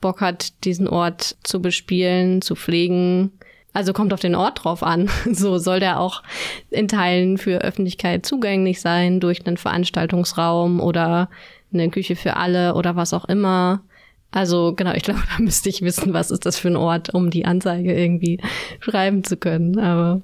Bock 0.00 0.20
hat, 0.20 0.64
diesen 0.64 0.88
Ort 0.88 1.36
zu 1.42 1.60
bespielen, 1.60 2.42
zu 2.42 2.54
pflegen. 2.54 3.32
Also 3.72 3.92
kommt 3.92 4.14
auf 4.14 4.20
den 4.20 4.34
Ort 4.34 4.64
drauf 4.64 4.82
an. 4.82 5.10
So 5.32 5.58
soll 5.58 5.80
der 5.80 6.00
auch 6.00 6.22
in 6.70 6.88
Teilen 6.88 7.38
für 7.38 7.62
Öffentlichkeit 7.62 8.24
zugänglich 8.24 8.80
sein 8.80 9.20
durch 9.20 9.46
einen 9.46 9.56
Veranstaltungsraum 9.56 10.80
oder 10.80 11.28
eine 11.72 11.90
Küche 11.90 12.16
für 12.16 12.36
alle 12.36 12.74
oder 12.74 12.96
was 12.96 13.12
auch 13.12 13.26
immer. 13.26 13.82
Also 14.30 14.74
genau, 14.74 14.92
ich 14.92 15.02
glaube, 15.02 15.20
da 15.36 15.42
müsste 15.42 15.68
ich 15.68 15.82
wissen, 15.82 16.12
was 16.12 16.30
ist 16.30 16.46
das 16.46 16.58
für 16.58 16.68
ein 16.68 16.76
Ort, 16.76 17.12
um 17.12 17.30
die 17.30 17.44
Anzeige 17.44 17.94
irgendwie 17.94 18.40
schreiben 18.80 19.24
zu 19.24 19.36
können. 19.36 19.78
Aber 19.78 20.22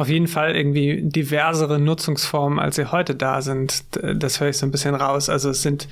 auf 0.00 0.08
jeden 0.08 0.28
Fall 0.28 0.56
irgendwie 0.56 1.02
diversere 1.02 1.78
Nutzungsformen, 1.78 2.58
als 2.58 2.76
sie 2.76 2.90
heute 2.90 3.14
da 3.14 3.42
sind. 3.42 3.84
Das 3.92 4.40
höre 4.40 4.48
ich 4.48 4.58
so 4.58 4.66
ein 4.66 4.70
bisschen 4.70 4.94
raus. 4.94 5.28
Also 5.28 5.50
es 5.50 5.62
sind 5.62 5.88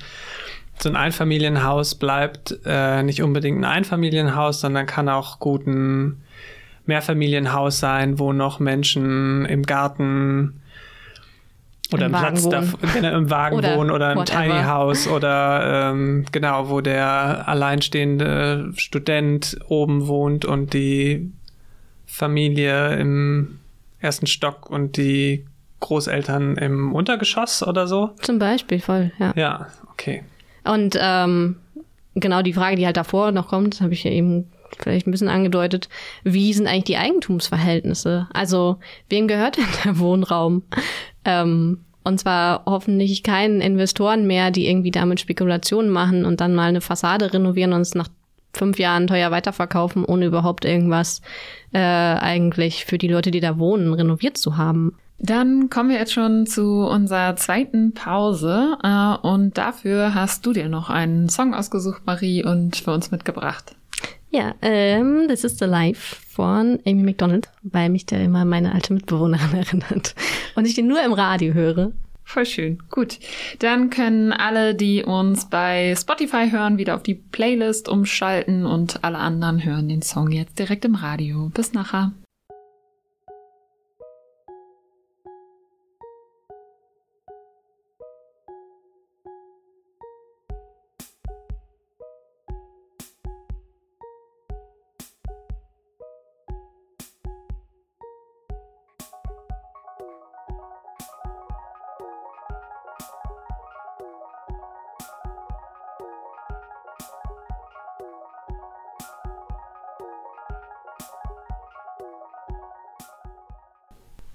so 0.81 0.89
ein 0.89 0.95
Einfamilienhaus 0.95 1.95
bleibt 1.95 2.57
äh, 2.65 3.03
nicht 3.03 3.21
unbedingt 3.21 3.59
ein 3.59 3.65
Einfamilienhaus, 3.65 4.61
sondern 4.61 4.85
kann 4.85 5.09
auch 5.09 5.39
gut 5.39 5.67
ein 5.67 6.21
Mehrfamilienhaus 6.85 7.79
sein, 7.79 8.17
wo 8.17 8.33
noch 8.33 8.59
Menschen 8.59 9.45
im 9.45 9.63
Garten 9.63 10.61
oder 11.91 12.05
Im, 12.05 12.11
Platz 12.11 12.47
da, 12.47 12.63
genau, 12.93 13.17
im 13.17 13.29
Wagen 13.29 13.57
oder 13.57 13.75
wohnen 13.75 13.91
oder 13.91 14.13
im 14.13 14.23
Tiny 14.23 14.61
House 14.63 15.07
oder 15.07 15.91
ähm, 15.91 16.25
genau, 16.31 16.69
wo 16.69 16.81
der 16.81 17.47
alleinstehende 17.47 18.71
Student 18.75 19.59
oben 19.67 20.07
wohnt 20.07 20.45
und 20.45 20.73
die 20.73 21.31
Familie 22.05 22.95
im 22.95 23.58
ersten 23.99 24.27
Stock 24.27 24.69
und 24.69 24.97
die 24.97 25.45
Großeltern 25.79 26.57
im 26.57 26.93
Untergeschoss 26.93 27.63
oder 27.63 27.87
so? 27.87 28.11
Zum 28.21 28.39
Beispiel, 28.39 28.79
voll, 28.79 29.11
ja. 29.19 29.33
Ja, 29.35 29.67
okay. 29.91 30.23
Und 30.63 30.97
ähm, 30.99 31.57
genau 32.15 32.41
die 32.41 32.53
Frage, 32.53 32.75
die 32.75 32.85
halt 32.85 32.97
davor 32.97 33.31
noch 33.31 33.47
kommt, 33.47 33.81
habe 33.81 33.93
ich 33.93 34.03
ja 34.03 34.11
eben 34.11 34.49
vielleicht 34.77 35.07
ein 35.07 35.11
bisschen 35.11 35.29
angedeutet, 35.29 35.89
wie 36.23 36.53
sind 36.53 36.67
eigentlich 36.67 36.83
die 36.85 36.97
Eigentumsverhältnisse? 36.97 38.27
Also, 38.33 38.77
wem 39.09 39.27
gehört 39.27 39.57
denn 39.57 39.65
der 39.83 39.99
Wohnraum? 39.99 40.63
Ähm, 41.25 41.85
und 42.03 42.19
zwar 42.19 42.63
hoffentlich 42.65 43.23
keinen 43.23 43.61
Investoren 43.61 44.25
mehr, 44.25 44.51
die 44.51 44.67
irgendwie 44.67 44.91
damit 44.91 45.19
Spekulationen 45.19 45.89
machen 45.89 46.25
und 46.25 46.41
dann 46.41 46.55
mal 46.55 46.69
eine 46.69 46.81
Fassade 46.81 47.33
renovieren 47.33 47.73
und 47.73 47.81
es 47.81 47.93
nach 47.93 48.09
fünf 48.53 48.79
Jahren 48.79 49.07
teuer 49.07 49.31
weiterverkaufen, 49.31 50.05
ohne 50.05 50.25
überhaupt 50.25 50.65
irgendwas 50.65 51.21
äh, 51.73 51.79
eigentlich 51.79 52.85
für 52.85 52.97
die 52.97 53.07
Leute, 53.07 53.31
die 53.31 53.39
da 53.39 53.57
wohnen, 53.57 53.93
renoviert 53.93 54.37
zu 54.37 54.57
haben. 54.57 54.95
Dann 55.21 55.69
kommen 55.69 55.89
wir 55.89 55.97
jetzt 55.97 56.13
schon 56.13 56.45
zu 56.45 56.87
unserer 56.87 57.35
zweiten 57.35 57.93
Pause 57.93 58.77
äh, 58.83 59.27
und 59.27 59.57
dafür 59.57 60.13
hast 60.13 60.45
du 60.45 60.53
dir 60.53 60.69
noch 60.69 60.89
einen 60.89 61.27
Song 61.27 61.53
ausgesucht, 61.53 62.03
Marie, 62.05 62.43
und 62.43 62.77
für 62.77 62.93
uns 62.93 63.11
mitgebracht. 63.11 63.75
Ja, 64.31 64.53
ähm, 64.61 65.25
This 65.27 65.43
is 65.43 65.57
the 65.57 65.65
Life 65.65 66.15
von 66.29 66.79
Amy 66.85 67.03
McDonald, 67.03 67.49
weil 67.63 67.89
mich 67.89 68.05
da 68.05 68.15
immer 68.17 68.45
meine 68.45 68.73
alte 68.73 68.93
Mitbewohnerin 68.93 69.53
erinnert. 69.57 70.15
Und 70.55 70.65
ich 70.65 70.75
den 70.75 70.87
nur 70.87 71.03
im 71.03 71.13
Radio 71.13 71.53
höre. 71.53 71.91
Voll 72.29 72.45
schön. 72.45 72.77
Gut. 72.91 73.17
Dann 73.57 73.89
können 73.89 74.31
alle, 74.31 74.75
die 74.75 75.03
uns 75.03 75.49
bei 75.49 75.95
Spotify 75.99 76.51
hören, 76.51 76.77
wieder 76.77 76.93
auf 76.93 77.01
die 77.01 77.15
Playlist 77.15 77.89
umschalten 77.89 78.67
und 78.67 79.03
alle 79.03 79.17
anderen 79.17 79.65
hören 79.65 79.89
den 79.89 80.03
Song 80.03 80.29
jetzt 80.31 80.59
direkt 80.59 80.85
im 80.85 80.93
Radio. 80.93 81.49
Bis 81.55 81.73
nachher. 81.73 82.11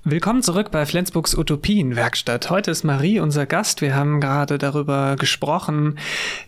Willkommen 0.07 0.43
zurück 0.43 0.71
bei 0.71 0.85
Flensburgs 0.85 1.35
Utopienwerkstatt. 1.35 2.51
Heute 2.51 2.71
ist 2.71 2.85
Marie 2.85 3.21
unser 3.21 3.47
Gast. 3.47 3.81
Wir 3.81 3.97
haben 3.97 4.21
gerade 4.21 4.59
darüber 4.59 5.17
gesprochen, 5.17 5.99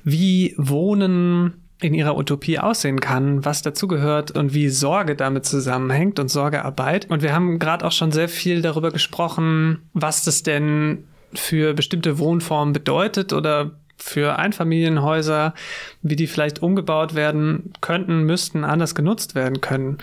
wie 0.05 0.55
Wohnen 0.59 1.55
in 1.81 1.95
ihrer 1.95 2.19
Utopie 2.19 2.59
aussehen 2.59 3.01
kann, 3.01 3.47
was 3.47 3.63
dazugehört 3.63 4.31
und 4.33 4.53
wie 4.53 4.69
Sorge 4.69 5.17
damit 5.17 5.47
zusammenhängt 5.47 6.19
und 6.19 6.29
Sorgearbeit. 6.29 7.11
Und 7.11 7.23
wir 7.23 7.33
haben 7.33 7.59
gerade 7.59 7.87
auch 7.87 7.93
schon 7.93 8.13
sehr 8.13 8.29
viel 8.29 8.61
darüber 8.61 8.91
gesprochen, 8.91 9.89
was 9.95 10.23
das 10.23 10.43
denn 10.43 11.05
für 11.33 11.73
bestimmte 11.73 12.19
Wohnformen 12.19 12.75
bedeutet 12.75 13.33
oder 13.33 13.71
für 13.97 14.39
Einfamilienhäuser, 14.39 15.55
wie 16.03 16.17
die 16.17 16.27
vielleicht 16.27 16.63
umgebaut 16.63 17.15
werden 17.15 17.73
könnten, 17.81 18.23
müssten, 18.23 18.65
anders 18.65 18.95
genutzt 18.95 19.35
werden 19.35 19.61
können. 19.61 19.99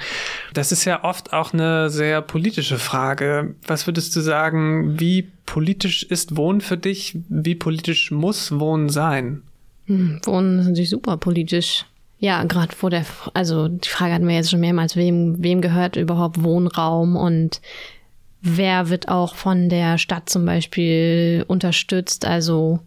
Das 0.54 0.72
ist 0.72 0.86
ja 0.86 1.04
oft 1.04 1.34
auch 1.34 1.54
eine 1.54 1.89
sehr 1.89 2.22
politische 2.22 2.80
Frage. 2.80 3.56
Was 3.68 3.88
würdest 3.88 4.16
du 4.16 4.22
sagen, 4.22 5.00
wie 5.00 5.30
politisch 5.46 6.04
ist 6.04 6.36
Wohnen 6.36 6.62
für 6.62 6.78
dich? 6.78 7.18
Wie 7.30 7.56
politisch 7.56 8.12
muss 8.12 8.60
Wohnen 8.60 8.89
sein? 8.89 9.41
Hm, 9.86 10.20
Wohnen 10.24 10.60
ist 10.60 10.68
natürlich 10.68 10.89
super 10.89 11.18
politisch. 11.18 11.86
Ja, 12.20 12.44
gerade 12.46 12.74
vor 12.74 12.89
der, 12.89 13.06
also 13.34 13.68
die 13.68 13.89
Frage 13.89 14.14
hatten 14.14 14.28
wir 14.28 14.36
jetzt 14.36 14.50
schon 14.52 14.62
mehrmals, 14.62 14.96
wem, 14.96 15.44
wem 15.44 15.62
gehört 15.62 15.98
überhaupt 15.98 16.41
Wohnraum 16.41 17.18
und 17.18 17.60
wer 18.41 18.89
wird 18.89 19.10
auch 19.10 19.36
von 19.36 19.68
der 19.68 19.98
Stadt 19.98 20.30
zum 20.30 20.46
Beispiel 20.46 21.44
unterstützt? 21.48 22.26
Also 22.26 22.80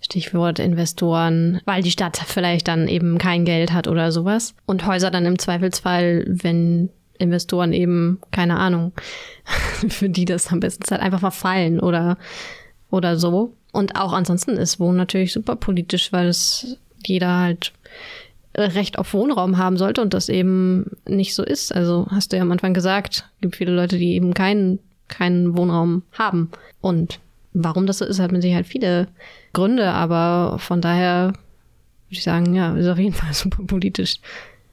Stichwort 0.00 0.58
Investoren, 0.58 1.60
weil 1.64 1.82
die 1.82 1.90
Stadt 1.90 2.18
vielleicht 2.26 2.68
dann 2.68 2.88
eben 2.88 3.18
kein 3.18 3.44
Geld 3.44 3.72
hat 3.72 3.88
oder 3.88 4.12
sowas. 4.12 4.54
Und 4.66 4.86
Häuser 4.86 5.10
dann 5.10 5.26
im 5.26 5.38
Zweifelsfall, 5.38 6.24
wenn 6.28 6.90
Investoren 7.18 7.72
eben, 7.72 8.20
keine 8.30 8.58
Ahnung, 8.58 8.92
für 9.88 10.08
die 10.08 10.24
das 10.24 10.52
am 10.52 10.60
besten 10.60 10.84
Zeit 10.84 11.00
einfach 11.00 11.20
verfallen 11.20 11.80
oder, 11.80 12.16
oder 12.90 13.16
so. 13.16 13.54
Und 13.72 13.96
auch 13.96 14.12
ansonsten 14.12 14.56
ist 14.56 14.80
Wohnen 14.80 14.96
natürlich 14.96 15.32
super 15.32 15.56
politisch, 15.56 16.12
weil 16.12 16.28
es 16.28 16.78
jeder 17.04 17.36
halt 17.36 17.72
Recht 18.56 18.98
auf 18.98 19.12
Wohnraum 19.14 19.58
haben 19.58 19.76
sollte 19.76 20.00
und 20.02 20.14
das 20.14 20.28
eben 20.28 20.96
nicht 21.06 21.34
so 21.34 21.44
ist. 21.44 21.74
Also 21.74 22.06
hast 22.10 22.32
du 22.32 22.36
ja 22.36 22.42
am 22.42 22.50
Anfang 22.50 22.74
gesagt, 22.74 23.28
gibt 23.40 23.56
viele 23.56 23.72
Leute, 23.72 23.98
die 23.98 24.14
eben 24.14 24.34
keinen, 24.34 24.78
keinen 25.06 25.56
Wohnraum 25.56 26.02
haben. 26.12 26.50
Und 26.80 27.20
warum 27.62 27.86
das 27.86 27.98
so 27.98 28.04
ist, 28.04 28.20
hat 28.20 28.32
man 28.32 28.40
sich 28.40 28.54
halt 28.54 28.66
viele 28.66 29.08
Gründe, 29.52 29.90
aber 29.90 30.58
von 30.58 30.80
daher 30.80 31.26
würde 31.26 31.36
ich 32.10 32.22
sagen, 32.22 32.54
ja, 32.54 32.74
ist 32.76 32.88
auf 32.88 32.98
jeden 32.98 33.14
Fall 33.14 33.32
super 33.34 33.62
politisch. 33.64 34.20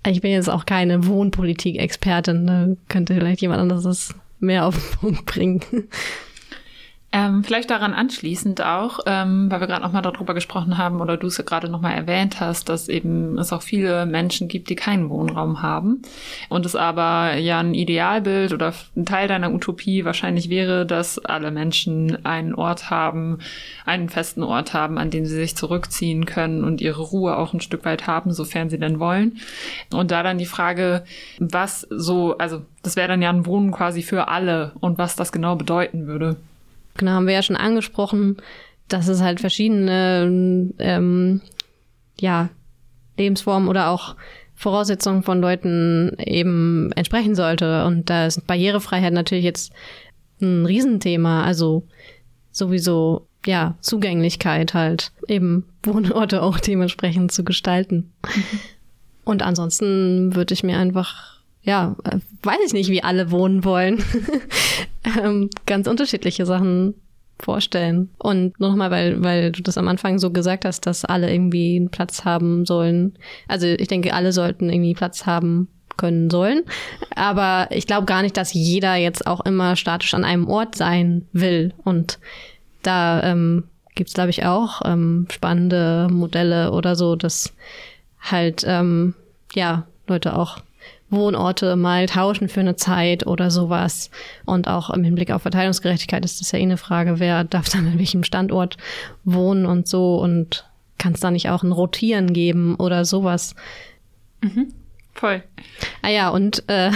Ich 0.07 0.21
bin 0.21 0.31
jetzt 0.31 0.49
auch 0.49 0.65
keine 0.65 1.07
Wohnpolitik-Expertin, 1.07 2.47
da 2.47 2.67
könnte 2.89 3.15
vielleicht 3.15 3.41
jemand 3.41 3.61
anderes 3.61 3.83
das 3.83 4.15
mehr 4.39 4.65
auf 4.65 4.75
den 4.75 4.99
Punkt 4.99 5.25
bringen. 5.25 5.61
Ähm, 7.15 7.45
vielleicht 7.45 7.69
daran 7.69 7.93
anschließend 7.93 8.61
auch, 8.61 8.99
ähm, 9.05 9.49
weil 9.49 9.61
wir 9.61 9.67
gerade 9.67 9.83
nochmal 9.83 10.01
darüber 10.01 10.33
gesprochen 10.33 10.77
haben 10.77 10.99
oder 10.99 11.15
du 11.15 11.27
es 11.27 11.37
ja 11.37 11.45
gerade 11.45 11.69
nochmal 11.69 11.93
erwähnt 11.93 12.41
hast, 12.41 12.67
dass 12.67 12.89
eben 12.89 13.37
es 13.37 13.53
auch 13.53 13.61
viele 13.61 14.05
Menschen 14.05 14.49
gibt, 14.49 14.69
die 14.69 14.75
keinen 14.75 15.09
Wohnraum 15.09 15.61
haben 15.61 16.01
und 16.49 16.65
es 16.65 16.75
aber 16.75 17.37
ja 17.37 17.59
ein 17.59 17.73
Idealbild 17.73 18.51
oder 18.51 18.73
ein 18.97 19.05
Teil 19.05 19.29
deiner 19.29 19.53
Utopie 19.53 20.03
wahrscheinlich 20.03 20.49
wäre, 20.49 20.85
dass 20.85 21.17
alle 21.17 21.51
Menschen 21.51 22.25
einen 22.25 22.53
Ort 22.53 22.89
haben, 22.89 23.39
einen 23.85 24.09
festen 24.09 24.43
Ort 24.43 24.73
haben, 24.73 24.97
an 24.97 25.09
dem 25.09 25.25
sie 25.25 25.35
sich 25.35 25.55
zurückziehen 25.55 26.25
können 26.25 26.65
und 26.65 26.81
ihre 26.81 27.01
Ruhe 27.01 27.37
auch 27.37 27.53
ein 27.53 27.61
Stück 27.61 27.85
weit 27.85 28.07
haben, 28.07 28.33
sofern 28.33 28.69
sie 28.69 28.77
denn 28.77 28.99
wollen. 28.99 29.37
Und 29.93 30.11
da 30.11 30.21
dann 30.21 30.37
die 30.37 30.45
Frage, 30.45 31.05
was 31.39 31.87
so, 31.89 32.37
also 32.39 32.63
das 32.83 32.97
wäre 32.97 33.07
dann 33.07 33.21
ja 33.21 33.29
ein 33.29 33.45
Wohnen 33.45 33.71
quasi 33.71 34.01
für 34.01 34.27
alle 34.27 34.73
und 34.81 34.97
was 34.97 35.15
das 35.15 35.31
genau 35.31 35.55
bedeuten 35.55 36.07
würde. 36.07 36.35
Genau, 36.97 37.11
haben 37.11 37.27
wir 37.27 37.33
ja 37.33 37.43
schon 37.43 37.55
angesprochen, 37.55 38.37
dass 38.87 39.07
es 39.07 39.21
halt 39.21 39.39
verschiedene 39.39 40.73
ähm, 40.79 41.41
ja, 42.19 42.49
Lebensformen 43.17 43.67
oder 43.67 43.89
auch 43.89 44.15
Voraussetzungen 44.55 45.23
von 45.23 45.41
Leuten 45.41 46.15
eben 46.19 46.91
entsprechen 46.93 47.35
sollte. 47.35 47.85
Und 47.85 48.09
da 48.09 48.25
ist 48.25 48.47
Barrierefreiheit 48.47 49.13
natürlich 49.13 49.43
jetzt 49.43 49.73
ein 50.41 50.65
Riesenthema. 50.65 51.43
Also 51.43 51.83
sowieso, 52.51 53.27
ja, 53.45 53.75
Zugänglichkeit 53.81 54.73
halt, 54.73 55.11
eben 55.27 55.65
Wohnorte 55.83 56.41
auch 56.41 56.59
dementsprechend 56.59 57.31
zu 57.31 57.43
gestalten. 57.43 58.13
Mhm. 58.23 58.59
Und 59.25 59.41
ansonsten 59.41 60.35
würde 60.35 60.53
ich 60.53 60.63
mir 60.63 60.77
einfach, 60.77 61.34
ja, 61.65 61.95
weiß 62.43 62.59
ich 62.67 62.73
nicht, 62.73 62.89
wie 62.89 63.03
alle 63.03 63.31
wohnen 63.31 63.63
wollen. 63.63 64.03
ähm, 65.21 65.49
ganz 65.65 65.87
unterschiedliche 65.87 66.45
Sachen 66.45 66.93
vorstellen. 67.39 68.09
Und 68.17 68.59
nur 68.59 68.69
nochmal, 68.69 68.91
weil, 68.91 69.23
weil 69.23 69.51
du 69.51 69.61
das 69.61 69.77
am 69.77 69.87
Anfang 69.87 70.19
so 70.19 70.31
gesagt 70.31 70.63
hast, 70.63 70.85
dass 70.85 71.05
alle 71.05 71.31
irgendwie 71.33 71.75
einen 71.75 71.89
Platz 71.89 72.23
haben 72.23 72.65
sollen. 72.65 73.17
Also 73.47 73.67
ich 73.67 73.87
denke, 73.87 74.13
alle 74.13 74.31
sollten 74.31 74.69
irgendwie 74.69 74.93
Platz 74.93 75.25
haben 75.25 75.67
können 75.97 76.29
sollen. 76.29 76.63
Aber 77.15 77.67
ich 77.71 77.87
glaube 77.87 78.05
gar 78.05 78.21
nicht, 78.21 78.37
dass 78.37 78.53
jeder 78.53 78.95
jetzt 78.95 79.25
auch 79.27 79.41
immer 79.41 79.75
statisch 79.75 80.13
an 80.13 80.23
einem 80.23 80.47
Ort 80.47 80.75
sein 80.75 81.27
will. 81.33 81.73
Und 81.83 82.19
da 82.83 83.23
ähm, 83.23 83.63
gibt 83.95 84.09
es, 84.09 84.13
glaube 84.13 84.29
ich, 84.29 84.45
auch 84.45 84.81
ähm, 84.85 85.27
spannende 85.31 86.07
Modelle 86.11 86.71
oder 86.71 86.95
so, 86.95 87.15
dass 87.15 87.53
halt 88.21 88.63
ähm, 88.67 89.15
ja 89.53 89.87
Leute 90.07 90.37
auch 90.37 90.59
Wohnorte 91.09 91.75
mal 91.75 92.07
tauschen 92.07 92.49
für 92.49 92.61
eine 92.61 92.75
Zeit 92.75 93.27
oder 93.27 93.51
sowas. 93.51 94.09
Und 94.45 94.67
auch 94.67 94.89
im 94.89 95.03
Hinblick 95.03 95.31
auf 95.31 95.43
Verteilungsgerechtigkeit 95.43 96.25
ist 96.25 96.41
das 96.41 96.51
ja 96.51 96.59
eh 96.59 96.63
eine 96.63 96.77
Frage, 96.77 97.19
wer 97.19 97.43
darf 97.43 97.69
dann 97.69 97.87
an 97.87 97.99
welchem 97.99 98.23
Standort 98.23 98.77
wohnen 99.23 99.65
und 99.65 99.87
so 99.87 100.17
und 100.17 100.67
kann 100.97 101.13
es 101.13 101.19
da 101.19 101.31
nicht 101.31 101.49
auch 101.49 101.63
ein 101.63 101.71
Rotieren 101.71 102.33
geben 102.33 102.75
oder 102.75 103.05
sowas. 103.05 103.55
Mhm. 104.41 104.73
Voll. 105.13 105.43
Ah 106.01 106.09
ja, 106.09 106.29
und 106.29 106.67
äh, 106.67 106.91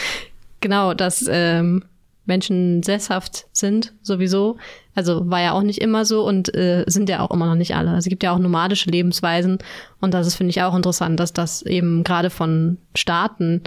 genau, 0.60 0.94
dass 0.94 1.26
ähm, 1.28 1.84
Menschen 2.26 2.82
sesshaft 2.82 3.46
sind, 3.52 3.94
sowieso. 4.02 4.56
Also 4.94 5.28
war 5.28 5.40
ja 5.40 5.52
auch 5.52 5.62
nicht 5.62 5.80
immer 5.80 6.04
so 6.04 6.26
und 6.26 6.54
äh, 6.54 6.84
sind 6.86 7.08
ja 7.08 7.20
auch 7.20 7.30
immer 7.30 7.46
noch 7.46 7.54
nicht 7.54 7.74
alle. 7.74 7.90
Also 7.90 7.98
es 8.00 8.08
gibt 8.08 8.22
ja 8.22 8.32
auch 8.32 8.38
nomadische 8.38 8.90
Lebensweisen 8.90 9.58
und 10.00 10.14
das 10.14 10.26
ist, 10.26 10.34
finde 10.34 10.50
ich, 10.50 10.62
auch 10.62 10.74
interessant, 10.74 11.20
dass 11.20 11.32
das 11.32 11.62
eben 11.62 12.04
gerade 12.04 12.30
von 12.30 12.78
Staaten 12.94 13.62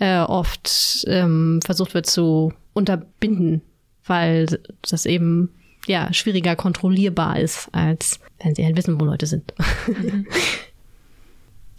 äh, 0.00 0.20
oft 0.20 1.04
ähm, 1.08 1.60
versucht 1.64 1.94
wird 1.94 2.06
zu 2.06 2.52
unterbinden, 2.74 3.62
weil 4.04 4.46
das 4.88 5.06
eben 5.06 5.50
ja 5.86 6.12
schwieriger 6.12 6.56
kontrollierbar 6.56 7.38
ist, 7.38 7.68
als 7.72 8.20
wenn 8.42 8.54
sie 8.54 8.64
halt 8.64 8.76
wissen, 8.76 9.00
wo 9.00 9.04
Leute 9.04 9.26
sind. 9.26 9.54
Mhm. 9.86 10.26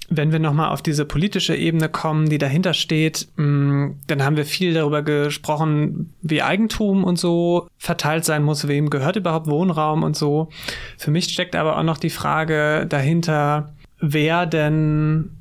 Wenn 0.10 0.32
wir 0.32 0.40
nochmal 0.40 0.70
auf 0.70 0.82
diese 0.82 1.04
politische 1.04 1.56
Ebene 1.56 1.90
kommen, 1.90 2.30
die 2.30 2.38
dahinter 2.38 2.74
steht, 2.74 3.28
mm, 3.36 3.88
dann 4.08 4.24
haben 4.24 4.38
wir 4.38 4.46
viel 4.46 4.74
darüber 4.74 5.02
gesprochen, 5.02 6.14
wie 6.22 6.42
Eigentum 6.42 7.04
und 7.04 7.20
so 7.20 7.68
verteilt 7.78 8.24
sein 8.24 8.44
muss, 8.44 8.68
wem 8.70 8.90
gehört 8.90 9.18
überhaupt 9.18 9.48
Wohnraum 9.48 10.04
und 10.04 10.16
so. 10.16 10.50
Für 10.98 11.12
mich 11.12 11.26
steckt 11.26 11.56
aber 11.56 11.78
auch 11.78 11.84
noch 11.84 11.98
die 11.98 12.10
Frage 12.10 12.86
dahinter, 12.88 13.74
wer 14.00 14.46
denn 14.46 15.32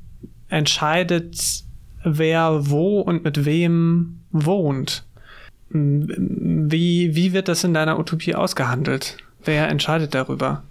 entscheidet, 0.49 1.63
wer 2.03 2.69
wo 2.69 2.99
und 2.99 3.23
mit 3.23 3.45
wem 3.45 4.19
wohnt. 4.31 5.05
Mm, 5.69 6.69
wie, 6.69 7.15
wie 7.15 7.31
wird 7.31 7.47
das 7.47 7.63
in 7.63 7.73
deiner 7.73 7.99
Utopie 7.99 8.35
ausgehandelt? 8.35 9.17
Wer 9.45 9.69
entscheidet 9.69 10.13
darüber? 10.13 10.63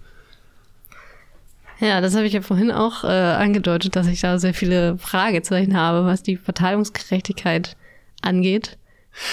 Ja, 1.79 2.01
das 2.01 2.15
habe 2.15 2.25
ich 2.25 2.33
ja 2.33 2.41
vorhin 2.41 2.71
auch 2.71 3.03
äh, 3.03 3.07
angedeutet, 3.07 3.95
dass 3.95 4.07
ich 4.07 4.21
da 4.21 4.39
sehr 4.39 4.53
viele 4.53 4.97
Fragezeichen 4.97 5.77
habe, 5.77 6.05
was 6.05 6.23
die 6.23 6.37
Verteilungsgerechtigkeit 6.37 7.77
angeht. 8.21 8.77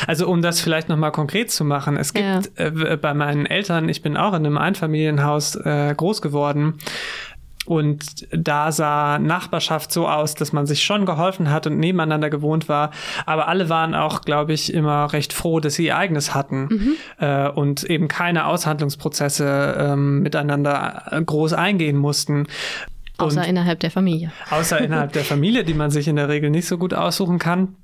Also 0.07 0.29
um 0.29 0.41
das 0.41 0.61
vielleicht 0.61 0.89
nochmal 0.89 1.13
konkret 1.13 1.51
zu 1.51 1.65
machen, 1.65 1.97
es 1.97 2.15
gibt 2.15 2.27
ja. 2.27 2.41
äh, 2.67 2.97
bei 2.97 3.13
meinen 3.15 3.47
Eltern, 3.47 3.89
ich 3.89 4.03
bin 4.03 4.17
auch 4.17 4.33
in 4.33 4.47
einem 4.47 4.59
Einfamilienhaus 4.59 5.57
äh, 5.57 5.95
groß 5.95 6.23
geworden, 6.23 6.79
und 7.67 8.27
da 8.31 8.73
sah 8.73 9.19
Nachbarschaft 9.19 9.93
so 9.93 10.07
aus, 10.07 10.35
dass 10.35 10.53
man 10.53 10.67
sich 10.67 10.83
schon 10.83 11.07
geholfen 11.07 11.51
hat 11.51 11.67
und 11.67 11.79
nebeneinander 11.79 12.31
gewohnt 12.31 12.69
war. 12.69 12.91
Aber 13.27 13.49
alle 13.49 13.69
waren 13.69 13.95
auch, 13.95 14.23
glaube 14.23 14.53
ich, 14.53 14.73
immer 14.73 15.13
recht 15.13 15.33
froh, 15.33 15.61
dass 15.61 15.75
sie 15.75 15.87
ihr 15.87 15.97
eigenes 15.97 16.35
hatten 16.35 16.69
mhm. 16.71 16.97
äh, 17.19 17.49
und 17.49 17.85
eben 17.85 18.09
keine 18.09 18.47
Aushandlungsprozesse 18.47 19.77
ähm, 19.79 20.21
miteinander 20.21 21.05
äh, 21.11 21.23
groß 21.23 21.55
eingehen 21.55 21.97
mussten. 21.97 22.47
Außer 23.17 23.43
und 23.43 23.49
innerhalb 23.49 23.81
der 23.81 23.91
Familie. 23.91 24.33
Außer 24.51 24.81
innerhalb 24.81 25.13
der 25.13 25.25
Familie, 25.25 25.65
die 25.65 25.75
man 25.75 25.91
sich 25.91 26.09
in 26.09 26.17
der 26.17 26.29
Regel 26.29 26.51
nicht 26.51 26.67
so 26.67 26.79
gut 26.79 26.95
aussuchen 26.95 27.39
kann. 27.39 27.77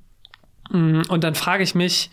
Mm, 0.69 1.01
und 1.09 1.23
dann 1.23 1.35
frage 1.35 1.63
ich 1.63 1.73
mich, 1.73 2.11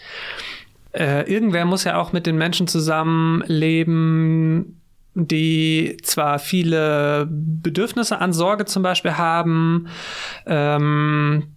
äh, 0.93 1.31
irgendwer 1.31 1.65
muss 1.65 1.85
ja 1.85 2.01
auch 2.01 2.13
mit 2.13 2.27
den 2.27 2.39
Menschen 2.39 2.67
zusammenleben, 2.67 4.78
die 5.27 5.97
zwar 6.03 6.39
viele 6.39 7.27
Bedürfnisse 7.31 8.21
an 8.21 8.33
Sorge 8.33 8.65
zum 8.65 8.83
Beispiel 8.83 9.17
haben, 9.17 9.89
ähm, 10.47 11.55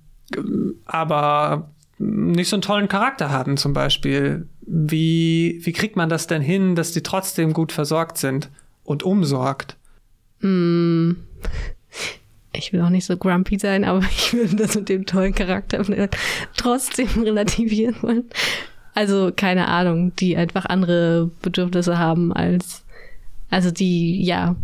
aber 0.86 1.72
nicht 1.98 2.50
so 2.50 2.56
einen 2.56 2.64
tollen 2.64 2.88
Charakter 2.88 3.30
haben 3.30 3.58
zum 3.58 3.74
Beispiel. 3.74 4.48
Wie, 4.62 5.60
wie 5.64 5.74
kriegt 5.74 5.96
man 5.96 6.10
das 6.10 6.28
denn 6.28 6.42
hin, 6.42 6.76
dass 6.76 6.92
die 6.94 7.04
trotzdem 7.04 7.54
gut 7.54 7.72
versorgt 7.72 8.18
sind 8.18 8.50
und 8.84 9.04
umsorgt? 9.04 9.78
Mm. 10.40 11.12
Ich 12.54 12.74
will 12.74 12.82
auch 12.82 12.90
nicht 12.90 13.06
so 13.06 13.18
grumpy 13.18 13.60
sein, 13.60 13.84
aber 13.84 14.00
ich 14.12 14.34
würde 14.34 14.56
das 14.56 14.76
mit 14.76 14.90
dem 14.90 15.06
tollen 15.06 15.36
Charakter 15.36 15.84
trotzdem 16.58 17.08
relativieren 17.24 17.96
wollen. 18.02 18.26
Also 18.94 19.32
keine 19.36 19.68
Ahnung, 19.68 20.16
die 20.16 20.36
einfach 20.36 20.66
andere 20.66 21.32
Bedürfnisse 21.42 21.98
haben 21.98 22.34
als 22.34 22.84
also 23.52 23.70
die, 23.70 24.24
ja, 24.24 24.56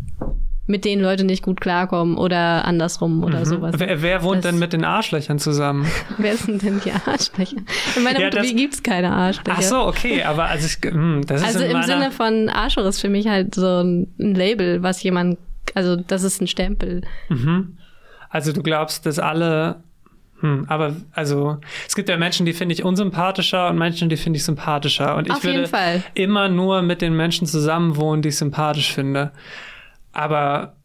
mit 0.66 0.84
denen 0.84 1.02
Leute 1.02 1.24
nicht 1.24 1.44
gut 1.44 1.62
klarkommen 1.62 2.18
oder 2.18 2.66
andersrum 2.66 3.24
oder 3.24 3.40
mhm. 3.40 3.46
sowas. 3.46 3.76
Wer, 3.78 4.02
wer 4.02 4.24
wohnt 4.24 4.44
das, 4.44 4.52
denn 4.52 4.60
mit 4.60 4.74
den 4.74 4.84
Arschlöchern 4.84 5.40
zusammen? 5.40 5.86
wer 6.18 6.36
sind 6.36 6.62
denn 6.62 6.82
die 6.84 6.92
Arschlöcher? 6.92 7.58
In 7.96 8.04
meiner 8.04 8.20
ja, 8.20 8.28
Utopie 8.28 8.56
gibt 8.56 8.74
es 8.74 8.84
keine 8.84 9.12
Arschlöcher. 9.12 9.58
Ach 9.58 9.62
so, 9.62 9.80
okay, 9.86 10.24
aber 10.24 10.46
also, 10.46 10.66
ich, 10.66 10.84
mh, 10.84 10.92
hm, 10.92 11.26
das 11.26 11.42
ist 11.42 11.48
Also 11.48 11.66
im 11.66 11.84
Sinne 11.84 12.12
von 12.12 12.50
Arschloch 12.50 12.86
ist 12.86 13.00
für 13.00 13.10
mich 13.10 13.28
halt 13.28 13.56
so 13.56 13.82
ein, 13.82 14.14
ein 14.20 14.36
Label, 14.36 14.84
was 14.84 15.02
jemand, 15.04 15.38
also 15.74 15.96
das 15.96 16.24
ist 16.24 16.42
ein 16.42 16.48
Stempel. 16.48 17.02
Mhm. 17.30 17.78
Also 18.30 18.52
du 18.52 18.62
glaubst, 18.62 19.06
dass 19.06 19.20
alle 19.20 19.84
hm, 20.40 20.66
aber 20.68 20.96
also 21.14 21.58
es 21.88 21.96
gibt 21.96 22.10
ja 22.10 22.18
Menschen, 22.18 22.46
die 22.46 22.54
finde 22.54 22.74
ich 22.74 22.84
unsympathischer 22.84 23.70
und 23.70 23.78
Menschen, 23.78 24.10
die 24.10 24.18
finde 24.18 24.38
ich 24.38 24.44
sympathischer. 24.44 25.16
Und 25.16 25.28
ich 25.28 25.34
Auf 25.34 25.44
würde 25.44 26.04
immer 26.14 26.48
nur 26.48 26.82
mit 26.84 27.02
den 27.02 27.16
Menschen 27.16 27.48
zusammenwohnen, 27.48 28.22
die 28.22 28.30
ich 28.30 28.38
sympathisch 28.38 28.94
finde. 28.94 29.32
Aber 30.14 30.76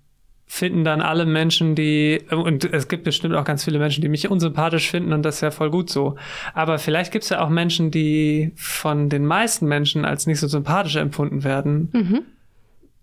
finden 0.47 0.85
dann 0.85 1.01
alle 1.01 1.25
Menschen, 1.25 1.75
die, 1.75 2.21
und 2.31 2.65
es 2.65 2.89
gibt 2.89 3.05
bestimmt 3.05 3.35
auch 3.35 3.45
ganz 3.45 3.65
viele 3.65 3.79
Menschen, 3.79 4.03
die 4.03 4.09
mich 4.09 4.31
unsympathisch 4.31 4.91
finden 4.91 5.15
und 5.15 5.23
das 5.23 5.37
ist 5.37 5.41
ja 5.41 5.51
voll 5.51 5.71
gut 5.71 5.89
so. 5.89 6.17
Aber 6.53 6.79
vielleicht 6.79 7.11
gibt 7.11 7.25
es 7.25 7.31
ja 7.31 7.43
auch 7.43 7.49
Menschen, 7.49 7.91
die 7.91 8.53
von 8.57 9.09
den 9.09 9.25
meisten 9.25 9.67
Menschen 9.67 10.05
als 10.05 10.27
nicht 10.27 10.41
so 10.41 10.49
sympathisch 10.49 10.97
empfunden 10.97 11.43
werden. 11.43 11.89
Mhm. 11.95 12.21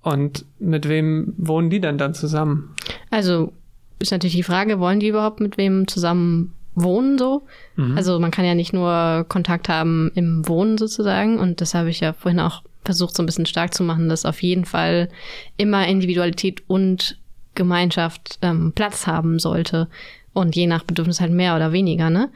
Und 0.02 0.46
mit 0.60 0.88
wem 0.88 1.34
wohnen 1.38 1.72
die 1.72 1.80
denn 1.80 1.98
dann 1.98 2.14
zusammen? 2.14 2.76
Also 3.10 3.52
ist 4.00 4.12
natürlich 4.12 4.36
die 4.36 4.44
Frage, 4.44 4.80
wollen 4.80 5.00
die 5.00 5.10
überhaupt 5.10 5.40
mit 5.40 5.58
wem 5.58 5.88
zusammen 5.88 6.54
wohnen 6.76 7.18
so? 7.18 7.44
Mhm. 7.76 7.98
Also 7.98 8.20
man 8.20 8.32
kann 8.32 8.46
ja 8.46 8.56
nicht 8.56 8.74
nur 8.74 9.26
Kontakt 9.28 9.70
haben 9.70 10.12
im 10.16 10.48
Wohnen 10.48 10.78
sozusagen 10.78 11.40
und 11.40 11.62
das 11.62 11.74
habe 11.74 11.90
ich 11.90 12.00
ja 12.00 12.14
vorhin 12.14 12.40
auch 12.40 12.64
versucht 12.86 13.16
so 13.16 13.24
ein 13.24 13.26
bisschen 13.26 13.46
stark 13.46 13.74
zu 13.74 13.84
machen, 13.84 14.10
dass 14.10 14.26
auf 14.26 14.42
jeden 14.42 14.66
Fall 14.66 15.10
immer 15.58 15.88
Individualität 15.88 16.64
und 16.68 17.18
Gemeinschaft 17.56 18.40
ähm, 18.42 18.72
Platz 18.74 19.06
haben 19.06 19.38
sollte 19.38 19.88
und 20.34 20.56
je 20.56 20.68
nach 20.68 20.84
Bedürfnis 20.84 21.20
halt 21.20 21.32
mehr 21.32 21.56
oder 21.56 21.74
weniger, 21.74 22.10
ne? 22.10 22.30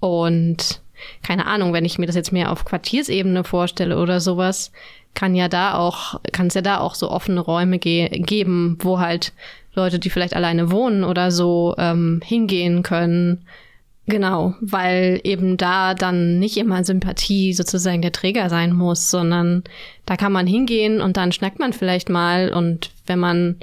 Und 0.00 0.82
keine 1.22 1.46
Ahnung, 1.46 1.72
wenn 1.72 1.84
ich 1.84 1.98
mir 1.98 2.06
das 2.06 2.16
jetzt 2.16 2.32
mehr 2.32 2.50
auf 2.50 2.64
Quartiersebene 2.64 3.44
vorstelle 3.44 3.98
oder 3.98 4.20
sowas, 4.20 4.72
kann 5.14 5.34
ja 5.34 5.48
da 5.48 5.74
auch, 5.74 6.20
kann 6.32 6.48
es 6.48 6.54
ja 6.54 6.62
da 6.62 6.78
auch 6.78 6.94
so 6.94 7.10
offene 7.10 7.40
Räume 7.40 7.78
ge 7.78 8.08
geben, 8.08 8.76
wo 8.80 8.98
halt 8.98 9.32
Leute, 9.76 9.98
die 9.98 10.10
vielleicht 10.10 10.34
alleine 10.34 10.70
wohnen 10.70 11.04
oder 11.04 11.30
so, 11.30 11.74
ähm, 11.78 12.20
hingehen 12.24 12.82
können. 12.82 13.46
Genau, 14.08 14.54
weil 14.60 15.20
eben 15.24 15.56
da 15.56 15.94
dann 15.94 16.38
nicht 16.38 16.56
immer 16.56 16.84
Sympathie 16.84 17.52
sozusagen 17.52 18.02
der 18.02 18.12
Träger 18.12 18.48
sein 18.48 18.72
muss, 18.72 19.10
sondern 19.10 19.64
da 20.04 20.16
kann 20.16 20.30
man 20.32 20.46
hingehen 20.46 21.00
und 21.00 21.16
dann 21.16 21.32
schnackt 21.32 21.58
man 21.58 21.72
vielleicht 21.72 22.08
mal 22.08 22.52
und 22.52 22.90
wenn 23.06 23.18
man 23.18 23.56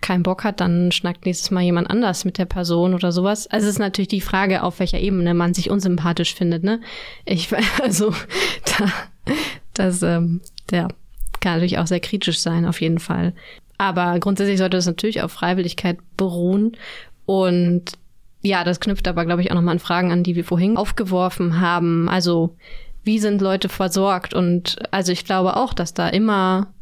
keinen 0.00 0.22
Bock 0.22 0.44
hat, 0.44 0.60
dann 0.60 0.92
schnackt 0.92 1.26
nächstes 1.26 1.50
Mal 1.50 1.62
jemand 1.62 1.90
anders 1.90 2.24
mit 2.24 2.38
der 2.38 2.44
Person 2.44 2.94
oder 2.94 3.10
sowas. 3.10 3.48
Also 3.48 3.66
es 3.66 3.74
ist 3.74 3.78
natürlich 3.78 4.08
die 4.08 4.20
Frage, 4.20 4.62
auf 4.62 4.78
welcher 4.78 5.00
Ebene 5.00 5.34
man 5.34 5.54
sich 5.54 5.70
unsympathisch 5.70 6.34
findet, 6.34 6.62
ne? 6.62 6.80
Ich, 7.24 7.48
also, 7.82 8.12
da, 8.64 8.92
das, 9.74 10.02
ähm, 10.02 10.40
der 10.70 10.88
kann 11.40 11.54
natürlich 11.54 11.78
auch 11.78 11.86
sehr 11.86 12.00
kritisch 12.00 12.38
sein, 12.38 12.66
auf 12.66 12.80
jeden 12.80 13.00
Fall. 13.00 13.34
Aber 13.78 14.18
grundsätzlich 14.18 14.58
sollte 14.58 14.76
es 14.76 14.86
natürlich 14.86 15.22
auf 15.22 15.32
Freiwilligkeit 15.32 15.98
beruhen. 16.16 16.76
Und 17.26 17.92
ja, 18.42 18.64
das 18.64 18.80
knüpft 18.80 19.08
aber, 19.08 19.24
glaube 19.24 19.42
ich, 19.42 19.50
auch 19.50 19.54
nochmal 19.54 19.72
an 19.72 19.78
Fragen 19.78 20.12
an, 20.12 20.24
die 20.24 20.36
wir 20.36 20.44
vorhin 20.44 20.76
aufgeworfen 20.76 21.60
haben. 21.60 22.08
Also, 22.08 22.56
wie 23.04 23.18
sind 23.18 23.40
Leute 23.40 23.68
versorgt? 23.68 24.34
Und 24.34 24.76
also 24.90 25.12
ich 25.12 25.24
glaube 25.24 25.56
auch, 25.56 25.72
dass 25.74 25.94
da 25.94 26.08
immer 26.08 26.72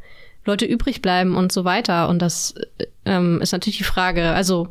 Leute 0.45 0.65
übrig 0.65 1.03
bleiben 1.03 1.37
und 1.37 1.53
so 1.53 1.65
weiter. 1.65 2.09
Und 2.09 2.23
das 2.23 2.55
ähm, 3.05 3.41
ist 3.43 3.53
natürlich 3.53 3.79
die 3.79 3.85
Frage. 3.85 4.31
Also, 4.31 4.69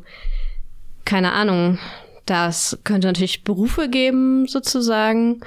keine 1.06 1.34
Ahnung. 1.34 1.78
Das 2.26 2.80
könnte 2.84 3.08
natürlich 3.08 3.44
Berufe 3.44 3.88
geben, 3.88 4.48
sozusagen, 4.48 5.42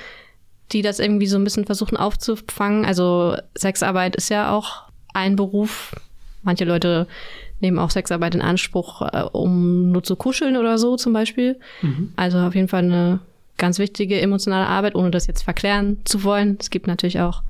die 0.71 0.83
das 0.83 1.01
irgendwie 1.01 1.27
so 1.27 1.37
ein 1.37 1.45
bisschen 1.45 1.65
versuchen 1.65 1.97
aufzufangen. 1.97 2.85
Also 2.85 3.37
Sexarbeit 3.57 4.15
ist 4.15 4.29
ja 4.29 4.53
auch 4.53 4.85
ein 5.13 5.35
Beruf, 5.35 5.97
Manche 6.43 6.65
Leute 6.65 7.07
nehmen 7.61 7.79
auch 7.79 7.91
Sexarbeit 7.91 8.35
in 8.35 8.43
Anspruch, 8.43 9.03
äh, 9.03 9.23
um 9.33 9.91
nur 9.91 10.03
zu 10.03 10.17
kuscheln 10.17 10.57
oder 10.57 10.79
so 10.79 10.97
zum 10.97 11.13
Beispiel. 11.13 11.59
Mhm. 11.83 12.13
Also 12.17 12.39
auf 12.39 12.55
jeden 12.55 12.69
Fall 12.69 12.85
eine 12.85 13.21
ganz 13.57 13.79
wichtige 13.79 14.21
emotionale 14.21 14.67
Arbeit, 14.67 14.95
ohne 14.95 15.11
das 15.11 15.27
jetzt 15.27 15.43
verklären 15.43 15.99
zu 16.05 16.23
wollen. 16.25 16.57
Es 16.61 16.71
gibt 16.71 16.87
natürlich 16.87 17.21
auch 17.21 17.43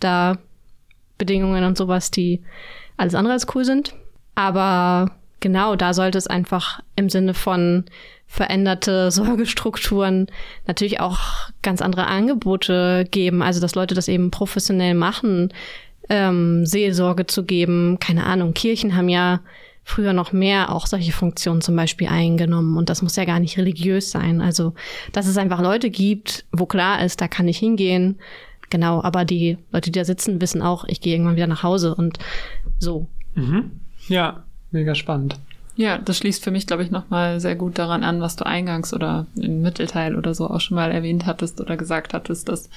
da 0.00 0.38
Bedingungen 1.18 1.64
und 1.64 1.76
sowas, 1.76 2.10
die 2.10 2.42
alles 2.96 3.14
andere 3.14 3.34
als 3.34 3.46
cool 3.54 3.64
sind. 3.64 3.94
Aber 4.34 5.10
genau, 5.40 5.76
da 5.76 5.94
sollte 5.94 6.18
es 6.18 6.26
einfach 6.26 6.80
im 6.96 7.08
Sinne 7.08 7.34
von 7.34 7.84
veränderte 8.26 9.10
Sorgestrukturen 9.12 10.28
natürlich 10.66 11.00
auch 11.00 11.18
ganz 11.62 11.82
andere 11.82 12.06
Angebote 12.06 13.06
geben. 13.10 13.42
Also, 13.42 13.60
dass 13.60 13.74
Leute 13.74 13.94
das 13.94 14.08
eben 14.08 14.30
professionell 14.30 14.94
machen, 14.94 15.52
ähm, 16.08 16.66
Seelsorge 16.66 17.26
zu 17.26 17.44
geben. 17.44 17.98
Keine 18.00 18.24
Ahnung, 18.24 18.54
Kirchen 18.54 18.96
haben 18.96 19.08
ja 19.08 19.40
früher 19.84 20.14
noch 20.14 20.32
mehr 20.32 20.72
auch 20.72 20.86
solche 20.86 21.12
Funktionen 21.12 21.60
zum 21.60 21.76
Beispiel 21.76 22.08
eingenommen 22.08 22.76
und 22.78 22.88
das 22.88 23.02
muss 23.02 23.16
ja 23.16 23.26
gar 23.26 23.38
nicht 23.38 23.58
religiös 23.58 24.10
sein. 24.10 24.40
Also, 24.40 24.74
dass 25.12 25.26
es 25.26 25.36
einfach 25.36 25.60
Leute 25.60 25.90
gibt, 25.90 26.46
wo 26.52 26.66
klar 26.66 27.04
ist, 27.04 27.20
da 27.20 27.28
kann 27.28 27.48
ich 27.48 27.58
hingehen. 27.58 28.18
Genau, 28.70 29.02
aber 29.02 29.24
die 29.24 29.58
Leute, 29.72 29.90
die 29.90 29.98
da 29.98 30.04
sitzen, 30.04 30.40
wissen 30.40 30.62
auch, 30.62 30.84
ich 30.86 31.00
gehe 31.00 31.14
irgendwann 31.14 31.36
wieder 31.36 31.46
nach 31.46 31.62
Hause 31.62 31.94
und 31.94 32.18
so. 32.78 33.06
Mhm. 33.34 33.72
Ja, 34.08 34.44
mega 34.70 34.94
spannend. 34.94 35.38
Ja, 35.76 35.98
das 35.98 36.18
schließt 36.18 36.44
für 36.44 36.52
mich, 36.52 36.68
glaube 36.68 36.84
ich, 36.84 36.92
nochmal 36.92 37.40
sehr 37.40 37.56
gut 37.56 37.78
daran 37.78 38.04
an, 38.04 38.20
was 38.20 38.36
du 38.36 38.46
eingangs 38.46 38.94
oder 38.94 39.26
im 39.34 39.60
Mittelteil 39.60 40.14
oder 40.14 40.32
so 40.32 40.48
auch 40.48 40.60
schon 40.60 40.76
mal 40.76 40.92
erwähnt 40.92 41.26
hattest 41.26 41.60
oder 41.60 41.76
gesagt 41.76 42.14
hattest, 42.14 42.48
dass 42.48 42.70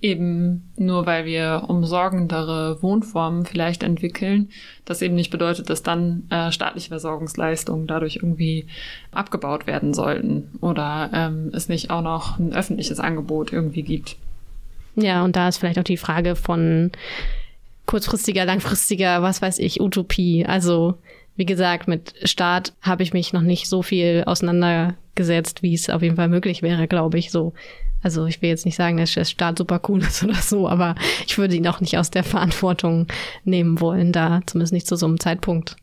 eben 0.00 0.68
nur 0.76 1.06
weil 1.06 1.24
wir 1.24 1.66
umsorgendere 1.68 2.82
Wohnformen 2.82 3.46
vielleicht 3.46 3.84
entwickeln, 3.84 4.50
das 4.84 5.02
eben 5.02 5.14
nicht 5.14 5.30
bedeutet, 5.30 5.70
dass 5.70 5.84
dann 5.84 6.24
äh, 6.30 6.50
staatliche 6.50 6.88
Versorgungsleistungen 6.88 7.86
dadurch 7.86 8.16
irgendwie 8.16 8.66
abgebaut 9.12 9.68
werden 9.68 9.94
sollten 9.94 10.50
oder 10.60 11.10
ähm, 11.14 11.52
es 11.54 11.68
nicht 11.68 11.90
auch 11.90 12.02
noch 12.02 12.40
ein 12.40 12.52
öffentliches 12.52 12.98
Angebot 12.98 13.52
irgendwie 13.52 13.82
gibt. 13.82 14.16
Ja, 14.96 15.24
und 15.24 15.36
da 15.36 15.48
ist 15.48 15.58
vielleicht 15.58 15.78
auch 15.78 15.84
die 15.84 15.96
Frage 15.96 16.34
von 16.34 16.90
kurzfristiger, 17.86 18.44
langfristiger, 18.44 19.22
was 19.22 19.40
weiß 19.40 19.60
ich, 19.60 19.80
Utopie. 19.80 20.44
Also 20.44 20.98
wie 21.36 21.46
gesagt, 21.46 21.88
mit 21.88 22.14
Staat 22.24 22.72
habe 22.82 23.02
ich 23.02 23.12
mich 23.12 23.32
noch 23.32 23.42
nicht 23.42 23.68
so 23.68 23.82
viel 23.82 24.24
auseinandergesetzt, 24.26 25.62
wie 25.62 25.74
es 25.74 25.88
auf 25.88 26.02
jeden 26.02 26.16
Fall 26.16 26.28
möglich 26.28 26.62
wäre, 26.62 26.86
glaube 26.88 27.18
ich. 27.18 27.30
So, 27.30 27.54
also 28.02 28.26
ich 28.26 28.42
will 28.42 28.50
jetzt 28.50 28.66
nicht 28.66 28.76
sagen, 28.76 28.96
dass 28.96 29.14
der 29.14 29.24
Staat 29.24 29.58
super 29.58 29.80
cool 29.88 30.02
ist 30.02 30.22
oder 30.22 30.34
so, 30.34 30.68
aber 30.68 30.94
ich 31.26 31.38
würde 31.38 31.54
ihn 31.54 31.66
auch 31.66 31.80
nicht 31.80 31.98
aus 31.98 32.10
der 32.10 32.24
Verantwortung 32.24 33.06
nehmen 33.44 33.80
wollen, 33.80 34.12
da 34.12 34.40
zumindest 34.46 34.72
nicht 34.72 34.86
zu 34.86 34.96
so 34.96 35.06
einem 35.06 35.20
Zeitpunkt. 35.20 35.76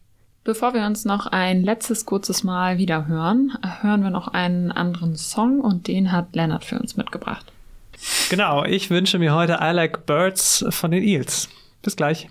Bevor 0.44 0.74
wir 0.74 0.86
uns 0.86 1.06
noch 1.06 1.28
ein 1.28 1.64
letztes 1.64 2.06
kurzes 2.06 2.44
Mal 2.44 2.78
wieder 2.78 3.08
hören, 3.08 3.58
hören 3.82 4.04
wir 4.04 4.10
noch 4.10 4.30
einen 4.30 4.72
anderen 4.72 5.16
Song 5.16 5.60
und 5.60 5.88
den 5.88 6.12
hat 6.12 6.36
Leonard 6.36 6.66
für 6.66 6.80
uns 6.80 6.96
mitgebracht. 6.96 7.46
Genau, 8.30 8.64
ich 8.64 8.90
wünsche 8.90 9.20
mir 9.20 9.36
heute 9.36 9.60
I 9.62 9.72
Like 9.72 10.06
Birds 10.06 10.66
von 10.70 10.92
den 10.92 11.04
Eels. 11.04 11.50
Bis 11.82 11.96
gleich. 11.96 12.30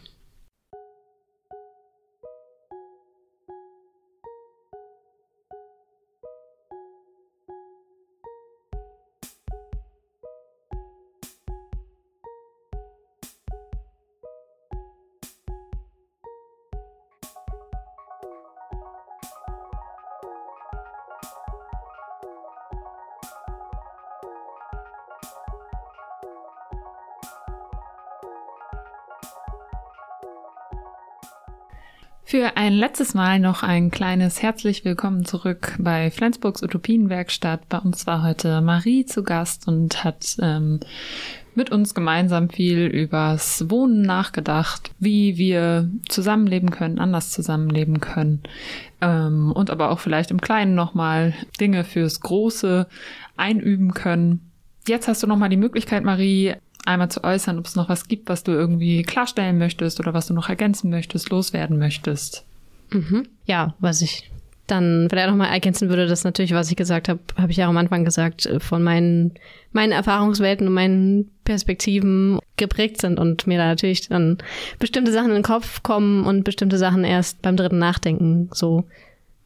Letztes 32.79 33.13
Mal 33.13 33.41
noch 33.41 33.65
ein 33.65 33.91
kleines 33.91 34.41
herzlich 34.41 34.85
willkommen 34.85 35.25
zurück 35.25 35.75
bei 35.81 36.13
Flensburgs 36.13 36.63
Utopienwerkstatt. 36.63 37.69
Bei 37.69 37.79
uns 37.79 38.07
war 38.07 38.23
heute 38.23 38.61
Marie 38.61 39.05
zu 39.05 39.25
Gast 39.25 39.67
und 39.67 40.05
hat 40.05 40.37
ähm, 40.41 40.79
mit 41.57 41.71
uns 41.71 41.93
gemeinsam 41.93 42.49
viel 42.51 42.87
übers 42.87 43.69
Wohnen 43.69 44.03
nachgedacht, 44.03 44.93
wie 45.01 45.37
wir 45.39 45.91
zusammenleben 46.09 46.71
können, 46.71 47.01
anders 47.01 47.33
zusammenleben 47.33 47.99
können 47.99 48.45
ähm, 49.01 49.51
und 49.51 49.71
aber 49.71 49.91
auch 49.91 49.99
vielleicht 49.99 50.31
im 50.31 50.41
Kleinen 50.41 50.77
nochmal 50.77 51.35
Dinge 51.59 51.83
fürs 51.83 52.21
Große 52.21 52.87
einüben 53.37 53.93
können. 53.93 54.53
Jetzt 54.87 55.09
hast 55.09 55.21
du 55.25 55.27
nochmal 55.27 55.49
die 55.49 55.57
Möglichkeit, 55.57 56.05
Marie, 56.05 56.55
einmal 56.85 57.11
zu 57.11 57.25
äußern, 57.25 57.59
ob 57.59 57.67
es 57.67 57.75
noch 57.75 57.89
was 57.89 58.07
gibt, 58.07 58.29
was 58.29 58.45
du 58.45 58.53
irgendwie 58.53 59.03
klarstellen 59.03 59.59
möchtest 59.59 59.99
oder 59.99 60.15
was 60.15 60.29
du 60.29 60.35
noch 60.35 60.49
ergänzen 60.49 60.91
möchtest, 60.91 61.31
loswerden 61.31 61.77
möchtest. 61.77 62.45
Mhm. 62.91 63.29
Ja, 63.47 63.75
was 63.79 64.03
ich 64.03 64.31
dann 64.67 65.07
vielleicht 65.09 65.31
nochmal 65.31 65.51
ergänzen 65.51 65.89
würde, 65.89 66.07
das 66.07 66.25
natürlich, 66.25 66.53
was 66.53 66.71
ich 66.71 66.77
gesagt 66.77 67.09
habe, 67.09 67.21
habe 67.37 67.51
ich 67.51 67.57
ja 67.57 67.69
am 67.69 67.77
Anfang 67.77 68.05
gesagt, 68.05 68.47
äh, 68.47 68.61
von 68.61 68.83
meinen, 68.83 69.33
meinen 69.73 69.93
Erfahrungswelten 69.93 70.69
und 70.69 70.75
meinen 70.75 71.31
Perspektiven 71.45 72.39
geprägt 72.57 73.01
sind 73.01 73.19
und 73.19 73.47
mir 73.47 73.59
da 73.59 73.67
natürlich 73.67 74.09
dann 74.09 74.39
bestimmte 74.79 75.13
Sachen 75.13 75.31
in 75.31 75.37
den 75.37 75.43
Kopf 75.43 75.83
kommen 75.83 76.25
und 76.25 76.45
bestimmte 76.45 76.79
Sachen 76.79 77.05
erst 77.05 77.43
beim 77.43 77.57
dritten 77.57 77.79
Nachdenken 77.79 78.51
so. 78.53 78.85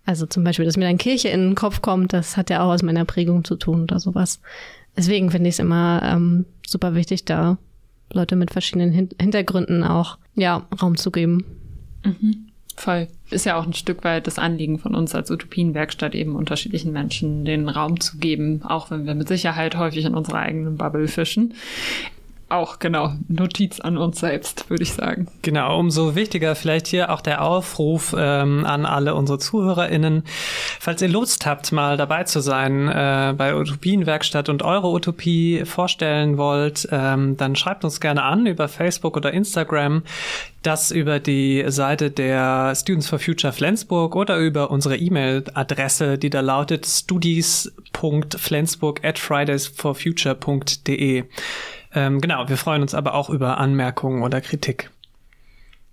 Also 0.04 0.26
zum 0.26 0.42
Beispiel, 0.42 0.64
dass 0.64 0.76
mir 0.76 0.86
dann 0.86 0.98
Kirche 0.98 1.28
in 1.28 1.40
den 1.40 1.54
Kopf 1.54 1.80
kommt, 1.80 2.12
das 2.12 2.36
hat 2.36 2.50
ja 2.50 2.64
auch 2.64 2.72
aus 2.72 2.82
meiner 2.82 3.04
Prägung 3.04 3.44
zu 3.44 3.54
tun 3.54 3.84
oder 3.84 4.00
sowas. 4.00 4.40
Deswegen 4.96 5.30
finde 5.30 5.48
ich 5.48 5.54
es 5.54 5.58
immer 5.60 6.02
ähm, 6.04 6.44
super 6.66 6.96
wichtig, 6.96 7.24
da 7.24 7.56
Leute 8.12 8.34
mit 8.34 8.50
verschiedenen 8.50 8.90
Hin 8.90 9.10
Hintergründen 9.20 9.84
auch 9.84 10.18
ja, 10.34 10.66
Raum 10.82 10.96
zu 10.96 11.12
geben. 11.12 11.44
Mhm. 12.04 12.48
Voll. 12.76 13.06
Ist 13.32 13.46
ja 13.46 13.58
auch 13.58 13.66
ein 13.66 13.72
Stück 13.72 14.04
weit 14.04 14.26
das 14.26 14.38
Anliegen 14.38 14.78
von 14.78 14.94
uns 14.94 15.14
als 15.14 15.30
Utopienwerkstatt, 15.30 16.14
eben 16.14 16.36
unterschiedlichen 16.36 16.92
Menschen 16.92 17.44
den 17.44 17.68
Raum 17.68 17.98
zu 18.00 18.18
geben, 18.18 18.62
auch 18.62 18.90
wenn 18.90 19.06
wir 19.06 19.14
mit 19.14 19.28
Sicherheit 19.28 19.76
häufig 19.76 20.04
in 20.04 20.14
unserer 20.14 20.40
eigenen 20.40 20.76
Bubble 20.76 21.08
fischen 21.08 21.54
auch, 22.52 22.78
genau. 22.78 23.12
Notiz 23.28 23.80
an 23.80 23.98
uns 23.98 24.20
selbst, 24.20 24.68
würde 24.70 24.82
ich 24.82 24.92
sagen. 24.92 25.28
Genau, 25.42 25.78
umso 25.78 26.14
wichtiger 26.14 26.54
vielleicht 26.54 26.86
hier 26.86 27.10
auch 27.10 27.20
der 27.20 27.42
Aufruf 27.42 28.14
ähm, 28.16 28.64
an 28.64 28.86
alle 28.86 29.14
unsere 29.14 29.38
ZuhörerInnen. 29.38 30.24
Falls 30.80 31.02
ihr 31.02 31.08
Lust 31.08 31.46
habt, 31.46 31.72
mal 31.72 31.96
dabei 31.96 32.24
zu 32.24 32.40
sein 32.40 32.88
äh, 32.88 33.34
bei 33.36 33.56
Utopienwerkstatt 33.56 34.48
und 34.48 34.62
eure 34.62 34.88
Utopie 34.88 35.64
vorstellen 35.64 36.38
wollt, 36.38 36.88
ähm, 36.90 37.36
dann 37.36 37.56
schreibt 37.56 37.84
uns 37.84 38.00
gerne 38.00 38.22
an 38.22 38.46
über 38.46 38.68
Facebook 38.68 39.16
oder 39.16 39.32
Instagram. 39.32 40.02
Das 40.62 40.90
über 40.92 41.18
die 41.18 41.64
Seite 41.66 42.12
der 42.12 42.74
Students 42.76 43.08
for 43.08 43.18
Future 43.18 43.52
Flensburg 43.52 44.14
oder 44.14 44.38
über 44.38 44.70
unsere 44.70 44.96
E-Mail-Adresse, 44.96 46.18
die 46.18 46.30
da 46.30 46.40
lautet 46.40 46.86
studies.flensburg 46.86 49.04
at 49.04 49.18
fridaysforfuture.de. 49.18 51.24
Ähm, 51.94 52.20
genau, 52.20 52.48
wir 52.48 52.56
freuen 52.56 52.82
uns 52.82 52.94
aber 52.94 53.14
auch 53.14 53.30
über 53.30 53.58
Anmerkungen 53.58 54.22
oder 54.22 54.40
Kritik. 54.40 54.90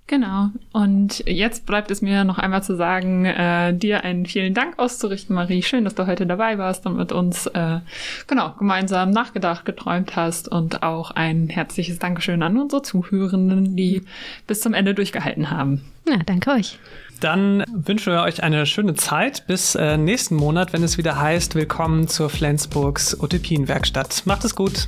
Genau. 0.09 0.49
Und 0.73 1.23
jetzt 1.27 1.67
bleibt 1.67 1.91
es 1.91 2.01
mir 2.01 2.23
noch 2.23 2.39
einmal 2.39 2.63
zu 2.63 2.75
sagen, 2.75 3.25
äh, 3.25 3.75
dir 3.75 4.03
einen 4.03 4.25
vielen 4.25 4.55
Dank 4.55 4.79
auszurichten, 4.79 5.35
Marie. 5.35 5.61
Schön, 5.61 5.83
dass 5.83 5.93
du 5.93 6.07
heute 6.07 6.25
dabei 6.25 6.57
warst 6.57 6.87
und 6.87 6.97
mit 6.97 7.11
uns 7.11 7.45
äh, 7.45 7.79
genau 8.25 8.55
gemeinsam 8.57 9.11
nachgedacht, 9.11 9.65
geträumt 9.65 10.15
hast 10.15 10.47
und 10.47 10.81
auch 10.81 11.11
ein 11.11 11.47
herzliches 11.47 11.99
Dankeschön 11.99 12.41
an 12.41 12.57
unsere 12.57 12.81
Zuhörenden, 12.81 13.75
die 13.75 14.01
bis 14.47 14.61
zum 14.61 14.73
Ende 14.73 14.95
durchgehalten 14.95 15.51
haben. 15.51 15.83
Ja, 16.07 16.17
danke 16.25 16.49
euch. 16.53 16.79
Dann 17.19 17.63
wünschen 17.67 18.13
wir 18.13 18.21
euch 18.21 18.43
eine 18.43 18.65
schöne 18.65 18.93
Zeit 18.93 19.45
bis 19.45 19.75
äh, 19.75 19.97
nächsten 19.97 20.35
Monat, 20.35 20.71
wenn 20.71 20.83
es 20.83 20.97
wieder 20.97 21.19
heißt, 21.19 21.55
willkommen 21.55 22.07
zur 22.07 22.29
Flensburgs 22.29 23.13
Utopienwerkstatt. 23.19 24.25
Macht 24.25 24.45
es 24.45 24.55
gut. 24.55 24.87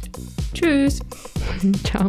Tschüss. 0.54 1.00
Ciao. 1.84 2.08